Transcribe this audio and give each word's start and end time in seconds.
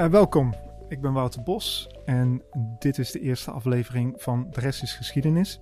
Uh, 0.00 0.06
welkom, 0.06 0.54
ik 0.88 1.00
ben 1.00 1.12
Wouter 1.12 1.42
Bos 1.42 1.88
en 2.04 2.42
dit 2.78 2.98
is 2.98 3.10
de 3.10 3.20
eerste 3.20 3.50
aflevering 3.50 4.14
van 4.16 4.46
De 4.50 4.60
Rest 4.60 4.82
is 4.82 4.94
Geschiedenis. 4.94 5.60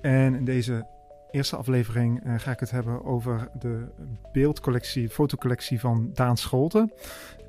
En 0.00 0.34
in 0.34 0.44
deze 0.44 0.86
eerste 1.30 1.56
aflevering 1.56 2.26
uh, 2.26 2.34
ga 2.38 2.50
ik 2.50 2.60
het 2.60 2.70
hebben 2.70 3.04
over 3.04 3.48
de 3.58 3.86
beeldcollectie, 4.32 5.08
fotocollectie 5.08 5.80
van 5.80 6.10
Daan 6.12 6.36
Scholten. 6.36 6.92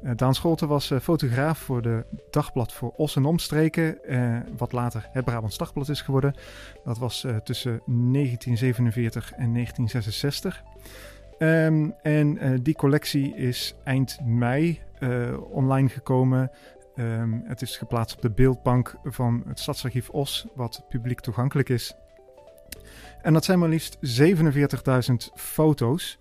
Uh, 0.03 0.11
Daan 0.15 0.35
Scholten 0.35 0.67
was 0.67 0.91
fotograaf 1.01 1.59
voor 1.59 1.81
de 1.81 2.05
Dagblad 2.29 2.73
voor 2.73 2.93
Os 2.95 3.15
en 3.15 3.25
Omstreken, 3.25 3.97
wat 4.57 4.71
later 4.71 5.09
het 5.11 5.25
Brabants 5.25 5.57
Dagblad 5.57 5.89
is 5.89 6.01
geworden. 6.01 6.33
Dat 6.83 6.97
was 6.97 7.25
tussen 7.43 7.81
1947 7.85 9.31
en 9.31 9.53
1966. 9.53 10.63
Um, 11.39 11.93
en 12.01 12.59
die 12.63 12.75
collectie 12.75 13.35
is 13.35 13.75
eind 13.83 14.19
mei 14.25 14.84
online 15.49 15.89
gekomen. 15.89 16.51
Um, 16.95 17.43
het 17.45 17.61
is 17.61 17.77
geplaatst 17.77 18.15
op 18.15 18.21
de 18.21 18.31
beeldbank 18.31 18.95
van 19.03 19.43
het 19.47 19.59
Stadsarchief 19.59 20.09
Os, 20.09 20.47
wat 20.55 20.85
publiek 20.89 21.19
toegankelijk 21.19 21.69
is. 21.69 21.93
En 23.21 23.33
dat 23.33 23.45
zijn 23.45 23.59
maar 23.59 23.69
liefst 23.69 23.97
47.000 24.21 25.15
foto's. 25.35 26.19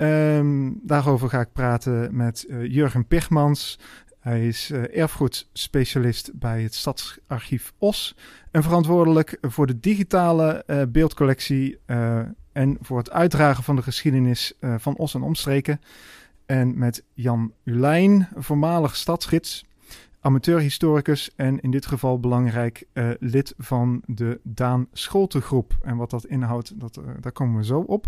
Um, 0.00 0.80
daarover 0.82 1.28
ga 1.28 1.40
ik 1.40 1.52
praten 1.52 2.16
met 2.16 2.44
uh, 2.48 2.66
Jurgen 2.66 3.06
Pigmans. 3.06 3.78
Hij 4.20 4.46
is 4.46 4.70
uh, 4.70 4.98
erfgoedspecialist 4.98 6.30
bij 6.34 6.62
het 6.62 6.74
Stadsarchief 6.74 7.72
Os 7.78 8.16
en 8.50 8.62
verantwoordelijk 8.62 9.38
voor 9.40 9.66
de 9.66 9.80
digitale 9.80 10.64
beeldcollectie 10.88 11.78
en 12.52 12.78
voor 12.80 12.98
het 12.98 13.10
uitdragen 13.10 13.64
van 13.64 13.76
de 13.76 13.82
geschiedenis 13.82 14.52
van 14.76 14.96
Os 14.96 15.14
en 15.14 15.22
omstreken. 15.22 15.80
En 16.52 16.78
met 16.78 17.04
Jan 17.14 17.52
Ulijn, 17.64 18.28
voormalig 18.34 18.96
stadsgids, 18.96 19.64
amateurhistoricus 20.20 21.30
en 21.36 21.60
in 21.60 21.70
dit 21.70 21.86
geval 21.86 22.20
belangrijk 22.20 22.86
uh, 22.92 23.10
lid 23.18 23.54
van 23.58 24.02
de 24.06 24.40
Daan 24.42 24.86
Scholtengroep. 24.92 25.76
En 25.82 25.96
wat 25.96 26.10
dat 26.10 26.26
inhoudt, 26.26 26.80
dat, 26.80 26.96
uh, 26.96 27.04
daar 27.20 27.32
komen 27.32 27.56
we 27.56 27.64
zo 27.64 27.80
op. 27.80 28.06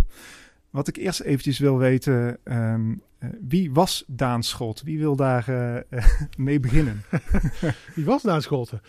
Wat 0.71 0.89
ik 0.89 0.97
eerst 0.97 1.21
eventjes 1.21 1.59
wil 1.59 1.79
weten, 1.79 2.39
um, 2.45 3.03
wie 3.41 3.73
was 3.73 4.05
Daan 4.07 4.43
Scholten? 4.43 4.87
Wie 4.87 4.99
wil 4.99 5.17
daar 5.17 5.45
mee 6.37 6.61
beginnen? 6.61 7.03
wie 7.95 8.05
was 8.05 8.23
Daan 8.23 8.43
Scholten? 8.43 8.81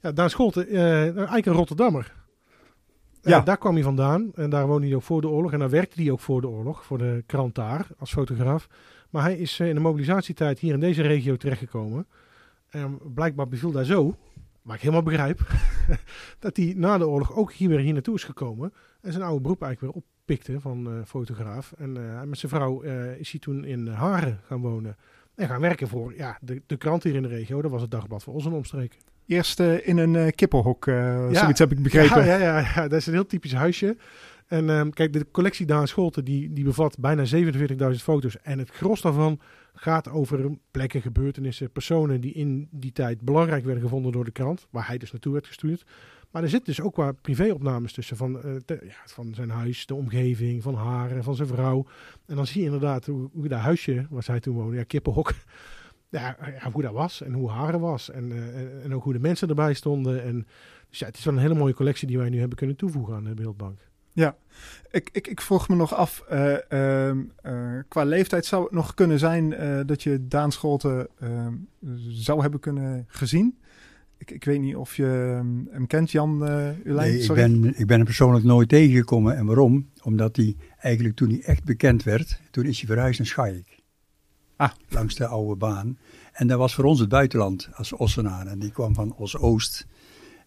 Ja, 0.00 0.12
Daan 0.12 0.30
Scholten, 0.30 0.68
eigenlijk 0.68 1.46
een 1.46 1.52
Rotterdammer. 1.52 2.12
Ja. 3.22 3.40
Daar 3.40 3.58
kwam 3.58 3.74
hij 3.74 3.82
vandaan 3.82 4.30
en 4.34 4.50
daar 4.50 4.66
woonde 4.66 4.86
hij 4.86 4.96
ook 4.96 5.02
voor 5.02 5.20
de 5.20 5.28
oorlog. 5.28 5.52
En 5.52 5.58
daar 5.58 5.70
werkte 5.70 6.02
hij 6.02 6.10
ook 6.10 6.20
voor 6.20 6.40
de 6.40 6.48
oorlog, 6.48 6.84
voor 6.84 6.98
de 6.98 7.22
krant 7.26 7.54
daar 7.54 7.86
als 7.98 8.12
fotograaf. 8.12 8.68
Maar 9.10 9.22
hij 9.22 9.36
is 9.36 9.58
uh, 9.58 9.68
in 9.68 9.74
de 9.74 9.80
mobilisatietijd 9.80 10.58
hier 10.58 10.74
in 10.74 10.80
deze 10.80 11.02
regio 11.02 11.36
terechtgekomen. 11.36 12.06
En 12.70 12.98
blijkbaar 13.14 13.48
beviel 13.48 13.70
daar 13.70 13.84
zo, 13.84 14.16
waar 14.62 14.74
ik 14.74 14.80
helemaal 14.80 15.02
begrijp, 15.02 15.40
dat 16.38 16.56
hij 16.56 16.72
na 16.76 16.98
de 16.98 17.08
oorlog 17.08 17.34
ook 17.34 17.52
hier 17.52 17.68
weer 17.68 17.78
hier 17.78 17.92
naartoe 17.92 18.14
is 18.14 18.24
gekomen. 18.24 18.72
En 19.00 19.12
zijn 19.12 19.24
oude 19.24 19.40
beroep 19.40 19.62
eigenlijk 19.62 19.94
weer 19.94 20.04
oppikte 20.04 20.60
van 20.60 20.94
uh, 20.94 21.04
fotograaf. 21.06 21.72
En 21.78 21.92
met 22.28 22.38
zijn 22.38 22.52
vrouw 22.52 22.80
is 23.18 23.30
hij 23.30 23.40
toen 23.40 23.64
in 23.64 23.86
Haren 23.86 24.40
gaan 24.46 24.60
wonen. 24.60 24.96
En 25.34 25.46
gaan 25.46 25.60
werken 25.60 25.88
voor 25.88 26.14
ja, 26.16 26.38
de, 26.40 26.62
de 26.66 26.76
krant 26.76 27.02
hier 27.02 27.14
in 27.14 27.22
de 27.22 27.28
regio. 27.28 27.62
Dat 27.62 27.70
was 27.70 27.82
het 27.82 27.90
dagblad 27.90 28.22
voor 28.22 28.34
ons 28.34 28.46
en 28.46 28.52
omstreken. 28.52 28.98
Eerst 29.26 29.60
in 29.60 29.98
een 29.98 30.34
kippenhok, 30.34 30.84
ja. 30.84 31.34
zoiets 31.34 31.58
heb 31.58 31.72
ik 31.72 31.82
begrepen. 31.82 32.24
Ja, 32.24 32.36
ja, 32.36 32.58
ja, 32.58 32.58
ja, 32.74 32.88
dat 32.88 32.98
is 32.98 33.06
een 33.06 33.12
heel 33.12 33.26
typisch 33.26 33.54
huisje. 33.54 33.96
En 34.50 34.68
um, 34.68 34.92
kijk, 34.92 35.12
de 35.12 35.26
collectie 35.30 35.66
Daan 35.66 35.88
Scholten, 35.88 36.24
die, 36.24 36.52
die 36.52 36.64
bevat 36.64 36.98
bijna 36.98 37.24
47.000 37.34 37.96
foto's. 37.96 38.40
En 38.42 38.58
het 38.58 38.70
gros 38.70 39.00
daarvan 39.00 39.40
gaat 39.74 40.08
over 40.08 40.50
plekken, 40.70 41.02
gebeurtenissen, 41.02 41.70
personen 41.70 42.20
die 42.20 42.32
in 42.32 42.68
die 42.70 42.92
tijd 42.92 43.20
belangrijk 43.20 43.64
werden 43.64 43.82
gevonden 43.82 44.12
door 44.12 44.24
de 44.24 44.30
krant. 44.30 44.66
Waar 44.70 44.86
hij 44.86 44.98
dus 44.98 45.12
naartoe 45.12 45.32
werd 45.32 45.46
gestuurd. 45.46 45.84
Maar 46.30 46.42
er 46.42 46.48
zitten 46.48 46.74
dus 46.74 46.84
ook 46.84 46.96
wat 46.96 47.20
privéopnames 47.20 47.92
tussen 47.92 48.16
van, 48.16 48.40
te, 48.64 48.78
ja, 48.82 48.94
van 49.04 49.34
zijn 49.34 49.50
huis, 49.50 49.86
de 49.86 49.94
omgeving, 49.94 50.62
van 50.62 50.74
haar 50.74 51.10
en 51.10 51.24
van 51.24 51.34
zijn 51.34 51.48
vrouw. 51.48 51.86
En 52.26 52.36
dan 52.36 52.46
zie 52.46 52.60
je 52.60 52.66
inderdaad 52.66 53.06
hoe, 53.06 53.28
hoe 53.32 53.48
dat 53.48 53.60
huisje, 53.60 54.06
waar 54.10 54.22
zij 54.22 54.40
toen 54.40 54.54
woonde, 54.54 54.76
ja, 54.76 54.82
kippenhok 54.82 55.32
ja, 56.08 56.36
hoe 56.72 56.82
dat 56.82 56.92
was 56.92 57.22
en 57.22 57.32
hoe 57.32 57.50
haren 57.50 57.80
was. 57.80 58.10
En, 58.10 58.30
uh, 58.30 58.84
en 58.84 58.94
ook 58.94 59.04
hoe 59.04 59.12
de 59.12 59.18
mensen 59.18 59.48
erbij 59.48 59.74
stonden. 59.74 60.22
En, 60.22 60.46
dus 60.88 60.98
ja, 60.98 61.06
het 61.06 61.18
is 61.18 61.24
wel 61.24 61.34
een 61.34 61.40
hele 61.40 61.54
mooie 61.54 61.74
collectie 61.74 62.08
die 62.08 62.18
wij 62.18 62.28
nu 62.28 62.38
hebben 62.38 62.56
kunnen 62.56 62.76
toevoegen 62.76 63.14
aan 63.14 63.24
de 63.24 63.34
Beeldbank. 63.34 63.89
Ja, 64.20 64.36
ik, 64.90 65.08
ik, 65.12 65.26
ik 65.26 65.40
vroeg 65.40 65.68
me 65.68 65.74
nog 65.74 65.94
af, 65.94 66.24
uh, 66.32 66.56
uh, 66.70 67.10
qua 67.88 68.04
leeftijd 68.04 68.46
zou 68.46 68.62
het 68.62 68.72
nog 68.72 68.94
kunnen 68.94 69.18
zijn 69.18 69.54
dat 69.86 70.02
je 70.02 70.26
Daan 70.28 70.52
Scholten 70.52 71.08
ehm, 71.20 71.54
zou 72.08 72.40
hebben 72.40 72.60
kunnen 72.60 73.04
gezien? 73.08 73.58
Ik, 74.20 74.30
ik 74.30 74.44
weet 74.44 74.60
niet 74.60 74.76
of 74.76 74.96
je 74.96 75.34
ehm, 75.36 75.74
hem 75.74 75.86
kent, 75.86 76.10
Jan 76.10 76.48
uh, 76.48 76.68
Nee, 76.84 77.18
ik 77.18 77.32
ben, 77.32 77.78
ik 77.78 77.86
ben 77.86 77.96
hem 77.96 78.04
persoonlijk 78.04 78.44
nooit 78.44 78.68
tegengekomen. 78.68 79.36
En 79.36 79.46
waarom? 79.46 79.90
Omdat 80.02 80.36
hij 80.36 80.56
eigenlijk 80.78 81.16
toen 81.16 81.28
hij 81.28 81.42
echt 81.42 81.64
bekend 81.64 82.02
werd, 82.02 82.40
toen 82.50 82.64
is 82.64 82.78
hij 82.78 82.86
verhuisd 82.86 83.18
naar 83.18 83.28
Schaik. 83.28 83.78
Ah. 84.56 84.70
Langs 84.88 85.14
de 85.14 85.26
oude 85.26 85.56
baan. 85.56 85.98
En 86.32 86.46
dat 86.46 86.58
was 86.58 86.74
voor 86.74 86.84
ons 86.84 87.00
het 87.00 87.08
buitenland 87.08 87.68
als 87.72 87.92
Ossenaar. 87.92 88.46
En 88.46 88.58
die 88.58 88.70
kwam 88.70 88.94
van 88.94 89.14
Os-Oost. 89.14 89.86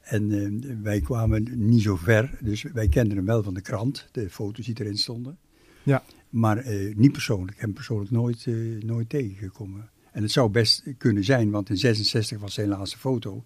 En 0.04 0.30
uh, 0.32 0.76
wij 0.82 1.02
kwamen 1.02 1.48
niet 1.56 1.82
zo 1.82 1.96
ver. 1.96 2.38
Dus 2.42 2.62
wij 2.62 2.88
kenden 2.88 3.18
hem 3.18 3.26
wel 3.26 3.44
van 3.44 3.54
de 3.54 3.62
krant. 3.62 4.08
De 4.12 4.30
foto's 4.30 4.66
die 4.66 4.80
erin 4.80 4.98
stonden. 4.98 5.38
Ja. 5.84 6.04
Maar 6.30 6.68
uh, 6.68 6.96
niet 6.96 7.12
persoonlijk. 7.12 7.52
Ik 7.52 7.56
heb 7.56 7.66
hem 7.66 7.74
persoonlijk 7.74 8.12
nooit, 8.12 8.46
uh, 8.46 8.82
nooit 8.82 9.10
tegengekomen. 9.10 9.90
En 10.12 10.22
het 10.22 10.32
zou 10.32 10.50
best 10.50 10.84
kunnen 10.98 11.24
zijn, 11.24 11.50
want 11.50 11.70
in 11.70 11.78
66 11.78 12.40
was 12.40 12.54
zijn 12.54 12.68
laatste 12.68 12.98
foto. 12.98 13.46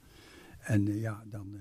En 0.60 1.00
ja, 1.00 1.24
dan, 1.30 1.58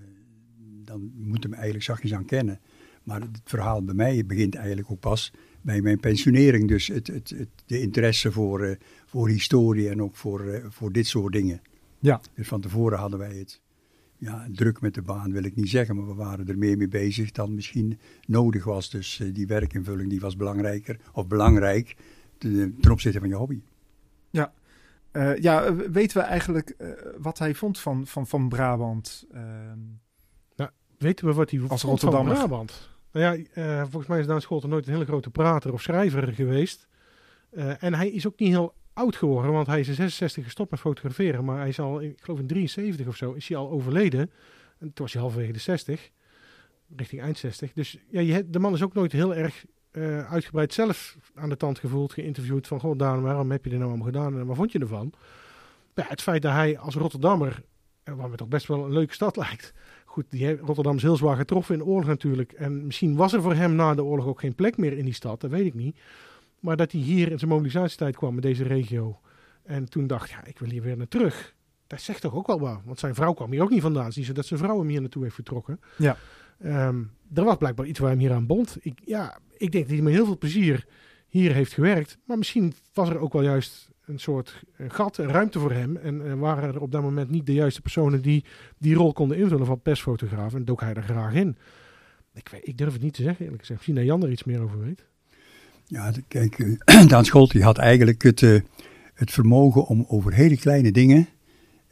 dan 0.85 1.13
moet 1.15 1.43
hem 1.43 1.53
eigenlijk 1.53 1.85
zachtjes 1.85 2.15
aan 2.15 2.25
kennen. 2.25 2.61
Maar 3.03 3.21
het 3.21 3.41
verhaal 3.45 3.85
bij 3.85 3.95
mij 3.95 4.27
begint 4.27 4.55
eigenlijk 4.55 4.91
ook 4.91 5.01
pas 5.01 5.33
bij 5.61 5.81
mijn 5.81 6.01
pensionering. 6.01 6.69
Dus 6.69 6.87
het, 6.87 7.07
het, 7.07 7.31
het 7.31 7.49
de 7.67 7.81
interesse 7.81 8.33
voor, 8.33 8.79
voor 9.07 9.29
historie 9.29 9.89
en 9.89 10.03
ook 10.03 10.17
voor, 10.17 10.67
voor 10.69 10.93
dit 10.93 11.07
soort 11.07 11.33
dingen. 11.33 11.61
Ja. 11.99 12.21
Dus 12.35 12.49
van 12.49 12.61
tevoren 12.61 12.99
hadden 12.99 13.19
wij 13.19 13.37
het 13.37 13.61
ja, 14.19 14.47
druk 14.53 14.81
met 14.81 14.95
de 14.95 15.03
baan, 15.03 15.33
wil 15.33 15.45
ik 15.45 15.57
niet 15.57 15.69
zeggen, 15.69 15.97
maar 15.97 16.07
we 16.07 16.15
waren 16.15 16.49
er 16.49 16.59
meer 16.59 16.77
mee 16.77 16.89
bezig 16.89 17.33
dan 17.33 17.55
misschien 17.55 17.99
nodig 18.27 18.65
was. 18.65 18.91
Dus 18.91 19.19
uh, 19.19 19.35
die 19.35 19.47
werkinvulling 19.47 20.11
die 20.11 20.21
was 20.21 20.37
belangrijker, 20.37 21.01
of 21.13 21.27
belangrijk 21.27 21.97
ten, 22.39 22.77
ten 22.81 22.91
opzichte 22.91 23.19
van 23.19 23.29
je 23.29 23.35
hobby. 23.35 23.61
Ja. 24.31 24.53
ja, 25.41 25.75
weten 25.75 26.21
we 26.21 26.23
eigenlijk 26.23 26.77
wat 27.19 27.39
hij 27.39 27.55
vond 27.55 27.79
van, 27.79 28.07
van, 28.07 28.27
van 28.27 28.49
Brabant? 28.49 29.27
Ehm, 29.33 29.79
nou, 30.57 30.71
weten 30.99 31.27
we 31.27 31.33
wat 31.33 31.51
hij 31.51 31.61
als 31.69 31.83
vond 31.83 32.01
van 32.01 32.25
Brabant? 32.25 32.97
Nou 33.17 33.39
ja, 33.39 33.45
uh, 33.55 33.81
volgens 33.81 34.07
mij 34.07 34.21
is 34.21 34.27
Daan 34.27 34.41
Scholten 34.41 34.69
nooit 34.69 34.87
een 34.87 34.93
hele 34.93 35.05
grote 35.05 35.31
prater 35.31 35.73
of 35.73 35.83
schrijver 35.83 36.33
geweest. 36.33 36.87
Uh, 37.51 37.83
en 37.83 37.95
hij 37.95 38.11
is 38.11 38.27
ook 38.27 38.39
niet 38.39 38.49
heel 38.49 38.75
oud 38.97 39.17
geworden, 39.17 39.53
want 39.53 39.67
hij 39.67 39.81
is 39.81 39.89
in 39.89 39.95
66 39.95 40.45
gestopt 40.45 40.71
met 40.71 40.81
fotograferen. 40.81 41.45
Maar 41.45 41.59
hij 41.59 41.69
is 41.69 41.81
al, 41.81 42.03
ik 42.03 42.21
geloof 42.21 42.39
in 42.39 42.47
73 42.47 43.07
of 43.07 43.17
zo, 43.17 43.33
is 43.33 43.49
hij 43.49 43.57
al 43.57 43.71
overleden. 43.71 44.21
En 44.79 44.93
toen 44.93 45.05
was 45.05 45.13
hij 45.13 45.23
halverwege 45.23 45.53
de 45.53 45.59
60, 45.59 46.11
richting 46.97 47.23
eind 47.23 47.39
60. 47.39 47.73
Dus 47.73 47.99
ja, 48.11 48.21
je, 48.21 48.51
de 48.51 48.59
man 48.59 48.75
is 48.75 48.83
ook 48.83 48.95
nooit 48.95 49.13
heel 49.13 49.35
erg 49.35 49.65
uh, 49.93 50.31
uitgebreid 50.33 50.73
zelf 50.73 51.17
aan 51.35 51.49
de 51.49 51.57
tand 51.57 51.79
gevoeld, 51.79 52.13
geïnterviewd. 52.13 52.67
Van, 52.67 52.81
goh 52.81 52.99
Daan, 52.99 53.23
waarom 53.23 53.51
heb 53.51 53.65
je 53.65 53.71
dit 53.71 53.79
nou 53.79 53.91
allemaal 53.91 54.13
gedaan 54.13 54.39
en 54.39 54.47
wat 54.47 54.57
vond 54.57 54.73
je 54.73 54.79
ervan? 54.79 55.13
Ja, 55.95 56.05
het 56.09 56.23
feit 56.23 56.43
dat 56.43 56.53
hij 56.53 56.79
als 56.79 56.95
Rotterdammer, 56.95 57.63
waar 58.05 58.31
me 58.31 58.37
toch 58.37 58.49
best 58.49 58.67
wel 58.67 58.85
een 58.85 58.93
leuke 58.93 59.15
stad 59.15 59.37
lijkt 59.47 59.73
goed, 60.17 60.31
die 60.31 60.57
Rotterdam 60.57 60.97
is 60.97 61.03
heel 61.03 61.17
zwaar 61.17 61.37
getroffen 61.37 61.75
in 61.75 61.81
de 61.81 61.87
oorlog 61.87 62.07
natuurlijk. 62.07 62.53
En 62.53 62.87
misschien 62.87 63.17
was 63.17 63.33
er 63.33 63.43
voor 63.43 63.55
hem 63.55 63.75
na 63.75 63.95
de 63.95 64.05
oorlog 64.05 64.27
ook 64.27 64.41
geen 64.41 64.55
plek 64.55 64.77
meer 64.77 64.99
in 64.99 65.05
die 65.05 65.15
stad, 65.15 65.41
dat 65.41 65.51
weet 65.51 65.67
ik 65.67 65.75
niet. 65.75 65.99
Maar 66.67 66.77
dat 66.77 66.93
hij 66.93 67.01
hier 67.01 67.31
in 67.31 67.39
zijn 67.39 67.51
mobilisatietijd 67.51 68.17
kwam, 68.17 68.35
in 68.35 68.41
deze 68.41 68.65
regio. 68.65 69.21
En 69.63 69.89
toen 69.89 70.07
dacht, 70.07 70.31
ja, 70.31 70.45
ik 70.45 70.59
wil 70.59 70.69
hier 70.69 70.83
weer 70.83 70.97
naar 70.97 71.09
terug. 71.09 71.55
Dat 71.87 72.01
zegt 72.01 72.21
toch 72.21 72.35
ook 72.35 72.47
wel 72.47 72.61
wat. 72.61 72.81
Want 72.85 72.99
zijn 72.99 73.15
vrouw 73.15 73.33
kwam 73.33 73.51
hier 73.51 73.63
ook 73.63 73.71
niet 73.71 73.83
vandaan. 73.83 74.11
Niet 74.15 74.27
zo 74.27 74.33
dat 74.33 74.47
zijn 74.47 74.61
vrouw 74.61 74.79
hem 74.79 74.89
hier 74.89 75.01
naartoe 75.01 75.23
heeft 75.23 75.35
vertrokken. 75.35 75.81
Ja. 75.99 76.17
Um, 76.65 77.11
er 77.35 77.45
was 77.45 77.57
blijkbaar 77.57 77.87
iets 77.87 77.99
waar 77.99 78.11
hem 78.11 78.19
hier 78.19 78.33
aan 78.33 78.47
bond. 78.47 78.77
Ik, 78.81 79.01
ja, 79.05 79.39
ik 79.57 79.73
denk 79.73 79.85
dat 79.85 79.95
hij 79.95 80.03
met 80.03 80.13
heel 80.13 80.25
veel 80.25 80.39
plezier 80.39 80.87
hier 81.27 81.53
heeft 81.53 81.73
gewerkt. 81.73 82.19
Maar 82.25 82.39
misschien 82.39 82.75
was 82.93 83.09
er 83.09 83.19
ook 83.19 83.33
wel 83.33 83.43
juist 83.43 83.91
een 84.05 84.19
soort 84.19 84.63
gat, 84.89 85.19
een 85.19 85.31
ruimte 85.31 85.59
voor 85.59 85.73
hem. 85.73 85.97
En, 85.97 86.27
en, 86.27 86.39
waren 86.39 86.75
er 86.75 86.81
op 86.81 86.93
dat 86.93 87.03
moment 87.03 87.31
niet 87.31 87.47
de 87.47 87.55
juiste 87.55 87.81
personen 87.81 88.23
die 88.23 88.45
die 88.79 88.95
rol 88.95 89.13
konden 89.13 89.37
invullen 89.37 89.67
van 89.67 89.81
persfotograaf. 89.81 90.55
En 90.55 90.65
dook 90.65 90.81
hij 90.81 90.95
er 90.95 91.03
graag 91.03 91.35
in. 91.35 91.57
Ik, 92.35 92.49
weet, 92.49 92.69
ik 92.69 92.79
durf 92.79 92.93
het 92.93 93.03
niet 93.03 93.15
te 93.15 93.23
zeggen, 93.23 93.45
eerlijk 93.45 93.61
gezegd. 93.61 93.79
Misschien 93.79 94.07
dat 94.07 94.13
Jan 94.15 94.23
er 94.23 94.33
iets 94.33 94.45
meer 94.45 94.63
over 94.63 94.81
weet. 94.81 95.07
Ja, 95.87 96.13
kijk, 96.29 96.59
uh, 96.59 97.07
Daan 97.09 97.25
Scholt 97.25 97.51
die 97.51 97.63
had 97.63 97.79
eigenlijk 97.79 98.23
het, 98.23 98.41
uh, 98.41 98.61
het 99.15 99.31
vermogen 99.31 99.87
om 99.87 100.05
over 100.09 100.33
hele 100.33 100.57
kleine 100.57 100.93
dingen 100.93 101.29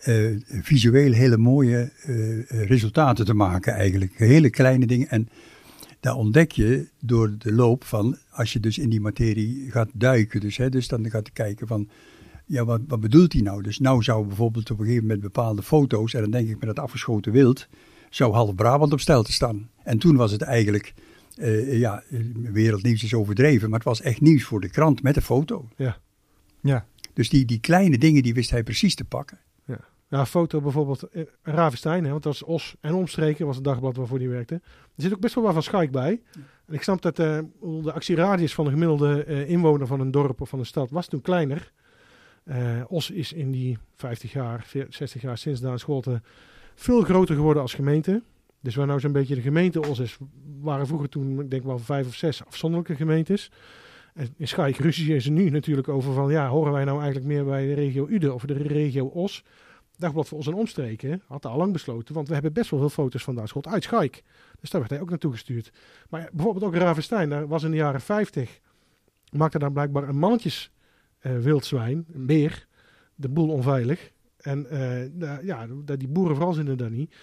uh, 0.04 0.36
visueel 0.48 1.12
hele 1.12 1.36
mooie 1.36 1.90
resultaten 2.48 3.24
te 3.24 3.34
maken 3.34 3.72
eigenlijk. 3.72 4.12
Hele 4.16 4.50
kleine 4.50 4.86
dingen. 4.86 5.08
En 5.08 5.28
daar 6.00 6.14
ontdek 6.14 6.52
je 6.52 6.88
door 7.00 7.34
de 7.38 7.52
loop 7.52 7.84
van, 7.84 8.16
als 8.30 8.52
je 8.52 8.60
dus 8.60 8.78
in 8.78 8.88
die 8.88 9.00
materie 9.00 9.70
gaat 9.70 9.90
duiken, 9.92 10.40
dus, 10.40 10.56
hè, 10.56 10.68
dus 10.68 10.88
dan 10.88 11.10
gaat 11.10 11.32
kijken 11.32 11.66
van 11.66 11.88
ja, 12.46 12.64
wat, 12.64 12.80
wat 12.88 13.00
bedoelt 13.00 13.32
hij 13.32 13.42
nou? 13.42 13.62
Dus 13.62 13.78
nou 13.78 14.02
zou 14.02 14.26
bijvoorbeeld 14.26 14.70
op 14.70 14.78
een 14.78 14.84
gegeven 14.84 15.06
moment 15.06 15.22
bepaalde 15.22 15.62
foto's, 15.62 16.14
en 16.14 16.20
dan 16.20 16.30
denk 16.30 16.48
ik 16.48 16.58
met 16.58 16.68
het 16.68 16.78
afgeschoten 16.78 17.32
wild, 17.32 17.68
zou 18.10 18.32
half 18.32 18.54
Brabant 18.54 18.92
op 18.92 19.00
stel 19.00 19.22
te 19.22 19.32
staan. 19.32 19.70
En 19.82 19.98
toen 19.98 20.16
was 20.16 20.32
het 20.32 20.42
eigenlijk, 20.42 20.94
uh, 21.36 21.78
ja, 21.78 22.02
wereldnieuws 22.52 23.02
is 23.02 23.14
overdreven, 23.14 23.70
maar 23.70 23.78
het 23.78 23.88
was 23.88 24.00
echt 24.00 24.20
nieuws 24.20 24.44
voor 24.44 24.60
de 24.60 24.70
krant 24.70 25.02
met 25.02 25.14
de 25.14 25.22
foto. 25.22 25.68
Ja. 25.76 25.98
ja. 26.60 26.86
Dus 27.12 27.28
die, 27.28 27.44
die 27.44 27.60
kleine 27.60 27.98
dingen, 27.98 28.22
die 28.22 28.34
wist 28.34 28.50
hij 28.50 28.62
precies 28.62 28.94
te 28.94 29.04
pakken. 29.04 29.38
Ja, 29.64 29.78
ja 30.08 30.26
foto 30.26 30.60
bijvoorbeeld, 30.60 31.08
uh, 31.12 31.22
Ravenstein, 31.42 32.04
hè, 32.04 32.10
want 32.10 32.22
dat 32.22 32.38
was 32.38 32.48
Os 32.48 32.76
en 32.80 32.94
Omstreken, 32.94 33.46
was 33.46 33.56
het 33.56 33.64
dagblad 33.64 33.96
waarvoor 33.96 34.18
hij 34.18 34.28
werkte. 34.28 34.54
Er 34.54 35.02
zit 35.02 35.12
ook 35.12 35.20
best 35.20 35.34
wel 35.34 35.44
wat 35.44 35.52
van 35.52 35.62
Schaik 35.62 35.90
bij. 35.90 36.20
En 36.66 36.74
ik 36.74 36.82
snap 36.82 37.02
dat 37.02 37.18
uh, 37.18 37.38
de 37.82 37.92
actieradius 37.92 38.54
van 38.54 38.64
de 38.64 38.70
gemiddelde 38.70 39.46
inwoner 39.46 39.86
van 39.86 40.00
een 40.00 40.10
dorp 40.10 40.40
of 40.40 40.48
van 40.48 40.58
een 40.58 40.66
stad 40.66 40.90
was 40.90 41.06
toen 41.06 41.20
kleiner. 41.20 41.72
Os 42.88 43.10
is 43.10 43.32
in 43.32 43.50
die 43.50 43.78
50 43.94 44.32
jaar, 44.32 44.66
60 44.88 45.22
jaar 45.22 45.38
sinds 45.38 45.60
Daan 45.60 45.78
Scholten 45.78 46.22
veel 46.74 47.02
groter 47.02 47.34
geworden 47.34 47.62
als 47.62 47.74
gemeente. 47.74 48.22
Dus 48.64 48.74
waar 48.74 48.86
nou 48.86 49.00
zo'n 49.00 49.12
beetje 49.12 49.34
de 49.34 49.40
gemeente 49.40 49.88
Os 49.88 49.98
is, 49.98 50.18
waren 50.60 50.86
vroeger 50.86 51.08
toen, 51.08 51.40
ik 51.40 51.50
denk 51.50 51.64
wel 51.64 51.78
vijf 51.78 52.06
of 52.06 52.14
zes 52.14 52.44
afzonderlijke 52.46 52.96
gemeentes. 52.96 53.50
En 54.14 54.34
in 54.36 54.48
Schaik 54.48 54.76
ruzie 54.76 55.14
is 55.14 55.26
er 55.26 55.32
nu 55.32 55.50
natuurlijk 55.50 55.88
over 55.88 56.12
van, 56.12 56.30
ja, 56.30 56.48
horen 56.48 56.72
wij 56.72 56.84
nou 56.84 56.96
eigenlijk 56.96 57.26
meer 57.26 57.44
bij 57.44 57.66
de 57.66 57.74
regio 57.74 58.06
Ude 58.08 58.32
of 58.32 58.44
de 58.44 58.54
regio 58.54 59.06
Os? 59.06 59.44
Dagblad 59.96 60.28
voor 60.28 60.38
Os 60.38 60.46
en 60.46 60.54
Omstreken 60.54 61.22
had 61.26 61.46
al 61.46 61.56
lang 61.56 61.72
besloten, 61.72 62.14
want 62.14 62.28
we 62.28 62.34
hebben 62.34 62.52
best 62.52 62.70
wel 62.70 62.80
veel 62.80 62.88
foto's 62.88 63.24
van 63.24 63.48
Schot 63.48 63.66
uit 63.66 63.82
Schaik. 63.82 64.22
Dus 64.60 64.70
daar 64.70 64.80
werd 64.80 64.92
hij 64.92 65.00
ook 65.00 65.10
naartoe 65.10 65.32
gestuurd. 65.32 65.72
Maar 66.08 66.28
bijvoorbeeld 66.32 66.64
ook 66.64 66.74
Ravenstein, 66.74 67.28
daar 67.28 67.48
was 67.48 67.62
in 67.62 67.70
de 67.70 67.76
jaren 67.76 68.00
50, 68.00 68.60
maakte 69.30 69.58
daar 69.58 69.72
blijkbaar 69.72 70.08
een 70.08 70.18
mannetjes 70.18 70.70
uh, 71.22 71.38
wildzwijn, 71.38 72.06
een 72.12 72.26
beer, 72.26 72.66
de 73.14 73.28
boel 73.28 73.48
onveilig. 73.48 74.12
En 74.36 74.66
uh, 74.72 75.42
ja, 75.42 75.66
die 75.82 76.08
boeren 76.08 76.36
vooral 76.36 76.52
zinnen 76.52 76.76
daar 76.76 76.90
niet. 76.90 77.14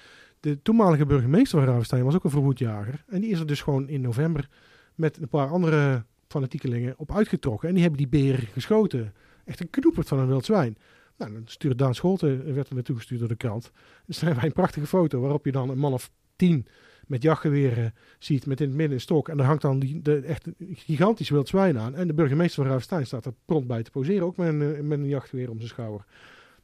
De 0.42 0.62
toenmalige 0.62 1.06
burgemeester 1.06 1.60
van 1.60 1.68
Ravenstein 1.68 2.04
was 2.04 2.16
ook 2.16 2.24
een 2.24 2.30
verwoedjager. 2.30 3.04
En 3.08 3.22
die 3.22 3.30
is 3.30 3.40
er 3.40 3.48
dus 3.48 3.62
gewoon 3.62 3.90
in 3.90 4.02
november 4.02 4.50
met 4.96 5.18
een 5.18 5.28
paar 5.28 5.48
andere 5.48 6.06
fanatiekelingen 6.28 6.94
op 6.98 7.16
uitgetrokken. 7.16 7.68
En 7.68 7.74
die 7.74 7.84
hebben 7.84 8.02
die 8.02 8.22
beren 8.22 8.48
geschoten. 8.48 9.14
Echt 9.46 9.60
een 9.60 9.70
knoepert 9.70 10.08
van 10.08 10.20
een 10.20 10.28
wild 10.28 10.46
zwijn. 10.46 10.78
Nou, 11.18 11.34
dan 11.34 11.42
stuurde 11.46 11.78
Daan 11.78 11.96
Scholten, 11.96 12.54
werd 12.54 12.70
er 12.70 12.76
naartoe 12.76 12.96
gestuurd 12.96 13.20
door 13.20 13.30
de 13.30 13.36
krant. 13.36 13.72
Dus 14.06 14.20
dan 14.20 14.36
wij 14.36 14.46
een 14.46 14.54
prachtige 14.54 14.88
foto 14.88 15.20
waarop 15.20 15.46
je 15.46 15.52
dan 15.52 15.70
een 15.70 15.78
man 15.78 15.94
of 15.94 16.12
tien 16.36 16.68
met 17.08 17.22
jachtgeweren 17.22 17.94
ziet, 18.20 18.46
met 18.46 18.62
in 18.62 18.68
het 18.68 18.76
midden 18.76 18.96
een 18.96 19.02
stok. 19.02 19.30
En 19.30 19.38
daar 19.38 19.46
hangt 19.46 19.62
dan 19.62 19.80
die, 19.80 20.02
echt 20.22 20.48
gigantisch 20.60 21.30
wild 21.30 21.48
zwijn 21.48 21.80
aan. 21.80 21.96
En 21.96 22.08
de 22.08 22.14
burgemeester 22.14 22.62
van 22.62 22.72
Ruifstein 22.72 23.06
staat 23.06 23.26
er 23.26 23.34
prompt 23.46 23.68
bij 23.68 23.84
te 23.84 23.92
poseren, 23.92 24.26
ook 24.26 24.38
met 24.38 24.48
een, 24.48 24.88
met 24.88 25.00
een 25.00 25.08
jachtgeweer 25.08 25.50
om 25.50 25.58
zijn 25.58 25.70
schouder. 25.70 26.06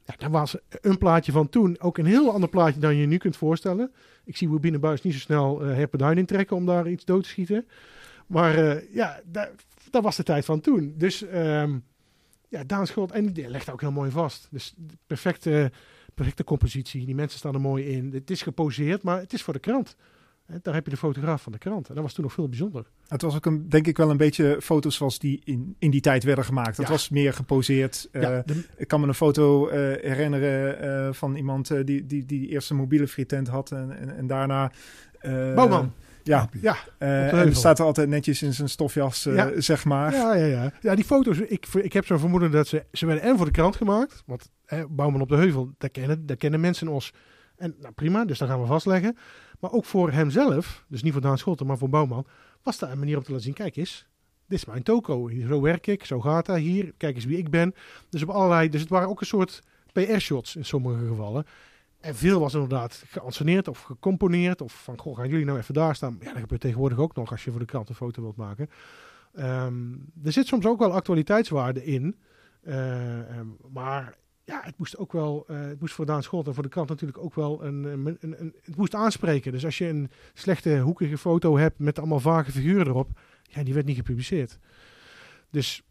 Ja, 0.08 0.14
dat 0.18 0.32
was 0.32 0.56
een 0.82 0.98
plaatje 0.98 1.32
van 1.32 1.50
toen. 1.50 1.80
Ook 1.80 1.98
een 1.98 2.06
heel 2.06 2.32
ander 2.32 2.50
plaatje 2.50 2.80
dan 2.80 2.96
je 2.96 3.06
nu 3.06 3.18
kunt 3.18 3.38
voorstellen. 3.38 3.92
Ik 4.24 4.38
zie 4.38 4.50
Wubine 4.50 4.80
Buis 4.80 5.02
niet 5.02 5.14
zo 5.14 5.20
snel 5.20 5.66
uh, 5.66 5.76
Herpenduin 5.76 6.18
intrekken 6.18 6.56
om 6.56 6.66
daar 6.66 6.90
iets 6.90 7.06
dood 7.06 7.24
te 7.24 7.30
schieten. 7.30 7.68
Maar 8.28 8.58
uh, 8.58 8.94
ja, 8.94 9.22
dat, 9.26 10.04
was 10.04 10.16
de 10.16 10.24
tijd 10.24 10.46
van 10.46 10.62
toen. 10.62 10.94
Dus 10.98 11.22
um, 11.22 11.84
ja, 12.50 12.64
Daan 12.64 12.88
Schuld, 12.88 13.12
en 13.12 13.34
die 13.34 13.50
legt 13.50 13.70
ook 13.70 13.82
heel 13.82 13.92
mooi 13.92 14.12
vast. 14.12 14.48
Dus 14.52 14.74
perfecte, 15.08 15.72
perfecte 16.14 16.44
compositie. 16.44 17.06
Die 17.06 17.16
mensen 17.16 17.40
staan 17.40 17.54
er 17.54 17.62
mooi 17.62 17.86
in. 17.86 18.14
Het 18.14 18.32
is 18.32 18.42
geposeerd, 18.42 19.04
maar 19.04 19.20
het 19.20 19.34
is 19.34 19.42
voor 19.42 19.54
de 19.54 19.60
krant. 19.60 19.96
Daar 20.62 20.74
heb 20.74 20.86
je 20.86 20.92
de 20.92 20.98
fotograaf 20.98 21.42
van 21.42 21.52
de 21.52 21.58
krant. 21.58 21.90
En 21.90 21.96
dat 21.96 22.04
was 22.04 22.14
toen 22.14 22.24
nog 22.24 22.34
veel 22.34 22.50
bijzonder. 22.50 22.86
Het 23.08 23.22
was 23.22 23.36
ook 23.36 23.46
een, 23.46 23.70
denk 23.70 23.88
ik 23.88 23.98
wel 23.98 24.10
een 24.10 24.18
beetje 24.18 24.58
foto's 24.62 24.96
zoals 24.96 25.20
die 25.20 25.42
in, 25.44 25.76
in 25.80 25.92
die 25.92 26.02
tijd 26.02 26.24
werden 26.24 26.46
gemaakt. 26.46 26.78
Dat 26.78 26.88
was 26.88 27.10
meer 27.10 27.34
geposeerd. 27.34 28.10
Ja, 28.12 28.44
uh, 28.50 28.56
Ik 28.76 28.88
kan 28.88 29.02
me 29.02 29.08
een 29.08 29.14
foto 29.14 29.68
uh, 29.68 29.74
herinneren 29.74 30.86
uh, 31.08 31.14
van 31.14 31.36
iemand 31.36 31.86
die, 31.86 32.06
die 32.06 32.26
die 32.26 32.48
eerste 32.48 32.74
mobiele 32.74 33.08
frietent 33.08 33.48
had. 33.48 33.72
En, 33.72 33.98
en, 33.98 34.18
en 34.18 34.28
daarna... 34.28 34.72
Bouwman. 35.56 35.94
Ja, 36.28 36.50
ja 36.62 36.78
en 36.98 37.56
staat 37.56 37.80
er 37.80 37.86
altijd 37.86 38.10
netjes 38.10 38.42
in 38.42 38.54
zijn 38.54 38.70
stofjas, 38.70 39.24
ja. 39.24 39.62
zeg 39.62 39.86
maar. 39.86 40.14
Ja, 40.14 40.36
ja, 40.36 40.46
ja. 40.46 40.72
ja 40.82 40.96
die 40.96 41.06
foto's, 41.06 41.38
ik, 41.38 41.68
ik 41.68 41.94
heb 41.94 42.06
zo'n 42.06 42.20
vermoeden 42.20 42.52
dat 42.52 42.68
ze, 42.68 42.86
ze 42.92 43.06
werden 43.06 43.24
en 43.24 43.38
voor 43.38 43.46
de 43.46 43.52
krant 43.52 43.76
gemaakt. 43.76 44.24
Want 44.26 44.52
eh, 44.66 44.84
Bouwman 44.90 45.22
op 45.22 45.30
de 45.30 45.36
Heuvel, 45.36 45.74
daar 45.78 45.90
kennen, 45.90 46.26
daar 46.26 46.38
kennen 46.38 46.60
mensen 46.60 46.88
ons. 46.88 47.14
En 47.58 47.76
nou, 47.80 47.94
prima, 47.94 48.26
dus 48.26 48.38
daar 48.38 48.48
gaan 48.48 48.62
we 48.62 48.68
vastleggen. 48.68 49.18
Maar 49.60 49.72
ook 49.72 49.86
voor 49.86 50.12
hemzelf, 50.12 50.86
dus 50.88 51.04
niet 51.04 51.14
voor 51.14 51.22
Daan 51.22 51.38
Scholten, 51.38 51.66
maar 51.66 51.78
voor 51.78 51.90
Bouwman, 51.90 52.28
was 52.64 52.80
daar 52.80 52.92
een 52.92 53.00
manier 53.00 53.18
om 53.18 53.24
te 53.24 53.30
laten 53.30 53.46
zien, 53.46 53.54
kijk 53.54 53.76
eens, 53.76 54.08
dit 54.48 54.58
is 54.58 54.66
mijn 54.66 54.84
toko. 54.84 55.30
Zo 55.48 55.62
werk 55.62 55.88
ik, 55.88 56.06
zo 56.06 56.22
gaat 56.22 56.46
dat 56.46 56.58
hier. 56.58 56.94
Kijk 56.98 57.16
eens 57.16 57.26
wie 57.26 57.38
ik 57.38 57.50
ben. 57.50 57.74
Dus 58.10 58.24
op 58.24 58.30
allerlei, 58.30 58.70
dus 58.70 58.82
het 58.82 58.90
waren 58.90 59.10
ook 59.10 59.20
een 59.22 59.28
soort 59.28 59.64
PR-shots 59.92 60.56
in 60.56 60.66
sommige 60.66 61.08
gevallen. 61.08 61.46
En 62.00 62.16
veel 62.16 62.40
was 62.40 62.54
inderdaad 62.54 63.04
geanceneerd 63.10 63.68
of 63.68 63.82
gecomponeerd. 63.82 64.62
Of 64.62 64.84
van, 64.84 65.00
goh, 65.00 65.18
gaan 65.18 65.30
jullie 65.30 65.46
nou 65.46 65.58
even 65.58 65.74
daar 65.74 65.96
staan? 65.96 66.18
Ja, 66.20 66.32
dat 66.32 66.42
gebeurt 66.42 66.62
tegenwoordig 66.62 66.98
ook 66.98 67.16
nog 67.16 67.32
als 67.32 67.44
je 67.44 67.52
voor 67.52 67.60
de 67.60 67.66
krant 67.66 67.90
een 67.90 67.96
foto 67.96 68.22
wilt 68.22 68.36
maken. 68.36 68.70
Um, 69.40 70.12
er 70.24 70.32
zit 70.32 70.48
soms 70.48 70.66
ook 70.66 70.80
wel 70.80 70.94
actualiteitswaarde 70.94 71.86
in. 71.86 72.18
Uh, 72.64 73.38
um, 73.38 73.58
maar 73.70 74.18
ja, 74.48 74.62
het 74.64 74.78
moest 74.78 74.98
ook 74.98 75.12
wel, 75.12 75.46
uh, 75.52 75.60
het 75.60 75.80
moest 75.80 75.94
voor 75.94 76.06
Daan 76.06 76.24
Scholt 76.24 76.48
en 76.48 76.54
voor 76.54 76.64
de 76.64 76.70
krant 76.70 76.90
natuurlijk 76.90 77.20
ook 77.20 77.36
wel 77.36 77.64
een, 77.64 77.84
een, 77.84 78.18
een, 78.20 78.42
een, 78.42 78.54
het 78.64 78.76
moest 78.76 78.96
aanspreken. 78.96 79.52
Dus 79.52 79.66
als 79.66 79.78
je 79.78 79.88
een 79.88 80.10
slechte 80.34 80.80
hoekige 80.80 81.18
foto 81.18 81.58
hebt 81.58 81.80
met 81.80 82.00
allemaal 82.00 82.20
vage 82.20 82.52
figuren 82.52 82.88
erop, 82.88 83.20
ja, 83.44 83.64
die 83.64 83.74
werd 83.74 83.86
niet 83.86 83.96
gepubliceerd. 83.96 84.60
Dus 85.50 85.84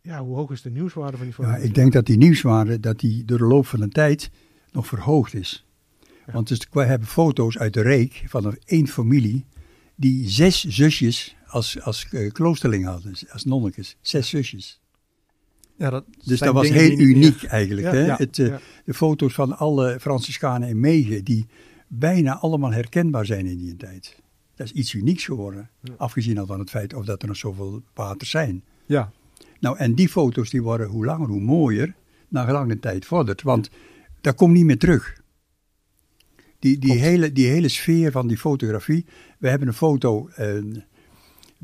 ja, 0.00 0.22
hoe 0.22 0.36
hoog 0.36 0.50
is 0.50 0.62
de 0.62 0.70
nieuwswaarde 0.70 1.16
van 1.16 1.26
die 1.26 1.34
foto? 1.34 1.48
Ja, 1.48 1.56
ik 1.56 1.74
denk 1.74 1.92
dat 1.92 2.06
die 2.06 2.16
nieuwswaarde, 2.16 2.80
dat 2.80 3.00
die 3.00 3.24
door 3.24 3.38
de 3.38 3.44
loop 3.44 3.66
van 3.66 3.80
de 3.80 3.88
tijd 3.88 4.30
nog 4.72 4.86
verhoogd 4.86 5.34
is. 5.34 5.66
Ja. 6.26 6.32
Want 6.32 6.48
dus, 6.48 6.66
we 6.70 6.84
hebben 6.84 7.08
foto's 7.08 7.58
uit 7.58 7.74
de 7.74 7.82
Reek 7.82 8.24
van 8.26 8.56
één 8.64 8.88
familie 8.88 9.44
die 9.94 10.28
zes 10.28 10.64
zusjes 10.64 11.36
als, 11.46 11.80
als 11.80 12.06
uh, 12.10 12.30
kloosterling 12.30 12.84
hadden, 12.84 13.14
als 13.28 13.44
nonnekes. 13.44 13.96
Zes 14.00 14.28
zusjes. 14.28 14.80
Ja, 15.76 15.90
dat 15.90 16.04
dus 16.24 16.38
dat 16.38 16.54
was 16.54 16.68
heel 16.68 16.98
uniek 16.98 17.42
eigenlijk. 17.42 17.86
Ja, 17.86 17.92
hè? 17.92 18.06
Ja, 18.06 18.16
Het, 18.16 18.38
uh, 18.38 18.54
de 18.84 18.94
foto's 18.94 19.34
van 19.34 19.58
alle 19.58 20.00
Franciscanen 20.00 20.68
in 20.68 20.80
Megen, 20.80 21.24
die 21.24 21.46
bijna 21.88 22.38
allemaal 22.38 22.72
herkenbaar 22.72 23.26
zijn 23.26 23.46
in 23.46 23.58
die 23.58 23.76
tijd. 23.76 24.22
Dat 24.54 24.66
is 24.66 24.72
iets 24.72 24.92
unieks 24.92 25.24
geworden. 25.24 25.70
Afgezien 25.96 26.38
al 26.38 26.46
van 26.46 26.58
het 26.58 26.70
feit 26.70 26.94
of 26.94 27.04
dat 27.04 27.22
er 27.22 27.28
nog 27.28 27.36
zoveel 27.36 27.82
paters 27.92 28.30
zijn. 28.30 28.64
Ja. 28.86 29.12
Nou, 29.60 29.78
en 29.78 29.94
die 29.94 30.08
foto's 30.08 30.50
die 30.50 30.62
worden 30.62 30.86
hoe 30.86 31.04
langer 31.04 31.28
hoe 31.28 31.40
mooier, 31.40 31.94
na 32.28 32.44
gelang 32.44 32.68
de 32.68 32.78
tijd 32.78 33.04
vordert. 33.04 33.42
Want 33.42 33.70
dat 34.20 34.34
komt 34.34 34.52
niet 34.52 34.64
meer 34.64 34.78
terug. 34.78 35.22
Die, 36.58 36.78
die, 36.78 36.92
hele, 36.92 37.32
die 37.32 37.46
hele 37.46 37.68
sfeer 37.68 38.12
van 38.12 38.26
die 38.26 38.38
fotografie. 38.38 39.06
We 39.38 39.48
hebben 39.48 39.68
een 39.68 39.74
foto 39.74 40.28
uh, 40.38 40.74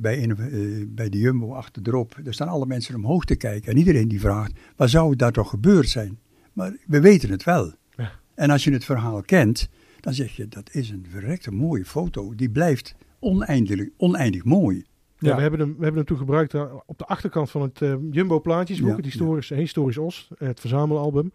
bij, 0.00 0.26
uh, 0.26 0.84
bij 0.88 1.08
de 1.08 1.18
Jumbo 1.18 1.52
achterop. 1.52 2.16
Daar 2.22 2.34
staan 2.34 2.48
alle 2.48 2.66
mensen 2.66 2.94
omhoog 2.94 3.24
te 3.24 3.36
kijken. 3.36 3.72
En 3.72 3.78
iedereen 3.78 4.08
die 4.08 4.20
vraagt, 4.20 4.52
wat 4.76 4.90
zou 4.90 5.16
daar 5.16 5.32
toch 5.32 5.50
gebeurd 5.50 5.88
zijn? 5.88 6.18
Maar 6.52 6.76
we 6.86 7.00
weten 7.00 7.30
het 7.30 7.44
wel. 7.44 7.72
Ja. 7.96 8.12
En 8.34 8.50
als 8.50 8.64
je 8.64 8.72
het 8.72 8.84
verhaal 8.84 9.22
kent, 9.22 9.68
dan 10.00 10.14
zeg 10.14 10.36
je, 10.36 10.48
dat 10.48 10.74
is 10.74 10.90
een 10.90 11.06
verrekte 11.10 11.50
mooie 11.50 11.84
foto. 11.84 12.34
Die 12.34 12.50
blijft 12.50 12.94
oneindig, 13.18 13.88
oneindig 13.96 14.44
mooi. 14.44 14.84
Ja, 15.18 15.34
We, 15.34 15.42
hebben 15.42 15.60
hem, 15.60 15.68
we 15.68 15.82
hebben 15.82 15.96
hem 15.96 16.04
toen 16.04 16.18
gebruikt 16.18 16.54
uh, 16.54 16.74
op 16.86 16.98
de 16.98 17.06
achterkant 17.06 17.50
van 17.50 17.62
het 17.62 17.78
Jumbo 18.10 18.40
plaatjesboek. 18.40 18.90
Ja, 18.90 18.96
het 18.96 19.04
historisch, 19.04 19.48
ja. 19.48 19.56
historisch 19.56 19.98
Os, 19.98 20.30
het 20.38 20.60
verzamelalbum. 20.60 21.32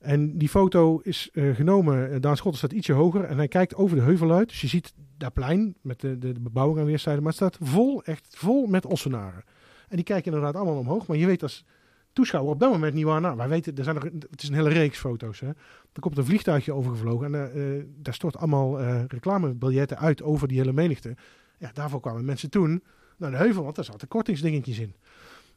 En 0.00 0.38
die 0.38 0.48
foto 0.48 1.00
is 1.02 1.30
uh, 1.32 1.54
genomen, 1.54 2.20
Daan 2.20 2.36
Schotten 2.36 2.58
staat 2.58 2.72
ietsje 2.72 2.92
hoger 2.92 3.24
en 3.24 3.36
hij 3.36 3.48
kijkt 3.48 3.74
over 3.74 3.96
de 3.96 4.02
heuvel 4.02 4.32
uit. 4.32 4.48
Dus 4.48 4.60
je 4.60 4.66
ziet 4.66 4.94
dat 5.18 5.32
plein 5.32 5.74
met 5.80 6.00
de, 6.00 6.18
de, 6.18 6.40
bebouwing 6.40 6.78
aan 6.78 6.86
weerszijden, 6.86 7.22
maar 7.22 7.32
het 7.32 7.40
staat 7.40 7.68
vol, 7.68 8.04
echt 8.04 8.26
vol 8.30 8.66
met 8.66 8.86
ossenaren. 8.86 9.44
En 9.88 9.96
die 9.96 10.04
kijken 10.04 10.32
inderdaad 10.32 10.54
allemaal 10.54 10.78
omhoog, 10.78 11.06
maar 11.06 11.16
je 11.16 11.26
weet 11.26 11.42
als 11.42 11.64
toeschouwer 12.12 12.52
op 12.52 12.60
dat 12.60 12.70
moment 12.70 12.94
niet 12.94 13.04
waar 13.04 13.20
naar. 13.20 13.36
Wij 13.36 13.48
weten, 13.48 13.76
er 13.76 13.84
zijn 13.84 13.96
er, 13.96 14.04
het 14.30 14.42
is 14.42 14.48
een 14.48 14.54
hele 14.54 14.68
reeks 14.68 14.98
foto's. 14.98 15.40
Hè. 15.40 15.48
Er 15.92 16.00
komt 16.00 16.18
een 16.18 16.24
vliegtuigje 16.24 16.72
overgevlogen 16.72 17.34
en 17.34 17.56
uh, 17.56 17.84
daar 17.96 18.14
stort 18.14 18.36
allemaal 18.36 18.80
reclamebiljetten 19.06 19.98
uit 19.98 20.22
over 20.22 20.48
die 20.48 20.58
hele 20.58 20.72
menigte. 20.72 21.16
Ja, 21.58 21.70
daarvoor 21.72 22.00
kwamen 22.00 22.24
mensen 22.24 22.50
toen 22.50 22.82
naar 23.16 23.30
de 23.30 23.36
heuvel, 23.36 23.62
want 23.62 23.76
daar 23.76 23.84
zaten 23.84 24.08
kortingsdingetjes 24.08 24.78
in. 24.78 24.94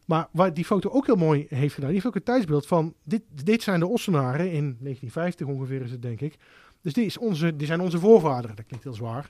Maar 0.06 0.28
waar 0.32 0.54
die 0.54 0.66
foto 0.66 0.90
ook 0.90 1.06
heel 1.06 1.16
mooi 1.16 1.46
heeft 1.50 1.74
gedaan, 1.74 1.90
die 1.90 1.96
heeft 1.96 2.06
ook 2.08 2.16
een 2.16 2.24
tijdsbeeld 2.24 2.68
van, 2.68 2.94
dit, 3.04 3.22
dit 3.44 3.62
zijn 3.64 3.80
de 3.80 3.88
Ossenaren 3.88 4.52
in 4.52 4.78
1950 4.80 5.48
ongeveer 5.48 5.82
is 5.82 5.92
het 5.92 6.02
denk 6.02 6.22
ik. 6.22 6.38
Dus 6.82 6.94
dit, 6.94 7.06
is 7.06 7.18
onze, 7.18 7.56
dit 7.56 7.68
zijn 7.68 7.82
onze 7.82 8.00
voorvaderen, 8.00 8.56
dat 8.56 8.66
klinkt 8.66 8.86
heel 8.86 8.94
zwaar. 8.94 9.30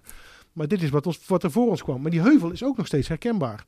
Maar 0.54 0.68
dit 0.68 0.82
is 0.82 0.90
wat, 0.90 1.06
ons, 1.08 1.30
er 1.30 1.52
voor 1.52 1.70
ons 1.70 1.84
kwam. 1.84 2.02
Maar 2.02 2.12
die 2.12 2.22
heuvel 2.22 2.52
is 2.52 2.64
ook 2.64 2.78
nog 2.78 2.88
steeds 2.88 3.08
herkenbaar. 3.08 3.66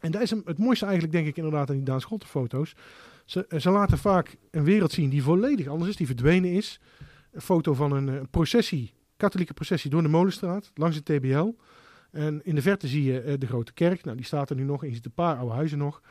En 0.00 0.10
dat 0.10 0.22
is 0.22 0.30
het 0.30 0.58
mooiste 0.58 0.84
eigenlijk 0.84 1.14
denk 1.14 1.26
ik 1.26 1.36
inderdaad 1.36 1.70
aan 1.70 1.76
die 1.76 1.84
Daan 1.84 2.00
Schotten 2.00 2.28
foto's. 2.28 2.74
Ze, 3.24 3.46
ze 3.58 3.70
laten 3.70 3.98
vaak 3.98 4.36
een 4.50 4.64
wereld 4.64 4.92
zien 4.92 5.10
die 5.10 5.22
volledig 5.22 5.66
anders 5.66 5.90
is, 5.90 5.96
die 5.96 6.06
verdwenen 6.06 6.50
is. 6.50 6.80
Een 7.32 7.40
foto 7.40 7.74
van 7.74 7.92
een, 7.92 8.08
een 8.08 8.28
processie, 8.28 8.92
katholieke 9.16 9.54
processie 9.54 9.90
door 9.90 10.02
de 10.02 10.08
Molenstraat, 10.08 10.70
langs 10.74 11.02
de 11.02 11.18
TBL. 11.18 11.48
En 12.10 12.40
in 12.44 12.54
de 12.54 12.62
verte 12.62 12.88
zie 12.88 13.04
je 13.04 13.24
uh, 13.24 13.34
de 13.38 13.46
grote 13.46 13.72
kerk. 13.72 14.04
Nou, 14.04 14.16
die 14.16 14.26
staat 14.26 14.50
er 14.50 14.56
nu 14.56 14.64
nog. 14.64 14.82
En 14.82 14.88
je 14.88 14.94
ziet 14.94 15.04
een 15.04 15.12
paar 15.12 15.36
oude 15.36 15.54
huizen 15.54 15.78
nog. 15.78 16.02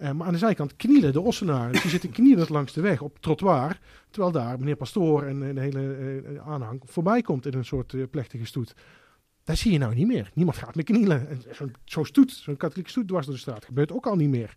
Uh, 0.00 0.10
maar 0.10 0.26
aan 0.26 0.32
de 0.32 0.38
zijkant 0.38 0.76
knielen 0.76 1.12
de 1.12 1.20
Ossenaar. 1.20 1.72
Dus 1.72 1.80
die 1.82 1.90
zitten 1.90 2.10
knielend 2.10 2.48
langs 2.48 2.72
de 2.72 2.80
weg 2.80 3.00
op 3.00 3.18
trottoir. 3.18 3.78
Terwijl 4.10 4.32
daar 4.32 4.58
meneer 4.58 4.76
Pastoor 4.76 5.22
en 5.22 5.54
de 5.54 5.60
hele 5.60 5.80
uh, 5.80 6.48
aanhang 6.48 6.82
voorbij 6.84 7.22
komt 7.22 7.46
in 7.46 7.54
een 7.54 7.64
soort 7.64 7.92
uh, 7.92 8.04
plechtige 8.10 8.44
stoet. 8.44 8.74
Dat 9.44 9.56
zie 9.56 9.72
je 9.72 9.78
nou 9.78 9.94
niet 9.94 10.06
meer. 10.06 10.30
Niemand 10.34 10.56
gaat 10.56 10.74
meer 10.74 10.84
knielen. 10.84 11.42
Zo'n 11.50 11.74
zo 11.84 12.04
stoet, 12.04 12.32
zo'n 12.32 12.56
katholieke 12.56 12.90
stoet 12.90 13.08
dwars 13.08 13.26
door 13.26 13.34
de 13.34 13.40
straat, 13.40 13.64
gebeurt 13.64 13.92
ook 13.92 14.06
al 14.06 14.16
niet 14.16 14.28
meer. 14.28 14.54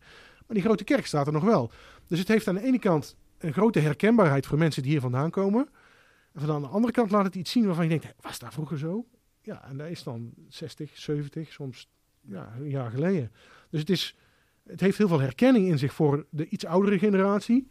Maar 0.47 0.55
die 0.55 0.61
grote 0.61 0.83
kerk 0.83 1.05
staat 1.05 1.27
er 1.27 1.33
nog 1.33 1.43
wel. 1.43 1.71
Dus 2.07 2.19
het 2.19 2.27
heeft 2.27 2.47
aan 2.47 2.55
de 2.55 2.63
ene 2.63 2.79
kant 2.79 3.15
een 3.37 3.53
grote 3.53 3.79
herkenbaarheid 3.79 4.45
voor 4.45 4.57
mensen 4.57 4.81
die 4.81 4.91
hier 4.91 5.01
vandaan 5.01 5.29
komen. 5.29 5.69
En 6.33 6.41
van 6.41 6.51
aan 6.51 6.61
de 6.61 6.67
andere 6.67 6.93
kant 6.93 7.11
laat 7.11 7.25
het 7.25 7.35
iets 7.35 7.51
zien 7.51 7.65
waarvan 7.65 7.83
je 7.83 7.99
denkt, 7.99 8.13
was 8.21 8.39
dat 8.39 8.53
vroeger 8.53 8.77
zo? 8.77 9.05
Ja, 9.41 9.67
en 9.67 9.77
dat 9.77 9.87
is 9.87 10.03
dan 10.03 10.33
60, 10.47 10.97
70, 10.97 11.51
soms 11.51 11.89
ja, 12.21 12.53
een 12.59 12.69
jaar 12.69 12.91
geleden. 12.91 13.31
Dus 13.69 13.79
het, 13.79 13.89
is, 13.89 14.17
het 14.63 14.79
heeft 14.79 14.97
heel 14.97 15.07
veel 15.07 15.19
herkenning 15.19 15.67
in 15.67 15.77
zich 15.77 15.93
voor 15.93 16.25
de 16.29 16.47
iets 16.47 16.65
oudere 16.65 16.99
generatie. 16.99 17.67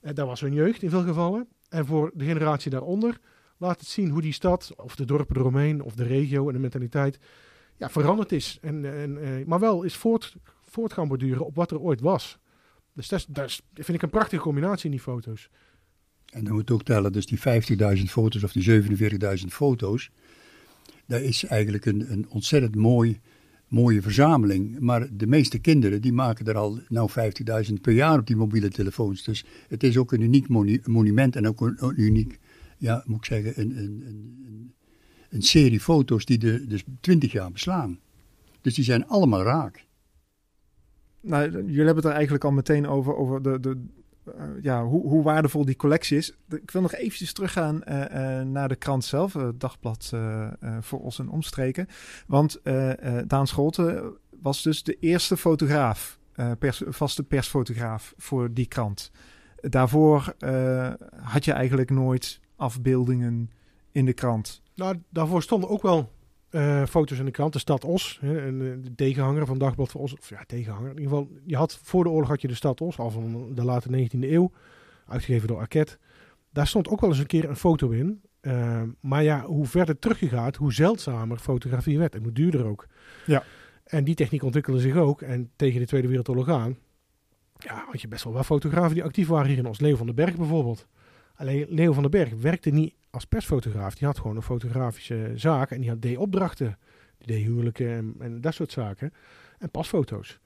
En 0.00 0.14
dat 0.14 0.26
was 0.26 0.40
hun 0.40 0.52
jeugd 0.52 0.82
in 0.82 0.90
veel 0.90 1.02
gevallen. 1.02 1.48
En 1.68 1.86
voor 1.86 2.10
de 2.14 2.24
generatie 2.24 2.70
daaronder 2.70 3.20
laat 3.58 3.80
het 3.80 3.88
zien 3.88 4.10
hoe 4.10 4.22
die 4.22 4.32
stad, 4.32 4.72
of 4.76 4.96
de 4.96 5.04
dorpen 5.04 5.36
eromheen, 5.36 5.82
of 5.82 5.94
de 5.94 6.04
regio 6.04 6.46
en 6.46 6.52
de 6.52 6.60
mentaliteit, 6.60 7.18
ja, 7.76 7.90
veranderd 7.90 8.32
is. 8.32 8.58
En, 8.60 8.94
en, 8.94 9.22
eh, 9.22 9.46
maar 9.46 9.60
wel 9.60 9.82
is 9.82 9.96
voort, 9.96 10.36
voort 10.62 10.92
gaan 10.92 11.08
borduren 11.08 11.46
op 11.46 11.54
wat 11.54 11.70
er 11.70 11.80
ooit 11.80 12.00
was. 12.00 12.38
Dus 12.92 13.08
dat, 13.08 13.62
vind 13.74 13.88
ik 13.88 14.02
een 14.02 14.10
prachtige 14.10 14.42
combinatie 14.42 14.84
in 14.84 14.90
die 14.90 15.00
foto's. 15.00 15.48
En 16.32 16.44
dan 16.44 16.54
moet 16.54 16.70
ook 16.70 16.82
tellen, 16.82 17.12
dus 17.12 17.26
die 17.26 17.38
50.000 17.98 18.04
foto's 18.04 18.42
of 18.42 18.52
die 18.52 18.82
47.000 19.38 19.46
foto's, 19.48 20.10
dat 21.06 21.20
is 21.20 21.44
eigenlijk 21.44 21.84
een, 21.86 22.12
een 22.12 22.28
ontzettend 22.28 22.74
mooi, 22.74 23.20
mooie 23.74 24.02
verzameling. 24.02 24.78
Maar 24.78 25.08
de 25.16 25.26
meeste 25.26 25.58
kinderen 25.58 26.02
die 26.02 26.12
maken 26.12 26.46
er 26.46 26.56
al 26.56 26.78
nou 26.88 27.10
50.000 27.66 27.72
per 27.80 27.92
jaar 27.92 28.18
op 28.18 28.26
die 28.26 28.36
mobiele 28.36 28.68
telefoons. 28.68 29.24
Dus 29.24 29.44
het 29.68 29.82
is 29.82 29.96
ook 29.96 30.12
een 30.12 30.20
uniek 30.20 30.48
monument 30.86 31.36
en 31.36 31.48
ook 31.48 31.60
een, 31.60 31.92
uniek, 31.96 32.38
ja, 32.78 33.02
moet 33.06 33.16
ik 33.16 33.24
zeggen, 33.24 33.60
een, 33.60 33.78
een, 33.78 34.74
een, 35.30 35.42
serie 35.42 35.80
foto's 35.80 36.24
die 36.24 36.38
de, 36.38 36.66
dus 36.66 36.84
20 37.00 37.32
jaar 37.32 37.50
beslaan. 37.50 37.98
Dus 38.60 38.74
die 38.74 38.84
zijn 38.84 39.06
allemaal 39.06 39.42
raak. 39.42 39.84
Nou, 41.20 41.50
jullie 41.50 41.76
hebben 41.76 41.96
het 41.96 42.04
er 42.04 42.10
eigenlijk 42.10 42.44
al 42.44 42.52
meteen 42.52 42.86
over, 42.86 43.16
over 43.16 43.42
de, 43.42 43.60
de, 43.60 43.84
ja, 44.62 44.84
hoe, 44.84 45.08
hoe, 45.08 45.22
waardevol 45.22 45.64
die 45.64 45.76
collectie 45.76 46.16
is. 46.16 46.36
Ik 46.48 46.70
wil 46.70 46.82
nog 46.82 46.94
eventjes 46.94 47.32
teruggaan 47.32 47.82
uh, 47.88 48.00
uh, 48.00 48.40
naar 48.40 48.68
de 48.68 48.76
krant 48.76 49.04
zelf, 49.04 49.32
het 49.32 49.60
dagblad 49.60 50.12
voor 50.80 51.00
ons 51.00 51.18
en 51.18 51.28
omstreken. 51.28 51.86
Want 52.26 52.60
Daan 53.26 53.46
Scholten 53.46 54.16
was 54.40 54.62
dus 54.62 54.82
de 54.82 54.96
eerste 55.00 55.36
fotograaf, 55.36 56.18
pers, 56.58 56.82
vaste 56.86 57.22
persfotograaf 57.22 58.14
voor 58.16 58.52
die 58.52 58.66
krant. 58.66 59.10
Daarvoor 59.60 60.34
had 61.22 61.44
je 61.44 61.52
eigenlijk 61.52 61.90
nooit 61.90 62.40
afbeeldingen 62.56 63.50
in 63.92 64.04
de 64.04 64.12
krant. 64.12 64.62
Nou, 64.74 64.96
daarvoor 65.10 65.42
stonden 65.42 65.68
ook 65.68 65.82
wel 65.82 66.10
uh, 66.54 66.86
foto's 66.86 67.18
in 67.18 67.24
de 67.24 67.30
krant. 67.30 67.52
De 67.52 67.58
stad 67.58 67.84
Os, 67.84 68.18
hè, 68.20 68.46
en, 68.46 68.72
eh, 68.72 68.84
de 68.84 68.94
tegenhanger 68.94 69.46
van 69.46 69.58
Dagblad 69.58 69.90
van 69.90 70.00
Os. 70.00 70.12
Of 70.12 70.28
ja, 70.28 70.44
tegenhanger. 70.46 70.90
In 70.90 70.98
ieder 70.98 71.10
geval, 71.10 71.28
je 71.44 71.56
had, 71.56 71.78
voor 71.82 72.04
de 72.04 72.10
oorlog 72.10 72.28
had 72.28 72.40
je 72.40 72.48
de 72.48 72.54
stad 72.54 72.80
Os, 72.80 72.98
al 72.98 73.10
van 73.10 73.54
de 73.54 73.64
late 73.64 73.88
19e 73.90 74.30
eeuw. 74.30 74.50
Uitgegeven 75.06 75.48
door 75.48 75.58
Arquette. 75.58 75.98
Daar 76.52 76.66
stond 76.66 76.88
ook 76.88 77.00
wel 77.00 77.10
eens 77.10 77.18
een 77.18 77.26
keer 77.26 77.48
een 77.48 77.56
foto 77.56 77.90
in. 77.90 78.20
Uh, 78.42 78.82
maar 79.00 79.22
ja, 79.22 79.44
hoe 79.44 79.66
verder 79.66 79.98
terug 79.98 80.20
je 80.20 80.28
gaat, 80.28 80.56
hoe 80.56 80.72
zeldzamer 80.72 81.38
fotografie 81.38 81.98
werd. 81.98 82.14
En 82.14 82.22
hoe 82.22 82.32
duurder 82.32 82.64
ook. 82.64 82.86
Ja. 83.26 83.42
En 83.84 84.04
die 84.04 84.14
techniek 84.14 84.42
ontwikkelde 84.42 84.80
zich 84.80 84.96
ook. 84.96 85.22
En 85.22 85.50
tegen 85.56 85.80
de 85.80 85.86
Tweede 85.86 86.08
Wereldoorlog 86.08 86.48
aan... 86.48 86.76
Ja, 87.58 87.84
had 87.90 88.00
je 88.00 88.08
best 88.08 88.24
wel 88.24 88.32
wat 88.32 88.44
fotografen 88.44 88.94
die 88.94 89.04
actief 89.04 89.28
waren 89.28 89.48
hier 89.48 89.58
in 89.58 89.66
Os. 89.66 89.80
Leo 89.80 89.96
van 89.96 90.06
den 90.06 90.14
Berg 90.14 90.36
bijvoorbeeld. 90.36 90.86
Alleen 91.34 91.66
Leo 91.68 91.92
van 91.92 92.02
den 92.02 92.10
Berg 92.10 92.34
werkte 92.40 92.70
niet 92.70 92.94
als 93.14 93.24
persfotograaf. 93.24 93.94
Die 93.94 94.06
had 94.06 94.18
gewoon 94.18 94.36
een 94.36 94.42
fotografische 94.42 95.32
zaak 95.34 95.70
en 95.70 95.80
die 95.80 95.90
had 95.90 96.02
deed 96.02 96.16
opdrachten. 96.16 96.78
Die 97.18 97.26
deed 97.26 97.44
huwelijken 97.44 97.88
en, 97.88 98.14
en, 98.18 98.40
dat 98.40 98.54
soort 98.54 98.72
zaken. 98.72 99.12
En 99.58 99.70
pasfoto's. 99.70 100.38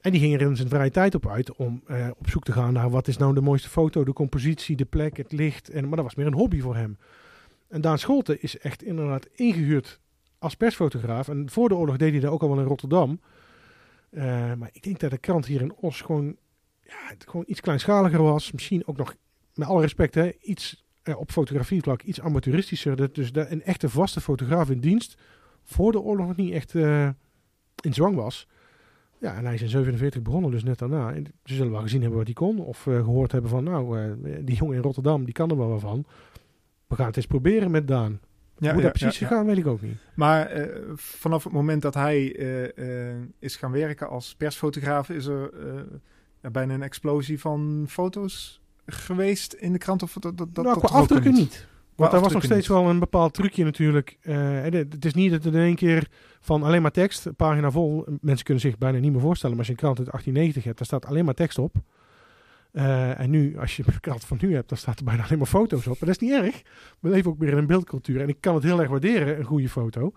En 0.00 0.10
die 0.10 0.20
ging 0.20 0.34
er 0.34 0.40
in 0.40 0.56
zijn 0.56 0.68
vrije 0.68 0.90
tijd 0.90 1.14
op 1.14 1.28
uit 1.28 1.56
om 1.56 1.82
eh, 1.86 2.08
op 2.18 2.28
zoek 2.28 2.44
te 2.44 2.52
gaan 2.52 2.72
naar 2.72 2.90
wat 2.90 3.08
is 3.08 3.16
nou 3.16 3.34
de 3.34 3.40
mooiste 3.40 3.68
foto, 3.68 4.04
de 4.04 4.12
compositie, 4.12 4.76
de 4.76 4.84
plek, 4.84 5.16
het 5.16 5.32
licht. 5.32 5.68
En, 5.68 5.84
maar 5.84 5.96
dat 5.96 6.04
was 6.04 6.14
meer 6.14 6.26
een 6.26 6.34
hobby 6.34 6.60
voor 6.60 6.76
hem. 6.76 6.98
En 7.68 7.80
Daan 7.80 7.98
Scholten 7.98 8.42
is 8.42 8.58
echt 8.58 8.82
inderdaad 8.82 9.28
ingehuurd 9.34 10.00
als 10.38 10.54
persfotograaf. 10.54 11.28
En 11.28 11.50
voor 11.50 11.68
de 11.68 11.74
oorlog 11.74 11.96
deed 11.96 12.10
hij 12.10 12.20
dat 12.20 12.30
ook 12.30 12.42
al 12.42 12.48
wel 12.48 12.58
in 12.58 12.66
Rotterdam. 12.66 13.20
Uh, 14.10 14.22
maar 14.54 14.70
ik 14.72 14.82
denk 14.82 15.00
dat 15.00 15.10
de 15.10 15.18
krant 15.18 15.46
hier 15.46 15.60
in 15.60 15.74
Os 15.74 16.00
gewoon, 16.00 16.36
ja, 16.82 17.14
gewoon 17.18 17.44
iets 17.48 17.60
kleinschaliger 17.60 18.22
was. 18.22 18.52
Misschien 18.52 18.86
ook 18.86 18.96
nog, 18.96 19.14
met 19.54 19.68
alle 19.68 19.80
respect, 19.80 20.14
hè, 20.14 20.30
iets 20.40 20.81
uh, 21.04 21.18
op 21.18 21.32
vlak 21.32 22.02
iets 22.02 22.20
amateuristischer. 22.20 22.96
Dat 22.96 23.14
dus 23.14 23.32
de, 23.32 23.46
een 23.48 23.62
echte 23.62 23.88
vaste 23.88 24.20
fotograaf 24.20 24.70
in 24.70 24.80
dienst 24.80 25.20
voor 25.62 25.92
de 25.92 26.00
oorlog 26.00 26.26
nog 26.26 26.36
niet 26.36 26.52
echt 26.52 26.74
uh, 26.74 27.08
in 27.80 27.94
zwang 27.94 28.14
was. 28.16 28.48
Ja, 29.18 29.36
en 29.36 29.44
hij 29.44 29.54
is 29.54 29.62
in 29.62 29.68
47 29.68 30.22
begonnen, 30.22 30.50
dus 30.50 30.64
net 30.64 30.78
daarna. 30.78 31.12
En 31.12 31.24
ze 31.44 31.54
zullen 31.54 31.72
wel 31.72 31.80
gezien 31.80 32.00
hebben 32.00 32.18
wat 32.18 32.26
hij 32.26 32.36
kon. 32.36 32.58
Of 32.58 32.86
uh, 32.86 32.96
gehoord 32.96 33.32
hebben 33.32 33.50
van, 33.50 33.64
nou, 33.64 34.16
die 34.44 34.56
jongen 34.56 34.76
in 34.76 34.82
Rotterdam, 34.82 35.24
die 35.24 35.34
kan 35.34 35.50
er 35.50 35.56
wel 35.56 35.68
wat 35.68 35.80
van. 35.80 36.04
We 36.86 36.94
gaan 36.94 37.06
het 37.06 37.16
eens 37.16 37.26
proberen 37.26 37.70
met 37.70 37.88
Daan. 37.88 38.20
Ja, 38.58 38.72
Hoe 38.72 38.82
dat 38.82 38.92
precies 38.92 39.18
ja, 39.18 39.26
gegaan, 39.26 39.46
weet 39.46 39.56
ik 39.56 39.66
ook 39.66 39.80
niet. 39.82 39.96
Maar 40.14 40.68
vanaf 40.94 41.44
het 41.44 41.52
moment 41.52 41.82
dat 41.82 41.94
hij 41.94 42.24
is 43.38 43.56
gaan 43.56 43.72
werken 43.72 44.08
als 44.08 44.34
persfotograaf, 44.34 45.08
is 45.08 45.26
er 45.26 45.50
bijna 46.52 46.74
een 46.74 46.82
explosie 46.82 47.40
van 47.40 47.84
foto's 47.88 48.61
geweest 48.86 49.52
in 49.52 49.72
de 49.72 49.78
krant? 49.78 50.02
Of 50.02 50.12
dat, 50.12 50.38
dat, 50.38 50.48
nou, 50.52 50.66
dat 50.66 50.78
qua 50.78 50.98
afdrukken 50.98 51.32
niet. 51.32 51.66
Want 51.94 52.12
er 52.12 52.20
was 52.20 52.32
nog 52.32 52.44
steeds 52.44 52.68
wel 52.68 52.88
een 52.88 52.98
bepaald 52.98 53.34
trucje 53.34 53.64
natuurlijk. 53.64 54.16
Uh, 54.22 54.62
het 54.62 55.04
is 55.04 55.14
niet 55.14 55.30
dat 55.30 55.44
het 55.44 55.54
in 55.54 55.60
één 55.60 55.74
keer 55.74 56.08
van 56.40 56.62
alleen 56.62 56.82
maar 56.82 56.90
tekst, 56.90 57.36
pagina 57.36 57.70
vol. 57.70 58.04
Mensen 58.20 58.44
kunnen 58.44 58.62
zich 58.62 58.78
bijna 58.78 58.98
niet 58.98 59.12
meer 59.12 59.20
voorstellen. 59.20 59.56
Maar 59.56 59.66
als 59.66 59.66
je 59.66 59.72
een 59.72 59.94
krant 59.94 59.98
uit 59.98 60.10
1890 60.10 60.64
hebt, 60.64 60.78
daar 60.78 60.86
staat 60.86 61.06
alleen 61.06 61.24
maar 61.24 61.34
tekst 61.34 61.58
op. 61.58 61.74
Uh, 62.72 63.20
en 63.20 63.30
nu, 63.30 63.58
als 63.58 63.76
je 63.76 63.82
een 63.86 64.00
krant 64.00 64.24
van 64.24 64.38
nu 64.40 64.54
hebt, 64.54 64.68
dan 64.68 64.78
staat 64.78 64.98
er 64.98 65.04
bijna 65.04 65.24
alleen 65.24 65.38
maar 65.38 65.46
foto's 65.46 65.86
op. 65.86 66.00
En 66.00 66.06
dat 66.06 66.08
is 66.08 66.28
niet 66.28 66.32
erg. 66.32 66.62
We 67.00 67.08
leven 67.08 67.30
ook 67.30 67.38
meer 67.38 67.52
in 67.52 67.58
een 67.58 67.66
beeldcultuur. 67.66 68.20
En 68.20 68.28
ik 68.28 68.40
kan 68.40 68.54
het 68.54 68.64
heel 68.64 68.80
erg 68.80 68.90
waarderen, 68.90 69.38
een 69.38 69.44
goede 69.44 69.68
foto. 69.68 70.12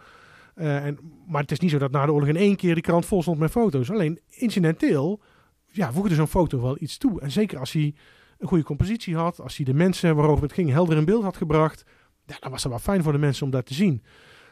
Uh, 0.56 0.86
en, 0.86 0.98
maar 1.28 1.42
het 1.42 1.52
is 1.52 1.60
niet 1.60 1.72
zo 1.72 1.78
dat 1.78 1.92
na 1.92 2.06
de 2.06 2.12
oorlog 2.12 2.30
in 2.30 2.36
één 2.36 2.56
keer 2.56 2.76
de 2.76 2.82
krant 2.82 3.06
vol 3.06 3.22
stond 3.22 3.40
met 3.40 3.52
foto's. 3.52 3.92
Alleen 3.92 4.20
incidenteel 4.30 5.22
ja, 5.72 5.92
voegde 5.94 6.16
zo'n 6.16 6.28
foto 6.28 6.62
wel 6.62 6.78
iets 6.80 6.98
toe. 6.98 7.22
En 7.22 7.32
zeker 7.32 7.60
als 7.60 7.72
hij 7.72 7.94
een 8.38 8.48
goede 8.48 8.64
compositie 8.64 9.16
had, 9.16 9.40
als 9.40 9.56
hij 9.56 9.66
de 9.66 9.74
mensen 9.74 10.16
waarover 10.16 10.44
het 10.44 10.54
ging 10.54 10.70
helder 10.70 10.98
in 10.98 11.06
beeld 11.06 11.24
had 11.24 11.38
gebracht, 11.38 11.84
ja, 12.26 12.38
dan 12.40 12.52
was 12.52 12.62
dat 12.62 12.72
wel 12.72 12.80
fijn 12.80 13.04
voor 13.04 13.12
de 13.12 13.18
mensen 13.18 13.46
om 13.46 13.52
dat 13.52 13.66
te 13.66 13.74
zien. 13.74 14.04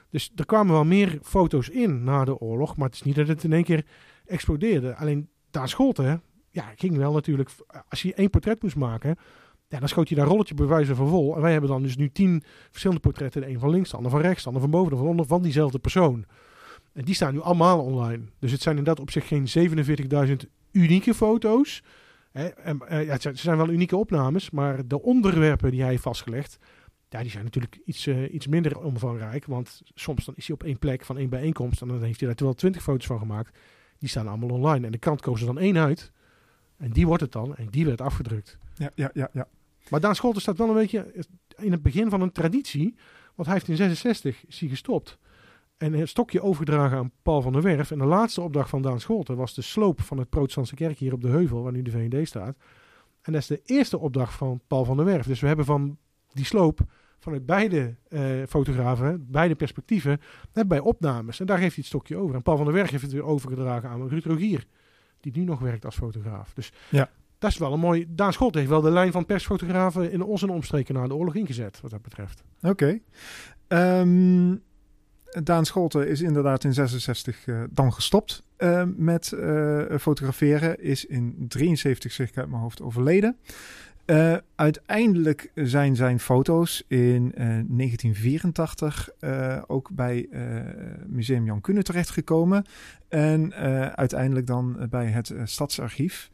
Dus 0.10 0.32
er 0.36 0.46
kwamen 0.46 0.74
wel 0.74 0.86
meer 0.86 1.20
foto's 1.22 1.70
in 1.70 2.04
na 2.04 2.26
de 2.26 2.38
oorlog, 2.38 2.76
maar 2.76 2.86
het 2.86 2.96
is 2.96 3.04
niet 3.04 3.16
dat 3.16 3.28
het 3.28 3.44
in 3.44 3.54
één 3.54 3.64
keer 3.64 3.86
explodeerde. 4.26 4.96
Alleen 4.96 5.30
daar 5.52 5.70
Scholten, 5.70 6.22
ja, 6.50 6.74
ging 6.76 6.98
wel 6.98 7.14
natuurlijk, 7.14 7.50
als 7.90 8.02
je 8.02 8.14
één 8.14 8.30
portret 8.30 8.62
moest 8.62 8.76
maken, 8.76 9.18
ja, 9.74 9.80
dan 9.80 9.88
schoot 9.88 10.10
je 10.10 10.16
daar 10.16 10.28
rolletje 10.28 10.54
bewijzen 10.54 10.96
van 10.96 11.08
vol. 11.08 11.36
En 11.36 11.42
wij 11.42 11.52
hebben 11.52 11.70
dan 11.70 11.82
dus 11.82 11.96
nu 11.96 12.12
tien 12.12 12.44
verschillende 12.70 13.02
portretten. 13.02 13.50
Een 13.50 13.60
van 13.60 13.70
links, 13.70 13.90
de 13.90 13.96
ander 13.96 14.12
van 14.12 14.22
rechts, 14.22 14.42
de 14.42 14.48
ander 14.48 14.62
van 14.62 14.72
boven, 14.72 14.92
de 14.92 14.98
van 14.98 15.08
onder, 15.08 15.26
van 15.26 15.42
diezelfde 15.42 15.80
persoon. 15.80 16.26
En 16.94 17.06
die 17.06 17.16
staan 17.16 17.34
nu 17.34 17.42
allemaal 17.42 17.80
online. 17.80 18.24
Dus 18.40 18.52
het 18.52 18.62
zijn 18.62 18.78
inderdaad 18.78 19.04
op 19.04 19.12
zich 19.12 19.28
geen 19.28 19.48
47.000 20.28 20.34
unieke 20.72 21.14
foto's. 21.14 21.84
Hè, 22.34 22.48
en, 22.48 22.80
ja, 22.90 23.18
het 23.20 23.40
zijn 23.40 23.58
wel 23.58 23.70
unieke 23.70 23.98
opnames, 23.98 24.50
maar 24.50 24.88
de 24.88 25.02
onderwerpen 25.02 25.72
die 25.72 25.82
hij 25.82 25.90
heeft 25.90 26.04
vastgelegd, 26.04 26.60
ja, 27.14 27.22
die 27.22 27.32
zijn 27.32 27.44
natuurlijk 27.44 27.80
iets, 27.86 28.08
uh, 28.08 28.34
iets 28.34 28.48
minder 28.48 28.80
omvangrijk. 28.80 29.46
Want 29.46 29.82
soms 29.94 30.26
dan 30.26 30.36
is 30.38 30.48
hij 30.48 30.56
op 30.56 30.64
één 30.64 30.80
plek 30.80 31.06
van 31.06 31.18
één 31.18 31.30
bijeenkomst 31.30 31.82
en 31.82 31.88
dan 31.88 32.04
heeft 32.04 32.20
hij 32.20 32.30
daar 32.30 32.46
wel 32.46 32.54
twintig 32.54 32.82
foto's 32.82 33.06
van 33.06 33.20
gemaakt. 33.20 33.60
Die 33.98 34.10
staan 34.10 34.28
allemaal 34.28 34.50
online. 34.50 34.86
En 34.86 34.92
de 34.92 34.98
krant 34.98 35.22
koos 35.22 35.40
er 35.40 35.46
dan 35.46 35.60
één 35.60 35.78
uit. 35.78 36.12
En 36.78 36.92
die 36.92 37.08
wordt 37.08 37.22
het 37.22 37.32
dan. 37.32 37.56
En 37.56 37.68
die 37.70 37.86
werd 37.86 38.02
afgedrukt. 38.02 38.58
Ja, 38.76 38.92
ja, 38.96 39.10
ja. 39.14 39.30
ja. 39.34 39.48
Maar 39.90 40.00
Daan 40.00 40.16
Scholten 40.16 40.42
staat 40.42 40.58
wel 40.58 40.68
een 40.68 40.74
beetje 40.74 41.26
in 41.56 41.72
het 41.72 41.82
begin 41.82 42.10
van 42.10 42.22
een 42.22 42.32
traditie. 42.32 42.96
Want 43.36 43.48
hij 43.48 43.58
heeft 43.58 43.68
in 43.68 43.76
66 43.76 44.46
is 44.46 44.60
hij 44.60 44.70
gestopt 44.70 45.18
en 45.78 45.94
een 45.94 46.08
stokje 46.08 46.42
overgedragen 46.42 46.98
aan 46.98 47.12
Paul 47.22 47.42
van 47.42 47.54
der 47.54 47.62
Werf. 47.62 47.92
En 47.92 47.98
de 47.98 48.06
laatste 48.06 48.42
opdracht 48.42 48.70
van 48.70 48.82
Daan 48.82 49.00
Scholten 49.00 49.36
was 49.36 49.54
de 49.54 49.62
sloop 49.62 50.02
van 50.02 50.18
het 50.18 50.30
protestantse 50.30 50.76
kerk 50.76 50.98
hier 50.98 51.14
op 51.14 51.22
de 51.22 51.28
heuvel, 51.28 51.64
waar 51.64 51.72
nu 51.72 51.82
de 51.82 51.92
VND 51.92 52.28
staat. 52.28 52.58
En 53.22 53.32
dat 53.32 53.42
is 53.42 53.48
de 53.48 53.62
eerste 53.66 53.98
opdracht 53.98 54.34
van 54.34 54.62
Paul 54.68 54.86
van 54.86 54.98
der 54.98 55.06
Werf. 55.06 55.26
Dus 55.26 55.40
we 55.40 55.48
hebben 55.48 55.66
van 55.66 55.98
die 56.32 56.46
sloop 56.46 56.80
vanuit 57.20 57.46
beide 57.46 57.96
uh, 58.10 58.44
fotografen, 58.48 59.26
beide 59.30 59.56
perspectieven, 59.56 60.22
bij 60.68 60.80
opnames. 60.80 61.40
En 61.40 61.46
daar 61.46 61.58
geeft 61.58 61.76
hij 61.76 61.78
het 61.78 61.86
stokje 61.86 62.18
over. 62.18 62.36
En 62.36 62.42
Paul 62.42 62.56
van 62.58 62.66
der 62.66 62.76
Werf 62.76 62.90
heeft 62.90 63.04
het 63.04 63.12
weer 63.12 63.24
overgedragen 63.24 63.90
aan 63.90 64.08
Ruud 64.08 64.26
Rogier, 64.26 64.66
die 65.20 65.32
nu 65.36 65.44
nog 65.44 65.60
werkt 65.60 65.86
als 65.86 65.96
fotograaf. 65.96 66.54
Dus 66.54 66.72
ja. 66.90 67.10
dat 67.38 67.52
is 67.52 67.58
wel 67.58 67.74
een 67.74 67.80
mooi... 67.80 68.06
Daan 68.10 68.34
Scholten 68.34 68.60
heeft 68.60 68.72
wel 68.72 68.82
de 68.82 68.92
lijn 68.92 69.12
van 69.12 69.26
persfotografen 69.26 70.12
in 70.12 70.22
onze 70.22 70.52
omstreken 70.52 70.94
na 70.94 71.08
de 71.08 71.16
oorlog 71.16 71.36
ingezet, 71.36 71.82
wat 71.82 71.92
dat 71.92 72.02
betreft. 72.02 72.44
Oké. 72.62 72.70
Okay. 72.70 73.02
Ehm, 73.68 74.56
Daan 75.44 75.66
Scholten 75.66 76.08
is 76.08 76.22
inderdaad 76.22 76.64
in 76.64 76.74
66 76.74 77.46
dan 77.70 77.94
gestopt 77.94 78.44
met 78.96 79.34
fotograferen. 80.00 80.82
Is 80.84 81.06
in 81.06 81.46
73 81.48 82.12
zich 82.12 82.36
uit 82.36 82.50
mijn 82.50 82.62
hoofd 82.62 82.82
overleden. 82.82 83.38
Uiteindelijk 84.56 85.52
zijn 85.56 85.96
zijn 85.96 86.20
foto's 86.20 86.84
in 86.88 87.24
uh, 87.24 87.34
1984 87.38 89.10
uh, 89.20 89.62
ook 89.68 89.90
bij 89.92 90.30
Museum 91.08 91.46
Jan 91.46 91.62
Kunne 91.62 91.84
terechtgekomen. 91.84 92.66
En 93.10 93.54
uiteindelijk 93.96 94.48
dan 94.48 94.88
bij 94.90 95.08
het 95.08 95.34
Stadsarchief. 95.44 96.30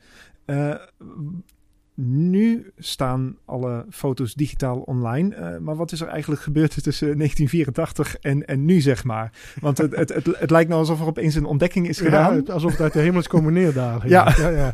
Nu 2.01 2.71
staan 2.77 3.37
alle 3.45 3.85
foto's 3.89 4.33
digitaal 4.33 4.79
online. 4.79 5.59
maar 5.59 5.75
wat 5.75 5.91
is 5.91 6.01
er 6.01 6.07
eigenlijk 6.07 6.41
gebeurd 6.41 6.69
tussen 6.83 7.17
1984 7.17 8.15
en, 8.15 8.45
en 8.45 8.65
nu, 8.65 8.81
zeg 8.81 9.03
maar? 9.03 9.31
Want 9.59 9.77
het, 9.77 9.95
het, 9.95 10.13
het, 10.13 10.25
het, 10.25 10.49
lijkt 10.49 10.69
nou 10.69 10.81
alsof 10.81 10.99
er 10.99 11.07
opeens 11.07 11.35
een 11.35 11.45
ontdekking 11.45 11.87
is 11.87 11.99
gedaan. 11.99 12.43
Ja, 12.45 12.53
alsof 12.53 12.71
het 12.71 12.81
uit 12.81 12.93
de 12.93 12.99
hemel 12.99 13.19
is 13.19 13.27
komen 13.27 13.53
neerdalen. 13.53 14.09
ja. 14.09 14.33
ja, 14.37 14.49
ja. 14.49 14.73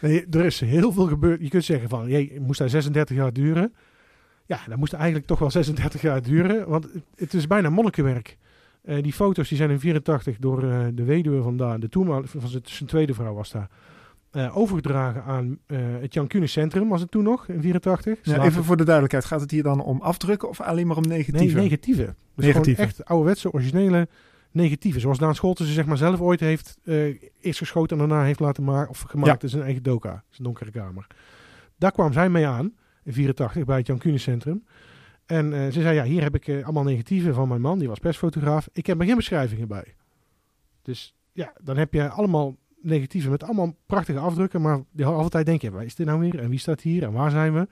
Nee, 0.00 0.26
er 0.30 0.44
is 0.44 0.60
heel 0.60 0.92
veel 0.92 1.06
gebeurd. 1.06 1.40
Je 1.40 1.48
kunt 1.48 1.64
zeggen 1.64 1.88
van, 1.88 2.08
je 2.08 2.40
moest 2.40 2.58
daar 2.58 2.68
36 2.68 3.16
jaar 3.16 3.32
duren. 3.32 3.72
Ja, 4.46 4.60
dat 4.68 4.78
moest 4.78 4.92
eigenlijk 4.92 5.26
toch 5.26 5.38
wel 5.38 5.50
36 5.50 6.00
jaar 6.00 6.22
duren, 6.22 6.68
want 6.68 6.86
het, 7.16 7.34
is 7.34 7.46
bijna 7.46 7.70
monnikenwerk. 7.70 8.36
Uh, 8.84 9.02
die 9.02 9.12
foto's 9.12 9.48
die 9.48 9.56
zijn 9.56 9.70
in 9.70 9.80
84 9.80 10.36
door 10.38 10.64
uh, 10.64 10.86
de 10.92 11.04
weduwe 11.04 11.42
van 11.42 11.56
daar, 11.56 11.80
de 11.80 11.88
toenmalige, 11.88 12.40
van 12.40 12.48
zijn 12.48 12.88
tweede 12.88 13.14
vrouw 13.14 13.34
was 13.34 13.50
daar, 13.50 13.68
uh, 14.32 14.56
overgedragen 14.56 15.22
aan 15.22 15.58
het 16.00 16.14
Jan 16.14 16.26
Kunis 16.26 16.52
Centrum, 16.52 16.88
was 16.88 17.00
het 17.00 17.10
toen 17.10 17.22
nog, 17.22 17.48
in 17.48 17.60
84. 17.60 18.18
Ja, 18.22 18.44
even 18.44 18.64
voor 18.64 18.76
de 18.76 18.84
duidelijkheid, 18.84 19.24
gaat 19.24 19.40
het 19.40 19.50
hier 19.50 19.62
dan 19.62 19.82
om 19.82 20.00
afdrukken 20.00 20.48
of 20.48 20.60
alleen 20.60 20.86
maar 20.86 20.96
om 20.96 21.06
negatieve? 21.08 21.54
Nee, 21.54 21.62
negatieve. 21.62 22.14
Dus 22.34 22.44
negatieve. 22.44 22.82
echt 22.82 23.04
ouderwetse, 23.04 23.52
originele 23.52 24.08
negatieve. 24.50 25.00
Zoals 25.00 25.18
Daan 25.18 25.34
Scholten 25.34 25.66
ze 25.66 25.72
zeg 25.72 25.86
maar 25.86 25.96
zelf 25.96 26.20
ooit 26.20 26.40
heeft 26.40 26.78
uh, 26.84 27.22
eerst 27.40 27.58
geschoten 27.58 28.00
en 28.00 28.08
daarna 28.08 28.24
heeft 28.24 28.40
laten 28.40 28.64
maken 28.64 28.90
of 28.90 29.00
gemaakt 29.00 29.42
in 29.42 29.48
zijn 29.48 29.62
eigen 29.62 29.82
doka, 29.82 30.24
zijn 30.28 30.42
donkere 30.42 30.70
kamer. 30.70 31.06
Daar 31.78 31.92
kwam 31.92 32.12
zij 32.12 32.28
mee 32.28 32.46
aan 32.46 32.74
in 33.04 33.12
84 33.12 33.64
bij 33.64 33.76
het 33.76 33.86
Jan 33.86 33.98
Kunis 33.98 34.22
Centrum. 34.22 34.64
En 35.26 35.52
uh, 35.52 35.64
ze 35.64 35.80
zei, 35.80 35.94
ja, 35.94 36.04
hier 36.04 36.22
heb 36.22 36.34
ik 36.34 36.46
uh, 36.46 36.64
allemaal 36.64 36.84
negatieven 36.84 37.34
van 37.34 37.48
mijn 37.48 37.60
man, 37.60 37.78
die 37.78 37.88
was 37.88 37.98
persfotograaf. 37.98 38.68
Ik 38.72 38.86
heb 38.86 39.00
er 39.00 39.06
geen 39.06 39.16
beschrijvingen 39.16 39.68
bij. 39.68 39.94
Dus 40.82 41.14
ja, 41.32 41.52
dan 41.62 41.76
heb 41.76 41.92
je 41.92 42.08
allemaal 42.08 42.56
negatieven 42.82 43.30
met 43.30 43.42
allemaal 43.42 43.76
prachtige 43.86 44.18
afdrukken. 44.18 44.60
Maar 44.60 44.82
die 44.90 45.04
altijd 45.04 45.46
denk 45.46 45.62
je, 45.62 45.70
waar 45.70 45.84
is 45.84 45.94
dit 45.94 46.06
nou 46.06 46.20
weer? 46.20 46.38
En 46.38 46.50
wie 46.50 46.58
staat 46.58 46.80
hier? 46.80 47.02
En 47.02 47.12
waar 47.12 47.30
zijn 47.30 47.54
we? 47.54 47.68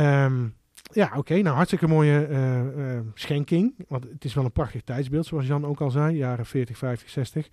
Um, 0.00 0.54
ja, 0.92 1.12
oké. 1.16 1.34
nou, 1.34 1.56
hartstikke 1.56 1.86
mooie 1.86 2.28
uh, 2.28 3.00
schenking. 3.14 3.74
Want 3.88 4.04
het 4.04 4.24
is 4.24 4.34
wel 4.34 4.44
een 4.44 4.52
prachtig 4.52 4.82
tijdsbeeld, 4.82 5.26
zoals 5.26 5.46
Jan 5.46 5.66
ook 5.66 5.80
al 5.80 5.90
zei. 5.90 6.16
Jaren 6.16 6.46
40, 6.46 6.78
50, 6.78 7.10
60. 7.10 7.48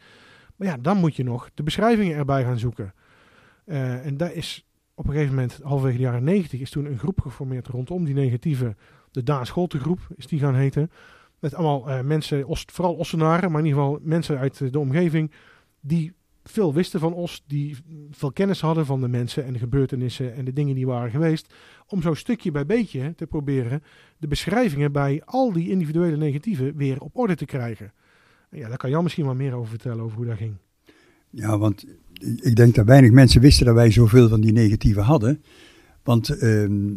Maar 0.55 0.67
ja, 0.67 0.77
dan 0.77 0.97
moet 0.97 1.15
je 1.15 1.23
nog 1.23 1.49
de 1.53 1.63
beschrijvingen 1.63 2.17
erbij 2.17 2.43
gaan 2.43 2.59
zoeken. 2.59 2.93
Uh, 3.65 4.05
en 4.05 4.17
daar 4.17 4.33
is 4.33 4.67
op 4.95 5.05
een 5.05 5.11
gegeven 5.11 5.35
moment, 5.35 5.59
halverwege 5.63 5.97
de 5.97 6.03
jaren 6.03 6.23
90, 6.23 6.59
is 6.59 6.69
toen 6.69 6.85
een 6.85 6.99
groep 6.99 7.21
geformeerd 7.21 7.67
rondom 7.67 8.05
die 8.05 8.13
negatieve. 8.13 8.75
De 9.11 9.23
Daan 9.23 9.45
Scholte 9.45 9.79
groep 9.79 9.99
is 10.15 10.27
die 10.27 10.39
gaan 10.39 10.55
heten. 10.55 10.91
Met 11.39 11.55
allemaal 11.55 12.03
mensen, 12.03 12.45
vooral 12.49 12.93
Ossenaren, 12.93 13.51
maar 13.51 13.59
in 13.59 13.65
ieder 13.65 13.81
geval 13.81 13.99
mensen 14.01 14.37
uit 14.37 14.73
de 14.73 14.79
omgeving. 14.79 15.31
Die 15.79 16.13
veel 16.43 16.73
wisten 16.73 16.99
van 16.99 17.13
Os, 17.13 17.43
die 17.47 17.77
veel 18.11 18.31
kennis 18.31 18.61
hadden 18.61 18.85
van 18.85 19.01
de 19.01 19.07
mensen 19.07 19.45
en 19.45 19.53
de 19.53 19.59
gebeurtenissen 19.59 20.33
en 20.33 20.45
de 20.45 20.53
dingen 20.53 20.75
die 20.75 20.85
waren 20.85 21.11
geweest. 21.11 21.53
Om 21.87 22.01
zo 22.01 22.13
stukje 22.13 22.51
bij 22.51 22.65
beetje 22.65 23.15
te 23.15 23.27
proberen 23.27 23.83
de 24.17 24.27
beschrijvingen 24.27 24.91
bij 24.91 25.21
al 25.25 25.51
die 25.51 25.69
individuele 25.69 26.17
negatieven 26.17 26.75
weer 26.75 27.01
op 27.01 27.17
orde 27.17 27.35
te 27.35 27.45
krijgen. 27.45 27.93
ja, 28.49 28.67
daar 28.67 28.77
kan 28.77 28.89
Jan 28.89 29.03
misschien 29.03 29.25
wel 29.25 29.35
meer 29.35 29.53
over 29.53 29.69
vertellen, 29.69 30.03
over 30.03 30.17
hoe 30.17 30.25
dat 30.25 30.37
ging. 30.37 30.55
Ja, 31.29 31.57
want 31.57 31.85
ik 32.41 32.55
denk 32.55 32.75
dat 32.75 32.85
weinig 32.85 33.11
mensen 33.11 33.41
wisten 33.41 33.65
dat 33.65 33.75
wij 33.75 33.91
zoveel 33.91 34.29
van 34.29 34.41
die 34.41 34.51
negatieven 34.51 35.03
hadden. 35.03 35.43
Want 36.03 36.29
ehm, 36.29 36.91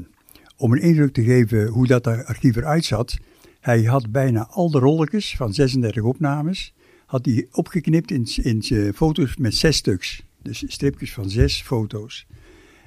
om 0.56 0.72
een 0.72 0.80
indruk 0.80 1.12
te 1.12 1.22
geven 1.22 1.66
hoe 1.66 1.86
dat 1.86 2.06
archief 2.06 2.56
eruit 2.56 2.84
zat, 2.84 3.18
hij 3.60 3.82
had 3.82 4.10
bijna 4.10 4.46
al 4.50 4.70
de 4.70 4.78
rolletjes 4.78 5.36
van 5.36 5.52
36 5.52 6.02
opnames 6.02 6.74
had 7.06 7.24
hij 7.24 7.46
opgeknipt 7.50 8.10
in, 8.10 8.26
in 8.42 8.92
foto's 8.94 9.36
met 9.36 9.54
zes 9.54 9.76
stuks. 9.76 10.22
Dus 10.42 10.64
stripjes 10.66 11.12
van 11.12 11.30
zes 11.30 11.62
foto's. 11.62 12.26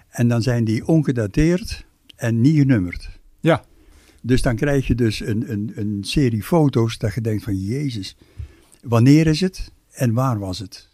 En 0.10 0.28
dan 0.28 0.42
zijn 0.42 0.64
die 0.64 0.88
ongedateerd 0.88 1.86
en 2.16 2.42
niet 2.42 2.58
genummerd. 2.58 3.10
Ja. 3.40 3.64
Dus 4.22 4.42
dan 4.42 4.56
krijg 4.56 4.88
je 4.88 4.96
dus 4.96 5.20
een, 5.20 5.52
een, 5.52 5.72
een 5.76 5.98
serie 6.02 6.44
foto's 6.44 6.98
dat 6.98 7.14
je 7.14 7.22
denkt 7.22 7.44
van 7.44 7.56
Jezus, 7.56 8.16
wanneer 8.82 9.28
is 9.28 9.42
het 9.42 9.72
en 9.92 10.14
waar 10.14 10.40
was 10.40 10.60
het? 10.60 10.90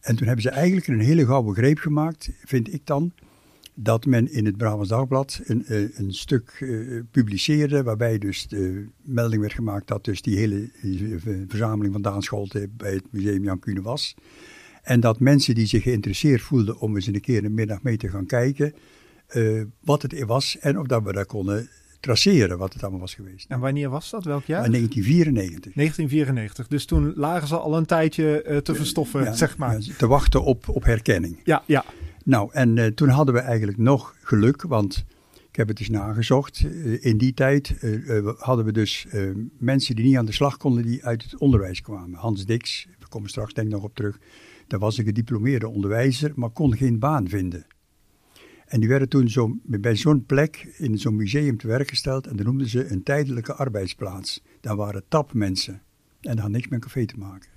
En 0.00 0.16
toen 0.16 0.26
hebben 0.26 0.42
ze 0.42 0.50
eigenlijk 0.50 0.86
een 0.86 1.00
hele 1.00 1.26
gouden 1.26 1.54
greep 1.54 1.78
gemaakt, 1.78 2.30
vind 2.44 2.72
ik 2.72 2.80
dan, 2.84 3.12
dat 3.78 4.06
men 4.06 4.32
in 4.32 4.44
het 4.44 4.56
Brabants 4.56 4.88
Dagblad 4.88 5.40
een, 5.44 5.66
eh, 5.66 5.98
een 5.98 6.14
stuk 6.14 6.56
uh, 6.60 7.02
publiceerde, 7.10 7.82
waarbij 7.82 8.18
dus 8.18 8.48
de 8.48 8.86
melding 9.02 9.40
werd 9.40 9.54
gemaakt 9.54 9.88
dat 9.88 10.04
dus 10.04 10.22
die 10.22 10.36
hele 10.36 10.70
eh, 10.82 11.34
verzameling 11.48 11.92
van 11.92 12.02
Daan 12.02 12.22
Scholte 12.22 12.68
bij 12.76 12.92
het 12.92 13.04
Museum 13.10 13.44
Jan 13.44 13.58
Kuhne 13.58 13.82
was. 13.82 14.14
En 14.82 15.00
dat 15.00 15.20
mensen 15.20 15.54
die 15.54 15.66
zich 15.66 15.82
geïnteresseerd 15.82 16.42
voelden 16.42 16.78
om 16.78 16.94
eens 16.94 17.06
een 17.06 17.20
keer 17.20 17.44
een 17.44 17.54
middag 17.54 17.82
mee 17.82 17.96
te 17.96 18.08
gaan 18.08 18.26
kijken, 18.26 18.74
uh, 19.34 19.62
wat 19.80 20.02
het 20.02 20.24
was 20.24 20.58
en 20.58 20.78
of 20.78 20.86
dat 20.86 21.02
we 21.02 21.12
dat 21.12 21.26
konden 21.26 21.68
traceren 22.00 22.58
wat 22.58 22.72
het 22.72 22.82
allemaal 22.82 23.00
was 23.00 23.14
geweest. 23.14 23.46
En 23.48 23.60
wanneer 23.60 23.90
was 23.90 24.10
dat? 24.10 24.24
Welk 24.24 24.44
jaar? 24.44 24.64
In 24.64 24.70
1994. 24.70 25.74
1994. 25.74 26.66
Dus 26.68 26.84
toen 26.84 27.12
lagen 27.16 27.48
ze 27.48 27.56
al 27.56 27.76
een 27.76 27.86
tijdje 27.86 28.60
te 28.62 28.74
verstoffen, 28.74 29.36
zeg 29.36 29.56
maar. 29.56 29.76
Ja, 29.80 29.94
te 29.98 30.06
wachten 30.06 30.44
op, 30.44 30.68
op 30.68 30.84
herkenning. 30.84 31.40
Ja, 31.44 31.62
ja. 31.66 31.84
Nou, 32.26 32.50
en 32.52 32.76
uh, 32.76 32.86
toen 32.86 33.08
hadden 33.08 33.34
we 33.34 33.40
eigenlijk 33.40 33.78
nog 33.78 34.14
geluk, 34.20 34.62
want 34.62 35.04
ik 35.48 35.56
heb 35.56 35.68
het 35.68 35.78
eens 35.78 35.88
nagezocht. 35.88 36.60
Uh, 36.60 37.04
in 37.04 37.18
die 37.18 37.34
tijd 37.34 37.76
uh, 37.82 38.28
hadden 38.36 38.64
we 38.64 38.72
dus 38.72 39.06
mensen 39.58 39.96
die 39.96 40.04
niet 40.04 40.16
aan 40.16 40.26
de 40.26 40.32
slag 40.32 40.56
konden, 40.56 40.84
die 40.84 41.04
uit 41.04 41.22
het 41.22 41.38
onderwijs 41.38 41.80
kwamen. 41.80 42.18
Hans 42.18 42.44
Dix, 42.46 42.86
we 42.98 43.08
komen 43.08 43.28
straks 43.28 43.54
denk 43.54 43.66
ik 43.66 43.72
nog 43.72 43.82
op 43.82 43.94
terug. 43.94 44.18
Dat 44.66 44.80
was 44.80 44.98
een 44.98 45.04
gediplomeerde 45.04 45.68
onderwijzer, 45.68 46.32
maar 46.34 46.50
kon 46.50 46.76
geen 46.76 46.98
baan 46.98 47.28
vinden. 47.28 47.66
En 48.66 48.80
die 48.80 48.88
werden 48.88 49.08
toen 49.08 49.28
zo, 49.28 49.56
bij 49.62 49.96
zo'n 49.96 50.24
plek 50.24 50.74
in 50.76 50.98
zo'n 50.98 51.16
museum 51.16 51.56
te 51.56 51.66
werk 51.66 51.88
gesteld 51.88 52.26
en 52.26 52.36
dat 52.36 52.46
noemden 52.46 52.68
ze 52.68 52.90
een 52.90 53.02
tijdelijke 53.02 53.54
arbeidsplaats. 53.54 54.42
Daar 54.60 54.76
waren 54.76 55.04
tapmensen. 55.08 55.82
En 56.20 56.34
dat 56.34 56.38
had 56.38 56.50
niks 56.50 56.68
met 56.68 56.80
café 56.80 57.06
te 57.06 57.18
maken. 57.18 57.48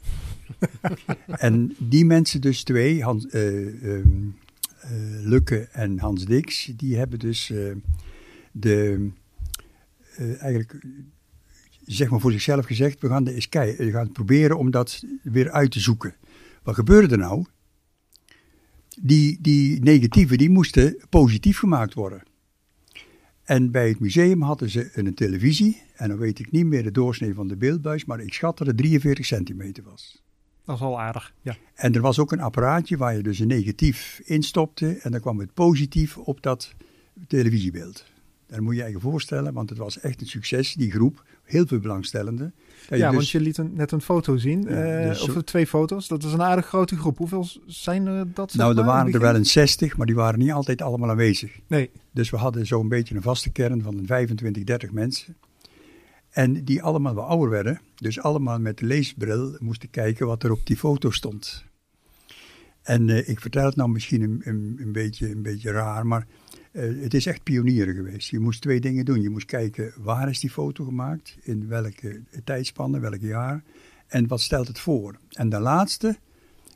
en 1.47 1.75
die 1.77 2.05
mensen 2.05 2.41
dus 2.41 2.63
twee, 2.63 3.03
Hans, 3.03 3.33
um, 3.33 3.79
uh, 3.81 4.47
Lukke 5.21 5.67
en 5.71 5.99
Hans 5.99 6.25
Dix, 6.25 6.71
die 6.75 6.97
hebben 6.97 7.19
dus 7.19 7.49
uh, 7.49 7.75
de, 8.51 9.09
uh, 10.19 10.41
eigenlijk 10.41 10.85
zeg 11.85 12.09
maar 12.09 12.19
voor 12.19 12.31
zichzelf 12.31 12.65
gezegd, 12.65 13.01
we 13.01 13.07
gaan, 13.07 13.23
de 13.23 13.33
eens 13.33 13.49
we 13.49 13.89
gaan 13.91 14.11
proberen 14.11 14.57
om 14.57 14.71
dat 14.71 15.03
weer 15.23 15.51
uit 15.51 15.71
te 15.71 15.79
zoeken. 15.79 16.15
Wat 16.63 16.75
gebeurde 16.75 17.13
er 17.13 17.17
nou? 17.17 17.45
Die, 19.01 19.37
die 19.41 19.81
negatieve, 19.81 20.37
die 20.37 20.49
moesten 20.49 20.97
positief 21.09 21.57
gemaakt 21.57 21.93
worden. 21.93 22.23
En 23.43 23.71
bij 23.71 23.87
het 23.87 23.99
museum 23.99 24.41
hadden 24.41 24.69
ze 24.69 24.89
een 24.93 25.13
televisie, 25.13 25.81
en 25.95 26.09
dan 26.09 26.17
weet 26.17 26.39
ik 26.39 26.51
niet 26.51 26.65
meer 26.65 26.83
de 26.83 26.91
doorsnee 26.91 27.33
van 27.33 27.47
de 27.47 27.57
beeldbuis, 27.57 28.05
maar 28.05 28.19
ik 28.19 28.33
schat 28.33 28.57
dat 28.57 28.67
het 28.67 28.77
43 28.77 29.25
centimeter 29.25 29.83
was. 29.83 30.23
Dat 30.69 30.77
is 30.77 30.83
al 30.83 30.99
aardig, 30.99 31.33
ja. 31.41 31.55
En 31.73 31.95
er 31.95 32.01
was 32.01 32.19
ook 32.19 32.31
een 32.31 32.41
apparaatje 32.41 32.97
waar 32.97 33.15
je 33.15 33.23
dus 33.23 33.39
een 33.39 33.47
negatief 33.47 34.21
instopte 34.23 34.97
en 35.01 35.11
dan 35.11 35.19
kwam 35.19 35.39
het 35.39 35.53
positief 35.53 36.17
op 36.17 36.41
dat 36.41 36.73
televisiebeeld. 37.27 38.05
Dat 38.47 38.59
moet 38.59 38.71
je 38.71 38.77
je 38.77 38.83
eigen 38.83 39.01
voorstellen, 39.01 39.53
want 39.53 39.69
het 39.69 39.77
was 39.77 39.99
echt 39.99 40.21
een 40.21 40.27
succes, 40.27 40.73
die 40.73 40.91
groep. 40.91 41.23
Heel 41.43 41.67
veel 41.67 41.79
belangstellenden. 41.79 42.53
Ja, 42.89 43.05
want 43.05 43.19
dus- 43.19 43.31
je 43.31 43.39
liet 43.39 43.57
een, 43.57 43.73
net 43.73 43.91
een 43.91 44.01
foto 44.01 44.37
zien, 44.37 44.61
ja, 44.61 45.07
dus 45.07 45.29
of 45.29 45.43
twee 45.43 45.67
foto's. 45.67 46.07
Dat 46.07 46.23
is 46.23 46.33
een 46.33 46.41
aardig 46.41 46.65
grote 46.65 46.95
groep. 46.97 47.17
Hoeveel 47.17 47.47
zijn 47.65 48.07
er 48.07 48.33
dat? 48.33 48.53
Nou, 48.53 48.77
er 48.77 48.85
waren 48.85 49.13
er 49.13 49.19
wel 49.19 49.35
een 49.35 49.45
60, 49.45 49.97
maar 49.97 50.05
die 50.05 50.15
waren 50.15 50.39
niet 50.39 50.51
altijd 50.51 50.81
allemaal 50.81 51.09
aanwezig. 51.09 51.59
Nee. 51.67 51.89
Dus 52.11 52.29
we 52.29 52.37
hadden 52.37 52.65
zo'n 52.65 52.87
beetje 52.87 53.15
een 53.15 53.21
vaste 53.21 53.49
kern 53.49 53.81
van 53.81 54.01
25, 54.05 54.63
30 54.63 54.91
mensen. 54.91 55.35
En 56.29 56.63
die 56.63 56.81
allemaal 56.81 57.15
wel 57.15 57.23
ouder 57.23 57.49
werden. 57.49 57.81
Dus 57.95 58.19
allemaal 58.19 58.59
met 58.59 58.81
leesbril 58.81 59.55
moesten 59.59 59.89
kijken 59.89 60.27
wat 60.27 60.43
er 60.43 60.51
op 60.51 60.65
die 60.65 60.77
foto 60.77 61.11
stond. 61.11 61.67
En 62.81 63.07
uh, 63.07 63.29
ik 63.29 63.39
vertel 63.39 63.65
het 63.65 63.75
nou 63.75 63.89
misschien 63.89 64.21
een, 64.21 64.41
een, 64.43 64.77
een, 64.79 64.91
beetje, 64.91 65.31
een 65.31 65.41
beetje 65.41 65.71
raar, 65.71 66.07
maar 66.07 66.27
uh, 66.71 67.01
het 67.03 67.13
is 67.13 67.25
echt 67.25 67.43
pionieren 67.43 67.95
geweest. 67.95 68.29
Je 68.29 68.39
moest 68.39 68.61
twee 68.61 68.79
dingen 68.79 69.05
doen. 69.05 69.21
Je 69.21 69.29
moest 69.29 69.45
kijken 69.45 69.93
waar 69.97 70.29
is 70.29 70.39
die 70.39 70.49
foto 70.49 70.85
gemaakt, 70.85 71.37
in 71.41 71.67
welke 71.67 72.21
tijdspanne, 72.43 72.99
welk 72.99 73.21
jaar 73.21 73.63
en 74.07 74.27
wat 74.27 74.41
stelt 74.41 74.67
het 74.67 74.79
voor. 74.79 75.15
En 75.31 75.49
de 75.49 75.59
laatste, 75.59 76.17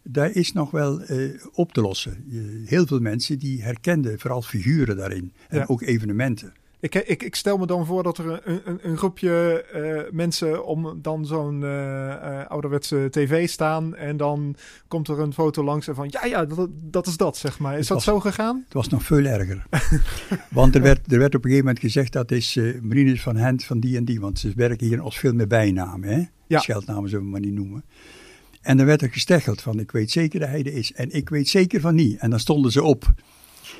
daar 0.03 0.31
is 0.31 0.53
nog 0.53 0.71
wel 0.71 1.11
uh, 1.11 1.43
op 1.53 1.73
te 1.73 1.81
lossen. 1.81 2.23
heel 2.65 2.85
veel 2.85 2.99
mensen 2.99 3.39
die 3.39 3.63
herkenden 3.63 4.19
vooral 4.19 4.41
figuren 4.41 4.97
daarin 4.97 5.33
en 5.47 5.67
ook 5.67 5.81
evenementen. 5.81 6.53
Ik, 6.84 6.96
ik, 6.96 7.24
ik 7.24 7.36
stel 7.36 7.58
me 7.58 7.65
dan 7.65 7.86
voor 7.86 8.04
dat 8.04 8.17
er 8.17 8.41
een, 8.43 8.62
een, 8.65 8.80
een 8.82 8.98
groepje 8.98 9.65
uh, 9.76 10.12
mensen 10.12 10.65
om 10.65 11.00
dan 11.02 11.26
zo'n 11.26 11.62
uh, 11.62 12.46
ouderwetse 12.46 13.08
tv 13.12 13.50
staan. 13.50 13.96
En 13.96 14.17
dan 14.17 14.56
komt 14.88 15.08
er 15.08 15.19
een 15.19 15.34
foto 15.34 15.63
langs 15.63 15.88
en 15.88 15.96
van 15.96 16.08
ja, 16.10 16.26
ja, 16.26 16.46
dat, 16.46 16.69
dat 16.74 17.08
is 17.08 17.17
dat, 17.17 17.38
zeg 17.38 17.60
maar. 17.60 17.78
Is 17.78 17.88
dat 17.88 18.04
zo 18.04 18.19
gegaan? 18.19 18.62
Het 18.63 18.74
was 18.74 18.88
nog 18.88 19.04
veel 19.04 19.26
erger. 19.26 19.65
want 20.50 20.76
er 20.76 20.82
werd, 20.82 21.12
er 21.12 21.19
werd 21.19 21.36
op 21.36 21.43
een 21.43 21.50
gegeven 21.50 21.65
moment 21.65 21.80
gezegd 21.80 22.13
dat 22.13 22.32
is 22.32 22.56
uh, 22.56 22.82
Marines 22.82 23.22
van 23.22 23.36
Hent 23.36 23.63
van 23.63 23.80
die 23.80 23.98
en 23.98 24.06
die. 24.06 24.19
Want 24.19 24.39
ze 24.39 24.52
werken 24.56 24.88
hier 24.88 25.02
als 25.02 25.17
veel 25.17 25.34
meer 25.34 25.48
bijnamen, 25.48 26.10
hè? 26.10 26.24
Ja. 26.48 26.60
Scheldnamen 26.60 27.10
zullen 27.10 27.26
we 27.26 27.32
maar 27.32 27.39
niet 27.39 27.54
noemen. 27.54 27.84
En 28.62 28.78
dan 28.78 28.86
werd 28.86 29.02
er 29.02 29.12
gesteggeld 29.12 29.62
van 29.62 29.80
ik 29.80 29.91
weet 29.91 30.12
zeker 30.12 30.39
dat 30.39 30.50
hij 30.50 30.63
er 30.63 30.74
is. 30.74 30.93
En 30.93 31.12
ik 31.12 31.30
weet 31.30 31.48
zeker 31.48 31.82
van 31.82 31.96
niet. 31.96 32.19
En 32.19 32.30
dan 32.30 32.39
stonden 32.39 32.72
ze 32.72 32.84
op. 32.84 33.13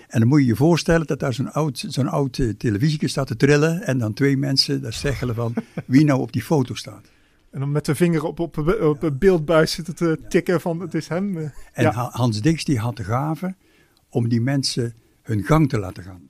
En 0.08 0.20
dan 0.20 0.28
moet 0.28 0.40
je 0.40 0.46
je 0.46 0.56
voorstellen 0.56 1.08
dat 1.08 1.20
daar 1.20 1.34
zo'n 1.34 1.52
oud, 1.52 1.86
zo'n 1.88 2.08
oud 2.08 2.38
uh, 2.38 2.54
televisietje 2.54 3.08
staat 3.08 3.28
te 3.28 3.36
trillen. 3.36 3.82
En 3.82 3.98
dan 3.98 4.14
twee 4.14 4.38
mensen 4.38 4.82
daar 4.82 4.94
steggelen 4.94 5.36
van 5.36 5.54
wie 5.86 6.06
nou 6.06 6.22
op 6.22 6.32
die 6.32 6.44
foto 6.44 6.74
staat. 6.74 7.12
En 7.52 7.60
dan 7.60 7.72
met 7.72 7.86
de 7.86 7.96
vinger 7.96 8.24
op, 8.24 8.40
op, 8.40 8.58
op 8.82 9.04
een 9.04 9.18
beeldbuis 9.18 9.72
zitten 9.72 9.96
te 9.96 10.20
tikken 10.30 10.62
van 10.62 10.80
het 10.80 10.94
is 10.94 11.08
hem. 11.08 11.38
Uh, 11.38 11.50
en 11.74 11.94
Hans 11.94 12.42
Dix 12.42 12.64
die 12.64 12.80
had 12.80 12.98
de 12.98 13.04
gave 13.04 13.56
om 14.10 14.30
die 14.30 14.42
mensen 14.42 14.96
hun 15.22 15.44
gang 15.44 15.70
te 15.70 15.80
laten 15.80 16.04
gaan. 16.04 16.30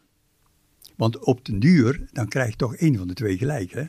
Want 0.95 1.19
op 1.19 1.45
den 1.45 1.60
duur, 1.60 2.06
dan 2.12 2.28
krijg 2.28 2.49
je 2.49 2.56
toch 2.56 2.76
één 2.76 2.97
van 2.97 3.08
de 3.08 3.13
twee 3.13 3.38
gelijk. 3.38 3.71
Hè? 3.71 3.84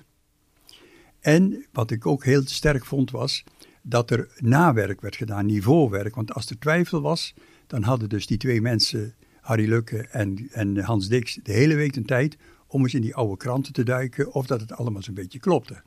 En 1.20 1.66
wat 1.72 1.90
ik 1.90 2.06
ook 2.06 2.24
heel 2.24 2.42
sterk 2.44 2.84
vond 2.84 3.10
was 3.10 3.44
dat 3.82 4.10
er 4.10 4.28
nawerk 4.36 5.00
werd 5.00 5.16
gedaan, 5.16 5.46
niveauwerk. 5.46 6.14
Want 6.14 6.34
als 6.34 6.50
er 6.50 6.58
twijfel 6.58 7.00
was, 7.00 7.34
dan 7.66 7.82
hadden 7.82 8.08
dus 8.08 8.26
die 8.26 8.38
twee 8.38 8.60
mensen 8.60 9.14
Harry 9.44 9.68
Lukke 9.68 10.08
en, 10.10 10.48
en 10.52 10.78
Hans 10.78 11.08
Dix 11.08 11.38
de 11.42 11.52
hele 11.52 11.74
week 11.74 11.92
de 11.92 12.02
tijd 12.02 12.36
om 12.66 12.82
eens 12.82 12.94
in 12.94 13.02
die 13.02 13.14
oude 13.14 13.36
kranten 13.36 13.72
te 13.72 13.82
duiken 13.82 14.32
of 14.32 14.46
dat 14.46 14.60
het 14.60 14.72
allemaal 14.72 15.02
zo'n 15.02 15.14
beetje 15.14 15.38
klopte. 15.38 15.82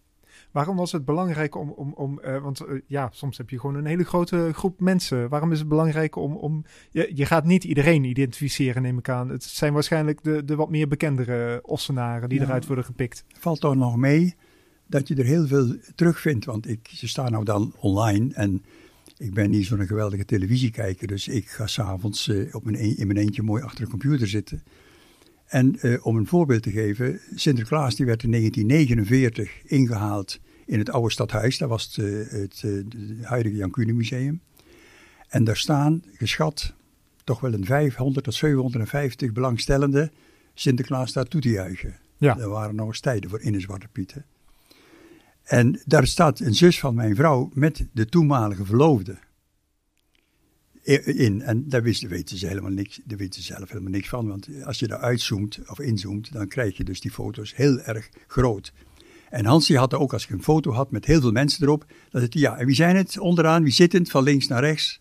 Waarom 0.52 0.76
was 0.76 0.92
het 0.92 1.06
belangrijk 1.06 1.56
om, 1.56 1.70
om, 1.70 1.94
om 1.94 2.20
uh, 2.26 2.42
want 2.42 2.62
uh, 2.62 2.82
ja, 2.88 3.10
soms 3.12 3.38
heb 3.38 3.50
je 3.50 3.60
gewoon 3.60 3.76
een 3.76 3.86
hele 3.86 4.04
grote 4.04 4.50
groep 4.54 4.80
mensen. 4.80 5.30
Waarom 5.30 5.52
is 5.52 5.60
het 5.60 5.68
belangrijk 5.68 6.16
om, 6.16 6.36
om 6.36 6.66
je, 6.92 7.12
je 7.16 7.26
gaat 7.26 7.46
niet 7.46 7.64
iedereen 7.64 8.04
identificeren, 8.04 8.82
neem 8.82 8.98
ik 8.98 9.10
aan. 9.10 9.30
Het 9.30 9.44
zijn 9.44 9.74
waarschijnlijk 9.74 10.24
de, 10.24 10.46
de 10.46 10.56
wat 10.56 10.70
meer 10.70 10.88
bekendere 10.88 11.60
ossenaren 11.64 12.30
die 12.30 12.42
eruit 12.42 12.66
worden 12.66 12.86
gepikt. 12.86 13.26
Valt 13.40 13.60
toch 13.60 13.76
nog 13.76 13.96
mee 13.96 14.36
dat 14.88 15.08
je 15.08 15.16
er 15.16 15.26
heel 15.26 15.48
veel 15.48 15.76
terugvindt, 15.96 16.46
want 16.46 16.68
ik, 16.68 16.90
ze 16.94 17.08
staan 17.08 17.32
nou 17.32 17.44
dan 17.44 17.74
online 17.80 18.34
en 18.34 18.64
ik 19.18 19.34
ben 19.34 19.50
niet 19.50 19.66
zo'n 19.66 19.88
geweldige 19.88 20.26
televisiekijker, 20.26 21.08
dus 21.08 21.28
ik 21.28 21.50
ga 21.50 21.68
s'avonds 21.68 22.28
uh, 22.28 22.56
op 22.56 22.64
mijn 22.64 22.98
in 22.98 23.08
mijn 23.08 23.20
eentje 23.20 23.42
mooi 23.42 23.64
achter 23.64 23.84
de 23.84 23.90
computer 23.90 24.28
zitten. 24.28 24.64
En 25.46 25.78
uh, 25.82 26.06
om 26.06 26.18
een 26.18 26.28
voorbeeld 26.28 26.64
te 26.64 26.72
geven, 26.72 27.20
Sinterklaas 27.36 27.96
die 27.96 28.06
werd 28.06 28.24
in 28.24 28.32
1949 28.32 29.64
ingehaald 29.64 30.40
in 30.66 30.80
het 30.80 30.90
oude 30.90 31.12
stadhuis. 31.12 31.58
Dat 31.58 31.70
was 31.70 31.84
het, 31.84 32.06
uh, 32.06 32.30
het, 32.30 32.62
het 32.62 32.96
huidige 33.22 33.56
Jan 33.56 33.72
Kuhne 33.72 33.94
Museum. 33.94 34.42
En 35.28 35.44
daar 35.44 35.58
staan 35.58 36.04
geschat 36.14 36.74
toch 37.24 37.40
wel 37.40 37.54
een 37.54 37.66
500 37.66 38.26
tot 38.26 38.34
750 38.34 39.32
belangstellenden 39.32 40.12
Sinterklaas 40.54 41.14
daar 41.14 41.26
toe 41.26 41.42
te 41.42 41.50
juichen. 41.50 42.00
Ja. 42.18 42.38
Er 42.38 42.50
waren 42.50 42.76
nog 42.76 42.88
eens 42.88 43.00
tijden 43.00 43.30
voor 43.30 43.42
in 43.42 43.52
de 43.52 43.60
Zwarte 43.60 43.88
Pieten. 43.88 44.26
En 45.48 45.82
daar 45.86 46.08
staat 46.08 46.40
een 46.40 46.56
zus 46.56 46.80
van 46.80 46.96
mijn 46.96 47.16
vrouw 47.16 47.52
met 47.54 47.88
de 47.92 48.06
toenmalige 48.06 48.66
verloofde 48.66 49.18
in. 51.06 51.42
En 51.42 51.70
daar 51.70 51.84
weten 51.84 52.38
ze 52.38 52.48
helemaal 52.48 52.72
niks, 52.72 53.00
daar 53.06 53.18
weten 53.18 53.42
ze 53.42 53.54
zelf 53.54 53.70
helemaal 53.70 53.92
niks 53.92 54.10
van. 54.10 54.28
Want 54.28 54.48
als 54.64 54.80
je 54.80 54.88
daar 54.88 55.00
uitzoomt 55.00 55.60
of 55.68 55.80
inzoomt, 55.80 56.34
dan 56.34 56.48
krijg 56.48 56.78
je 56.78 56.84
dus 56.84 57.00
die 57.02 57.12
foto's 57.12 57.56
heel 57.56 57.80
erg 57.80 58.10
groot. 58.28 58.74
En 59.30 59.46
Hans 59.46 59.74
had 59.74 59.94
ook, 59.94 60.14
als 60.14 60.26
je 60.26 60.34
een 60.34 60.44
foto 60.44 60.72
had 60.72 60.92
met 60.92 61.06
heel 61.06 61.22
veel 61.22 61.32
mensen 61.32 61.64
erop, 61.64 61.86
dan 62.10 62.22
zei 62.22 62.30
ja, 62.32 62.58
en 62.58 62.66
wie 62.66 62.76
zijn 62.76 62.96
het 62.96 63.20
onderaan, 63.20 63.64
wie 63.64 63.72
zit 63.72 63.94
het, 63.94 64.10
van 64.10 64.24
links 64.24 64.48
naar 64.48 64.64
rechts. 64.64 65.00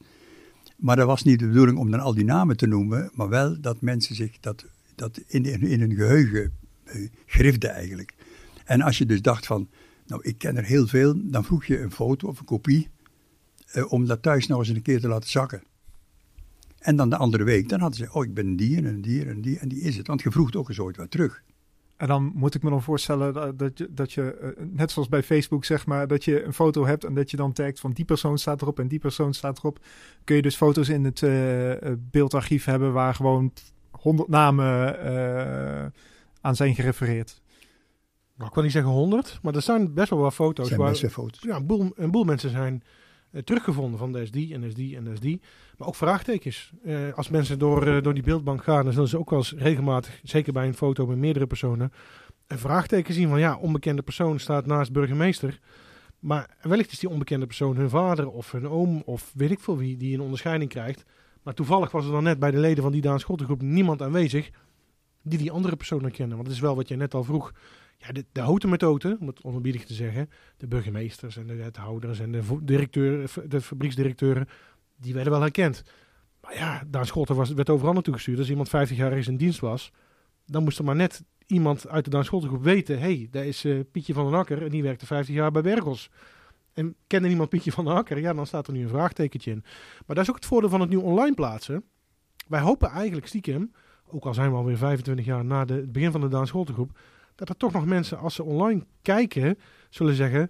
Maar 0.76 0.96
dat 0.96 1.06
was 1.06 1.22
niet 1.22 1.38
de 1.38 1.46
bedoeling 1.46 1.78
om 1.78 1.90
dan 1.90 2.00
al 2.00 2.14
die 2.14 2.24
namen 2.24 2.56
te 2.56 2.66
noemen, 2.66 3.10
maar 3.14 3.28
wel 3.28 3.60
dat 3.60 3.80
mensen 3.80 4.14
zich 4.14 4.40
dat, 4.40 4.64
dat 4.94 5.20
in, 5.26 5.44
in, 5.44 5.60
in 5.60 5.80
hun 5.80 5.94
geheugen 5.94 6.52
uh, 6.84 7.08
grifden 7.26 7.70
eigenlijk. 7.70 8.12
En 8.64 8.80
als 8.80 8.98
je 8.98 9.06
dus 9.06 9.22
dacht 9.22 9.46
van, 9.46 9.68
nou, 10.06 10.22
ik 10.22 10.38
ken 10.38 10.56
er 10.56 10.64
heel 10.64 10.86
veel. 10.86 11.14
Dan 11.16 11.44
vroeg 11.44 11.64
je 11.64 11.80
een 11.80 11.92
foto 11.92 12.28
of 12.28 12.38
een 12.38 12.44
kopie 12.44 12.88
eh, 13.66 13.92
om 13.92 14.06
dat 14.06 14.22
thuis 14.22 14.46
nog 14.46 14.58
eens 14.58 14.68
een 14.68 14.82
keer 14.82 15.00
te 15.00 15.08
laten 15.08 15.30
zakken. 15.30 15.62
En 16.78 16.96
dan 16.96 17.10
de 17.10 17.16
andere 17.16 17.44
week, 17.44 17.68
dan 17.68 17.80
hadden 17.80 17.98
ze, 17.98 18.12
oh, 18.12 18.24
ik 18.24 18.34
ben 18.34 18.56
dier 18.56 18.78
en 18.78 18.84
een 18.84 19.00
dier 19.00 19.28
en 19.28 19.40
die 19.40 19.58
en 19.58 19.68
die 19.68 19.80
is 19.80 19.96
het. 19.96 20.06
Want 20.06 20.22
je 20.22 20.30
vroeg 20.30 20.54
ook 20.54 20.68
eens 20.68 20.80
ooit 20.80 20.96
wat 20.96 21.10
terug. 21.10 21.42
En 21.96 22.08
dan 22.08 22.32
moet 22.34 22.54
ik 22.54 22.62
me 22.62 22.70
dan 22.70 22.82
voorstellen 22.82 23.56
dat 23.56 23.78
je, 23.78 23.88
dat 23.90 24.12
je 24.12 24.34
eh, 24.34 24.64
net 24.70 24.90
zoals 24.90 25.08
bij 25.08 25.22
Facebook 25.22 25.64
zeg 25.64 25.86
maar, 25.86 26.06
dat 26.06 26.24
je 26.24 26.44
een 26.44 26.52
foto 26.52 26.86
hebt 26.86 27.04
en 27.04 27.14
dat 27.14 27.30
je 27.30 27.36
dan 27.36 27.52
tagt 27.52 27.80
van 27.80 27.92
die 27.92 28.04
persoon 28.04 28.38
staat 28.38 28.62
erop 28.62 28.78
en 28.78 28.88
die 28.88 28.98
persoon 28.98 29.34
staat 29.34 29.58
erop. 29.58 29.78
Kun 30.24 30.36
je 30.36 30.42
dus 30.42 30.56
foto's 30.56 30.88
in 30.88 31.04
het 31.04 31.20
uh, 31.20 31.72
beeldarchief 31.98 32.64
hebben 32.64 32.92
waar 32.92 33.14
gewoon 33.14 33.52
honderd 33.90 34.28
namen 34.28 34.98
aan 36.40 36.56
zijn 36.56 36.74
gerefereerd. 36.74 37.40
Nou, 38.36 38.48
ik 38.48 38.54
wil 38.54 38.62
niet 38.62 38.72
zeggen 38.72 38.90
honderd, 38.90 39.38
maar 39.42 39.54
er 39.54 39.62
zijn 39.62 39.94
best 39.94 40.10
wel 40.10 40.18
wat 40.18 40.34
foto's. 40.34 40.66
Zijn 40.66 40.80
waar, 40.80 40.90
best 40.90 41.02
wel 41.02 41.10
foto's. 41.10 41.42
Ja, 41.42 41.56
een 41.56 41.66
boel, 41.66 41.92
een 41.94 42.10
boel 42.10 42.24
mensen 42.24 42.50
zijn 42.50 42.82
uh, 43.30 43.42
teruggevonden 43.42 43.98
van 43.98 44.12
de 44.12 44.26
SD 44.26 44.34
en 44.34 44.70
SD 44.70 44.78
en 44.78 45.16
SD. 45.16 45.24
Maar 45.76 45.88
ook 45.88 45.94
vraagtekens. 45.94 46.72
Uh, 46.84 47.14
als 47.14 47.28
mensen 47.28 47.58
door, 47.58 47.86
uh, 47.86 48.02
door 48.02 48.14
die 48.14 48.22
beeldbank 48.22 48.62
gaan, 48.62 48.84
dan 48.84 48.92
zullen 48.92 49.08
ze 49.08 49.18
ook 49.18 49.30
wel 49.30 49.38
eens 49.38 49.54
regelmatig, 49.56 50.20
zeker 50.22 50.52
bij 50.52 50.66
een 50.66 50.74
foto 50.74 51.06
met 51.06 51.18
meerdere 51.18 51.46
personen, 51.46 51.92
een 52.46 52.58
vraagteken 52.58 53.14
zien 53.14 53.28
van 53.28 53.38
ja, 53.38 53.56
onbekende 53.56 54.02
persoon 54.02 54.38
staat 54.38 54.66
naast 54.66 54.92
burgemeester. 54.92 55.60
Maar 56.18 56.56
wellicht 56.60 56.92
is 56.92 56.98
die 56.98 57.08
onbekende 57.08 57.46
persoon 57.46 57.76
hun 57.76 57.90
vader 57.90 58.30
of 58.30 58.52
hun 58.52 58.68
oom 58.68 59.02
of 59.04 59.32
weet 59.34 59.50
ik 59.50 59.60
veel 59.60 59.76
wie 59.76 59.96
die 59.96 60.14
een 60.14 60.20
onderscheiding 60.20 60.70
krijgt. 60.70 61.04
Maar 61.42 61.54
toevallig 61.54 61.90
was 61.90 62.04
er 62.04 62.10
dan 62.10 62.22
net 62.22 62.38
bij 62.38 62.50
de 62.50 62.58
leden 62.58 62.82
van 62.82 62.92
die 62.92 63.00
Daan 63.00 63.20
Schottengroep 63.20 63.62
niemand 63.62 64.02
aanwezig 64.02 64.50
die 65.22 65.38
die 65.38 65.50
andere 65.50 65.76
persoon 65.76 66.02
herkennen. 66.02 66.36
Want 66.36 66.48
dat 66.48 66.56
is 66.56 66.62
wel 66.62 66.76
wat 66.76 66.88
je 66.88 66.96
net 66.96 67.14
al 67.14 67.24
vroeg 67.24 67.52
ja, 67.98 68.22
de, 68.32 68.40
houten 68.40 68.68
methode, 68.68 69.16
om 69.20 69.26
het 69.26 69.42
onerbiedig 69.42 69.84
te 69.84 69.94
zeggen, 69.94 70.30
de 70.56 70.66
burgemeesters 70.66 71.36
en 71.36 71.46
de 71.46 71.54
wethouders 71.54 72.20
en 72.20 72.32
de, 72.32 72.42
directeur, 72.62 73.30
de 73.48 73.60
fabrieksdirecteuren, 73.60 74.48
die 74.96 75.14
werden 75.14 75.32
wel 75.32 75.40
herkend. 75.40 75.82
Maar 76.40 76.54
ja, 76.54 76.82
Daan 76.86 77.06
Scholten 77.06 77.36
was, 77.36 77.52
werd 77.52 77.70
overal 77.70 77.92
naartoe 77.92 78.14
gestuurd. 78.14 78.38
Als 78.38 78.50
iemand 78.50 78.68
50 78.68 78.96
jaar 78.96 79.18
is 79.18 79.28
in 79.28 79.36
dienst 79.36 79.60
was, 79.60 79.92
dan 80.44 80.62
moest 80.62 80.78
er 80.78 80.84
maar 80.84 80.96
net 80.96 81.24
iemand 81.46 81.88
uit 81.88 82.04
de 82.04 82.10
Daan 82.10 82.24
Scholten 82.24 82.60
weten, 82.60 82.98
hey, 82.98 83.28
daar 83.30 83.46
is 83.46 83.64
uh, 83.64 83.80
Pietje 83.92 84.14
van 84.14 84.24
den 84.24 84.38
Akker 84.38 84.62
en 84.62 84.68
die 84.68 84.82
werkte 84.82 85.06
50 85.06 85.34
jaar 85.34 85.50
bij 85.50 85.62
Bergels. 85.62 86.10
En 86.72 86.96
kende 87.06 87.28
niemand 87.28 87.48
Pietje 87.48 87.72
van 87.72 87.84
den 87.84 87.94
Akker, 87.94 88.18
ja, 88.18 88.34
dan 88.34 88.46
staat 88.46 88.66
er 88.66 88.72
nu 88.72 88.82
een 88.82 88.88
vraagtekentje 88.88 89.50
in. 89.50 89.62
Maar 90.06 90.16
dat 90.16 90.24
is 90.24 90.28
ook 90.28 90.36
het 90.36 90.46
voordeel 90.46 90.70
van 90.70 90.80
het 90.80 90.90
nu 90.90 90.96
online 90.96 91.34
plaatsen. 91.34 91.84
Wij 92.48 92.60
hopen 92.60 92.90
eigenlijk 92.90 93.26
stiekem, 93.26 93.72
ook 94.06 94.24
al 94.24 94.34
zijn 94.34 94.50
we 94.50 94.56
alweer 94.56 94.76
25 94.76 95.24
jaar 95.24 95.44
na 95.44 95.64
de, 95.64 95.74
het 95.74 95.92
begin 95.92 96.12
van 96.12 96.20
de 96.20 96.28
Daan 96.28 96.46
Scholtengroep, 96.46 96.98
dat 97.36 97.48
er 97.48 97.56
toch 97.56 97.72
nog 97.72 97.86
mensen, 97.86 98.18
als 98.18 98.34
ze 98.34 98.42
online 98.42 98.86
kijken, 99.02 99.58
zullen 99.90 100.14
zeggen: 100.14 100.40
Hé, 100.40 100.48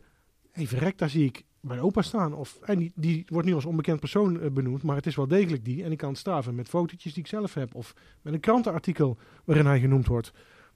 hey, 0.52 0.66
verrek, 0.66 0.98
daar 0.98 1.10
zie 1.10 1.24
ik 1.24 1.44
mijn 1.60 1.80
opa 1.80 2.02
staan. 2.02 2.34
Of, 2.34 2.58
en 2.62 2.92
die, 2.94 3.24
wordt 3.28 3.46
nu 3.46 3.54
als 3.54 3.64
onbekend 3.64 4.00
persoon 4.00 4.36
uh, 4.36 4.50
benoemd, 4.50 4.82
maar 4.82 4.96
het 4.96 5.06
is 5.06 5.16
wel 5.16 5.28
degelijk 5.28 5.64
die. 5.64 5.84
En 5.84 5.92
ik 5.92 5.98
kan 5.98 6.08
het 6.08 6.18
staven 6.18 6.54
met 6.54 6.68
fotootjes 6.68 7.12
die 7.12 7.22
ik 7.22 7.28
zelf 7.28 7.54
heb. 7.54 7.74
Of 7.74 7.94
met 8.22 8.34
een 8.34 8.40
krantenartikel 8.40 9.18
waarin 9.44 9.66
hij 9.66 9.80
genoemd 9.80 10.06
wordt. 10.06 10.32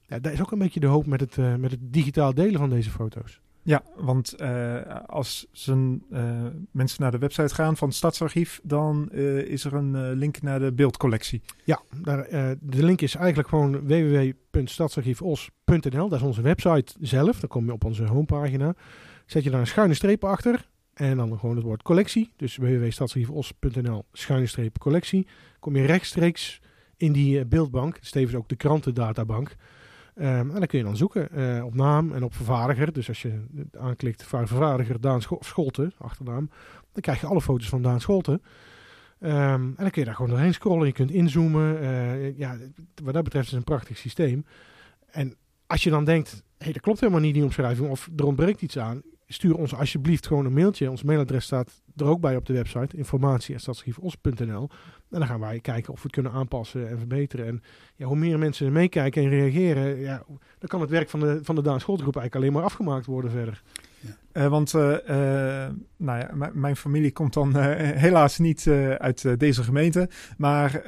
Ja, 0.07 0.19
daar 0.19 0.33
is 0.33 0.41
ook 0.41 0.51
een 0.51 0.59
beetje 0.59 0.79
de 0.79 0.87
hoop 0.87 1.05
met 1.05 1.19
het, 1.19 1.37
uh, 1.37 1.55
met 1.55 1.71
het 1.71 1.79
digitaal 1.81 2.33
delen 2.33 2.59
van 2.59 2.69
deze 2.69 2.89
foto's. 2.89 3.41
Ja, 3.63 3.83
want 3.95 4.41
uh, 4.41 4.81
als 5.05 5.47
uh, 5.69 5.75
mensen 6.71 7.01
naar 7.01 7.11
de 7.11 7.17
website 7.17 7.53
gaan 7.53 7.77
van 7.77 7.87
het 7.87 7.97
Stadsarchief, 7.97 8.59
dan 8.63 9.09
uh, 9.11 9.37
is 9.37 9.65
er 9.65 9.73
een 9.73 10.13
link 10.13 10.41
naar 10.41 10.59
de 10.59 10.71
beeldcollectie. 10.71 11.41
Ja, 11.63 11.81
daar, 12.01 12.27
de 12.59 12.83
link 12.83 13.01
is 13.01 13.15
eigenlijk 13.15 13.49
gewoon 13.49 13.87
www.stadsarchiefos.nl. 13.87 16.09
Dat 16.09 16.19
is 16.19 16.25
onze 16.25 16.41
website 16.41 16.93
zelf. 16.99 17.39
Dan 17.39 17.49
kom 17.49 17.65
je 17.65 17.73
op 17.73 17.85
onze 17.85 18.03
homepagina. 18.03 18.73
Zet 19.25 19.43
je 19.43 19.49
daar 19.49 19.59
een 19.59 19.67
schuine 19.67 19.93
streep 19.93 20.23
achter 20.23 20.69
en 20.93 21.17
dan 21.17 21.39
gewoon 21.39 21.55
het 21.55 21.65
woord 21.65 21.81
collectie. 21.81 22.33
Dus 22.35 22.57
www.stadsarchiefos.nl 22.57 24.05
schuine 24.11 24.47
streep 24.47 24.77
collectie. 24.77 25.27
Kom 25.59 25.75
je 25.75 25.85
rechtstreeks 25.85 26.61
in 26.97 27.11
die 27.11 27.45
beeldbank. 27.45 27.97
Stevens 28.01 28.35
ook 28.35 28.49
de 28.49 28.55
krantendatabank. 28.55 29.55
Um, 30.15 30.25
en 30.25 30.49
dan 30.49 30.65
kun 30.65 30.77
je 30.77 30.83
dan 30.83 30.97
zoeken 30.97 31.27
uh, 31.33 31.65
op 31.65 31.75
naam 31.75 32.13
en 32.13 32.23
op 32.23 32.35
vervaardiger. 32.35 32.93
Dus 32.93 33.07
als 33.07 33.21
je 33.21 33.45
aanklikt 33.79 34.23
vervaardiger 34.23 35.01
Daan 35.01 35.21
Scholten, 35.21 35.93
achternaam, 35.97 36.49
dan 36.91 37.01
krijg 37.01 37.21
je 37.21 37.27
alle 37.27 37.41
foto's 37.41 37.69
van 37.69 37.81
Daan 37.81 38.01
Scholten. 38.01 38.41
Um, 39.19 39.29
en 39.29 39.73
dan 39.77 39.89
kun 39.89 40.01
je 40.01 40.05
daar 40.05 40.15
gewoon 40.15 40.31
doorheen 40.31 40.53
scrollen. 40.53 40.87
Je 40.87 40.93
kunt 40.93 41.11
inzoomen. 41.11 41.83
Uh, 41.83 42.37
ja, 42.37 42.57
wat 43.03 43.13
dat 43.13 43.23
betreft 43.23 43.45
is 43.45 43.51
het 43.51 43.59
een 43.59 43.75
prachtig 43.75 43.97
systeem. 43.97 44.45
En 45.11 45.35
als 45.67 45.83
je 45.83 45.89
dan 45.89 46.05
denkt, 46.05 46.43
hey, 46.57 46.71
dat 46.71 46.81
klopt 46.81 46.99
helemaal 46.99 47.21
niet 47.21 47.33
die 47.33 47.43
omschrijving 47.43 47.89
of 47.89 48.09
er 48.15 48.25
ontbreekt 48.25 48.61
iets 48.61 48.77
aan, 48.77 49.01
stuur 49.27 49.55
ons 49.55 49.75
alsjeblieft 49.75 50.27
gewoon 50.27 50.45
een 50.45 50.53
mailtje. 50.53 50.89
Ons 50.89 51.03
mailadres 51.03 51.45
staat 51.45 51.81
er 51.95 52.05
ook 52.05 52.21
bij 52.21 52.35
op 52.35 52.45
de 52.45 52.53
website. 52.53 52.97
Informatie.stadsarchiefos.nl 52.97 54.69
En 55.11 55.19
dan 55.19 55.27
gaan 55.27 55.39
wij 55.39 55.59
kijken 55.59 55.93
of 55.93 55.97
we 55.97 56.03
het 56.03 56.11
kunnen 56.11 56.31
aanpassen 56.31 56.89
en 56.89 56.97
verbeteren. 56.97 57.47
En 57.47 57.61
ja, 57.95 58.05
hoe 58.05 58.15
meer 58.15 58.39
mensen 58.39 58.71
meekijken 58.71 59.23
en 59.23 59.29
reageren, 59.29 59.99
ja, 59.99 60.23
dan 60.59 60.67
kan 60.67 60.81
het 60.81 60.89
werk 60.89 61.09
van 61.09 61.19
de, 61.19 61.39
van 61.43 61.55
de 61.55 61.61
Daan 61.61 61.79
Schoolgroep 61.79 62.15
eigenlijk 62.15 62.35
alleen 62.35 62.53
maar 62.53 62.69
afgemaakt 62.71 63.05
worden 63.05 63.31
verder. 63.31 63.63
Ja. 63.99 64.41
Uh, 64.41 64.47
want 64.47 64.73
uh, 64.73 64.81
nou 65.97 66.19
ja, 66.19 66.51
mijn 66.53 66.75
familie 66.75 67.11
komt 67.11 67.33
dan 67.33 67.55
helaas 67.55 68.37
niet 68.37 68.67
uit 68.97 69.39
deze 69.39 69.63
gemeente. 69.63 70.09
Maar 70.37 70.83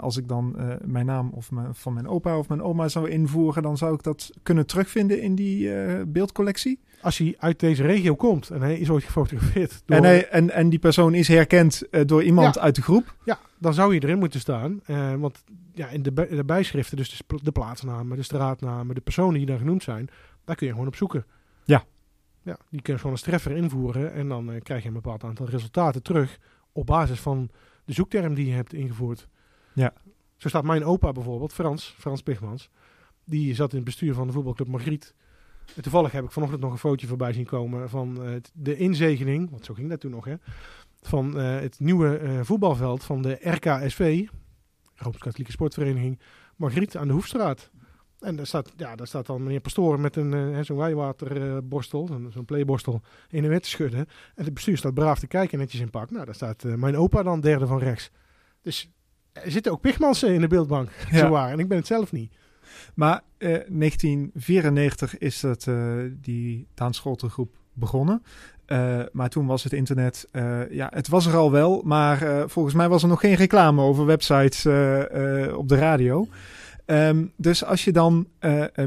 als 0.00 0.16
ik 0.16 0.28
dan 0.28 0.56
mijn 0.84 1.06
naam 1.06 1.30
of 1.34 1.50
van 1.72 1.92
mijn 1.92 2.08
opa 2.08 2.38
of 2.38 2.48
mijn 2.48 2.62
oma 2.62 2.88
zou 2.88 3.08
invoeren, 3.10 3.62
dan 3.62 3.76
zou 3.76 3.94
ik 3.94 4.02
dat 4.02 4.30
kunnen 4.42 4.66
terugvinden 4.66 5.20
in 5.20 5.34
die 5.34 5.70
beeldcollectie 6.06 6.80
als 7.00 7.18
hij 7.18 7.34
uit 7.38 7.60
deze 7.60 7.82
regio 7.82 8.14
komt 8.14 8.50
en 8.50 8.60
hij 8.60 8.78
is 8.78 8.90
ooit 8.90 9.04
gefotografeerd. 9.04 9.82
Door... 9.84 9.96
En, 9.96 10.04
hij, 10.04 10.28
en, 10.28 10.50
en 10.50 10.68
die 10.68 10.78
persoon 10.78 11.14
is 11.14 11.28
herkend 11.28 11.82
uh, 11.90 12.00
door 12.06 12.22
iemand 12.22 12.58
uit 12.58 12.74
de 12.74 12.82
groep. 12.82 13.14
Ja, 13.24 13.38
dan 13.58 13.74
zou 13.74 13.94
je 13.94 14.02
erin 14.02 14.18
moeten 14.18 14.40
staan. 14.40 14.80
Uh, 14.86 15.14
want 15.14 15.44
ja, 15.74 15.88
in 15.88 16.02
de, 16.02 16.12
de 16.12 16.44
bijschriften, 16.44 16.96
dus 16.96 17.08
de, 17.26 17.38
de, 17.42 17.52
plaatsnamen, 17.52 18.16
de 18.16 18.22
straatnamen, 18.22 18.94
de 18.94 19.00
personen 19.00 19.34
die 19.34 19.46
daar 19.46 19.58
genoemd 19.58 19.82
zijn, 19.82 20.08
daar 20.44 20.56
kun 20.56 20.66
je 20.66 20.72
gewoon 20.72 20.88
op 20.88 20.96
zoeken. 20.96 21.26
Ja. 21.64 21.84
Ja, 22.42 22.56
die 22.70 22.82
kun 22.82 22.92
je 22.92 23.00
gewoon 23.00 23.16
een 23.16 23.22
treffer 23.22 23.52
invoeren 23.52 24.12
en 24.12 24.28
dan 24.28 24.50
uh, 24.50 24.60
krijg 24.60 24.82
je 24.82 24.88
een 24.88 24.94
bepaald 24.94 25.24
aantal 25.24 25.46
resultaten 25.46 26.02
terug 26.02 26.38
op 26.72 26.86
basis 26.86 27.20
van 27.20 27.50
de 27.84 27.92
zoekterm 27.92 28.34
die 28.34 28.46
je 28.46 28.52
hebt 28.52 28.72
ingevoerd. 28.72 29.28
Ja. 29.72 29.92
Zo 30.36 30.48
staat 30.48 30.64
mijn 30.64 30.84
opa 30.84 31.12
bijvoorbeeld, 31.12 31.52
Frans, 31.52 31.94
Frans 31.98 32.22
Pigmans. 32.22 32.70
Die 33.24 33.54
zat 33.54 33.70
in 33.70 33.76
het 33.76 33.84
bestuur 33.84 34.14
van 34.14 34.26
de 34.26 34.32
voetbalclub 34.32 34.68
Margriet. 34.68 35.14
Toevallig 35.80 36.12
heb 36.12 36.24
ik 36.24 36.30
vanochtend 36.30 36.60
nog 36.60 36.72
een 36.72 36.78
fotootje 36.78 37.06
voorbij 37.06 37.32
zien 37.32 37.44
komen 37.44 37.88
van 37.88 38.24
uh, 38.24 38.34
de 38.52 38.76
inzegening, 38.76 39.50
want 39.50 39.64
zo 39.64 39.74
ging 39.74 39.88
dat 39.88 40.00
toen 40.00 40.10
nog, 40.10 40.24
hè, 40.24 40.34
van 41.00 41.40
uh, 41.40 41.60
het 41.60 41.80
nieuwe 41.80 42.20
uh, 42.20 42.40
voetbalveld 42.42 43.04
van 43.04 43.22
de 43.22 43.38
RKSV, 43.40 44.26
Rooms-Katholieke 44.94 45.52
Sportvereniging, 45.52 46.20
Margriet 46.56 46.96
aan 46.96 47.06
de 47.06 47.12
Hoefstraat. 47.12 47.70
En 48.20 48.36
daar 48.36 48.46
staat, 48.46 48.72
ja, 48.76 48.96
daar 48.96 49.06
staat 49.06 49.26
dan 49.26 49.42
meneer 49.42 49.60
Pastoor 49.60 50.00
met 50.00 50.16
een 50.16 50.64
zo'n 50.64 50.76
wijwaterborstel, 50.76 52.10
zo'n 52.30 52.44
playborstel, 52.44 53.00
in 53.28 53.42
de 53.42 53.48
wet 53.48 53.62
te 53.62 53.68
schudden. 53.68 54.06
En 54.34 54.44
het 54.44 54.54
bestuur 54.54 54.76
staat 54.76 54.94
braaf 54.94 55.18
te 55.18 55.26
kijken, 55.26 55.58
netjes 55.58 55.80
in 55.80 55.90
pak. 55.90 56.10
Nou, 56.10 56.24
daar 56.24 56.34
staat 56.34 56.62
mijn 56.62 56.96
opa 56.96 57.22
dan 57.22 57.40
derde 57.40 57.66
van 57.66 57.78
rechts. 57.78 58.10
Dus 58.62 58.90
er 59.32 59.50
zitten 59.50 59.72
ook 59.72 59.80
pigmansen 59.80 60.34
in 60.34 60.40
de 60.40 60.46
beeldbank, 60.46 60.90
ja. 61.10 61.18
zo 61.18 61.28
waar. 61.28 61.50
En 61.50 61.58
ik 61.58 61.68
ben 61.68 61.78
het 61.78 61.86
zelf 61.86 62.12
niet. 62.12 62.34
Maar 62.94 63.22
uh, 63.38 63.54
eh, 63.54 63.62
1994 63.68 65.18
is 65.18 65.40
dat, 65.40 65.66
uh, 65.68 65.92
die 66.20 66.66
Daan 66.74 66.94
groep 66.94 67.56
begonnen. 67.72 68.22
Uh, 68.66 69.00
maar 69.12 69.28
toen 69.28 69.46
was 69.46 69.64
het 69.64 69.72
internet, 69.72 70.28
ja, 70.70 70.90
het 70.94 71.08
was 71.08 71.26
er 71.26 71.36
al 71.36 71.50
wel, 71.50 71.82
maar 71.84 72.48
volgens 72.48 72.74
mij 72.74 72.88
was 72.88 73.02
er 73.02 73.08
nog 73.08 73.20
geen 73.20 73.34
reclame 73.34 73.82
over 73.82 74.06
websites 74.06 74.66
op 75.54 75.68
de 75.68 75.76
radio. 75.76 76.28
Um, 76.86 77.32
dus 77.36 77.64
als 77.64 77.84
je 77.84 77.92
dan 77.92 78.26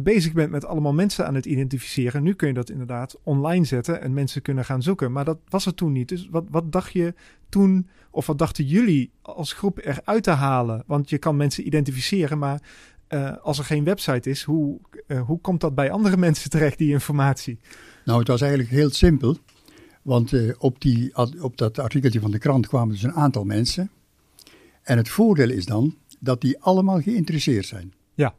bezig 0.03 0.33
bent 0.33 0.51
met 0.51 0.65
allemaal 0.65 0.93
mensen 0.93 1.27
aan 1.27 1.35
het 1.35 1.45
identificeren, 1.45 2.23
nu 2.23 2.33
kun 2.33 2.47
je 2.47 2.53
dat 2.53 2.69
inderdaad 2.69 3.17
online 3.23 3.65
zetten 3.65 4.01
en 4.01 4.13
mensen 4.13 4.41
kunnen 4.41 4.65
gaan 4.65 4.81
zoeken. 4.81 5.11
Maar 5.11 5.25
dat 5.25 5.37
was 5.49 5.65
er 5.65 5.73
toen 5.73 5.91
niet. 5.91 6.09
Dus 6.09 6.27
wat, 6.31 6.45
wat 6.49 6.71
dacht 6.71 6.93
je 6.93 7.13
toen, 7.51 7.87
of 8.11 8.25
wat 8.25 8.37
dachten 8.37 8.65
jullie 8.65 9.11
als 9.21 9.53
groep 9.53 9.85
eruit 9.85 10.23
te 10.23 10.31
halen? 10.31 10.83
Want 10.85 11.09
je 11.09 11.17
kan 11.17 11.37
mensen 11.37 11.65
identificeren, 11.65 12.37
maar 12.37 12.61
uh, 13.13 13.37
als 13.41 13.57
er 13.57 13.63
geen 13.63 13.83
website 13.83 14.29
is, 14.29 14.43
hoe, 14.43 14.79
uh, 15.07 15.21
hoe 15.21 15.39
komt 15.39 15.61
dat 15.61 15.75
bij 15.75 15.91
andere 15.91 16.17
mensen 16.17 16.49
terecht, 16.49 16.77
die 16.77 16.91
informatie? 16.91 17.59
Nou, 18.05 18.19
het 18.19 18.27
was 18.27 18.41
eigenlijk 18.41 18.71
heel 18.71 18.89
simpel. 18.89 19.37
Want 20.01 20.31
uh, 20.31 20.53
op, 20.57 20.81
die, 20.81 21.17
op 21.41 21.57
dat 21.57 21.79
artikeltje 21.79 22.19
van 22.19 22.31
de 22.31 22.37
krant 22.37 22.67
kwamen 22.67 22.93
dus 22.93 23.03
een 23.03 23.13
aantal 23.13 23.43
mensen. 23.43 23.89
En 24.81 24.97
het 24.97 25.09
voordeel 25.09 25.49
is 25.49 25.65
dan 25.65 25.95
dat 26.19 26.41
die 26.41 26.59
allemaal 26.59 27.01
geïnteresseerd 27.01 27.65
zijn. 27.65 27.93
Ja. 28.13 28.35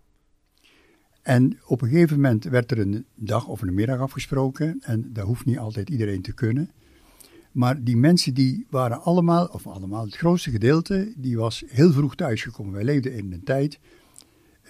En 1.22 1.58
op 1.66 1.82
een 1.82 1.88
gegeven 1.88 2.16
moment 2.16 2.44
werd 2.44 2.70
er 2.70 2.78
een 2.78 3.06
dag 3.14 3.46
of 3.46 3.62
een 3.62 3.74
middag 3.74 4.00
afgesproken. 4.00 4.78
En 4.80 5.12
dat 5.12 5.26
hoeft 5.26 5.44
niet 5.44 5.58
altijd 5.58 5.90
iedereen 5.90 6.22
te 6.22 6.32
kunnen. 6.32 6.70
Maar 7.52 7.82
die 7.82 7.96
mensen 7.96 8.34
die 8.34 8.66
waren 8.70 9.02
allemaal, 9.02 9.46
of 9.46 9.66
allemaal, 9.66 10.04
het 10.04 10.16
grootste 10.16 10.50
gedeelte, 10.50 11.12
die 11.16 11.36
was 11.36 11.62
heel 11.66 11.92
vroeg 11.92 12.14
thuisgekomen. 12.14 12.72
Wij 12.72 12.84
leefden 12.84 13.12
in 13.12 13.32
een 13.32 13.44
tijd 13.44 13.78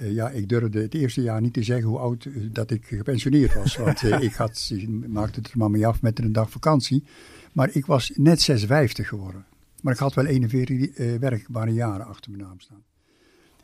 uh, 0.01 0.13
ja, 0.13 0.31
ik 0.31 0.49
durfde 0.49 0.81
het 0.81 0.95
eerste 0.95 1.23
jaar 1.23 1.41
niet 1.41 1.53
te 1.53 1.63
zeggen 1.63 1.89
hoe 1.89 1.99
oud 1.99 2.25
uh, 2.25 2.49
dat 2.53 2.71
ik 2.71 2.87
gepensioneerd 2.87 3.55
was. 3.55 3.77
Want 3.77 4.03
uh, 4.03 4.23
ik, 4.29 4.33
had, 4.33 4.73
maakte 5.07 5.41
het 5.41 5.51
er 5.51 5.59
maar 5.59 5.71
mee 5.71 5.87
af 5.87 6.03
met 6.03 6.19
een 6.19 6.33
dag 6.33 6.51
vakantie. 6.51 7.05
Maar 7.53 7.71
ik 7.73 7.87
was 7.87 8.13
net 8.15 8.41
56 8.41 9.09
geworden. 9.09 9.45
Maar 9.81 9.93
ik 9.93 9.99
had 9.99 10.15
wel 10.15 10.27
41 10.27 11.19
werkbare 11.19 11.73
jaren 11.73 12.07
achter 12.07 12.31
mijn 12.31 12.43
naam 12.43 12.61
staan. 12.61 12.83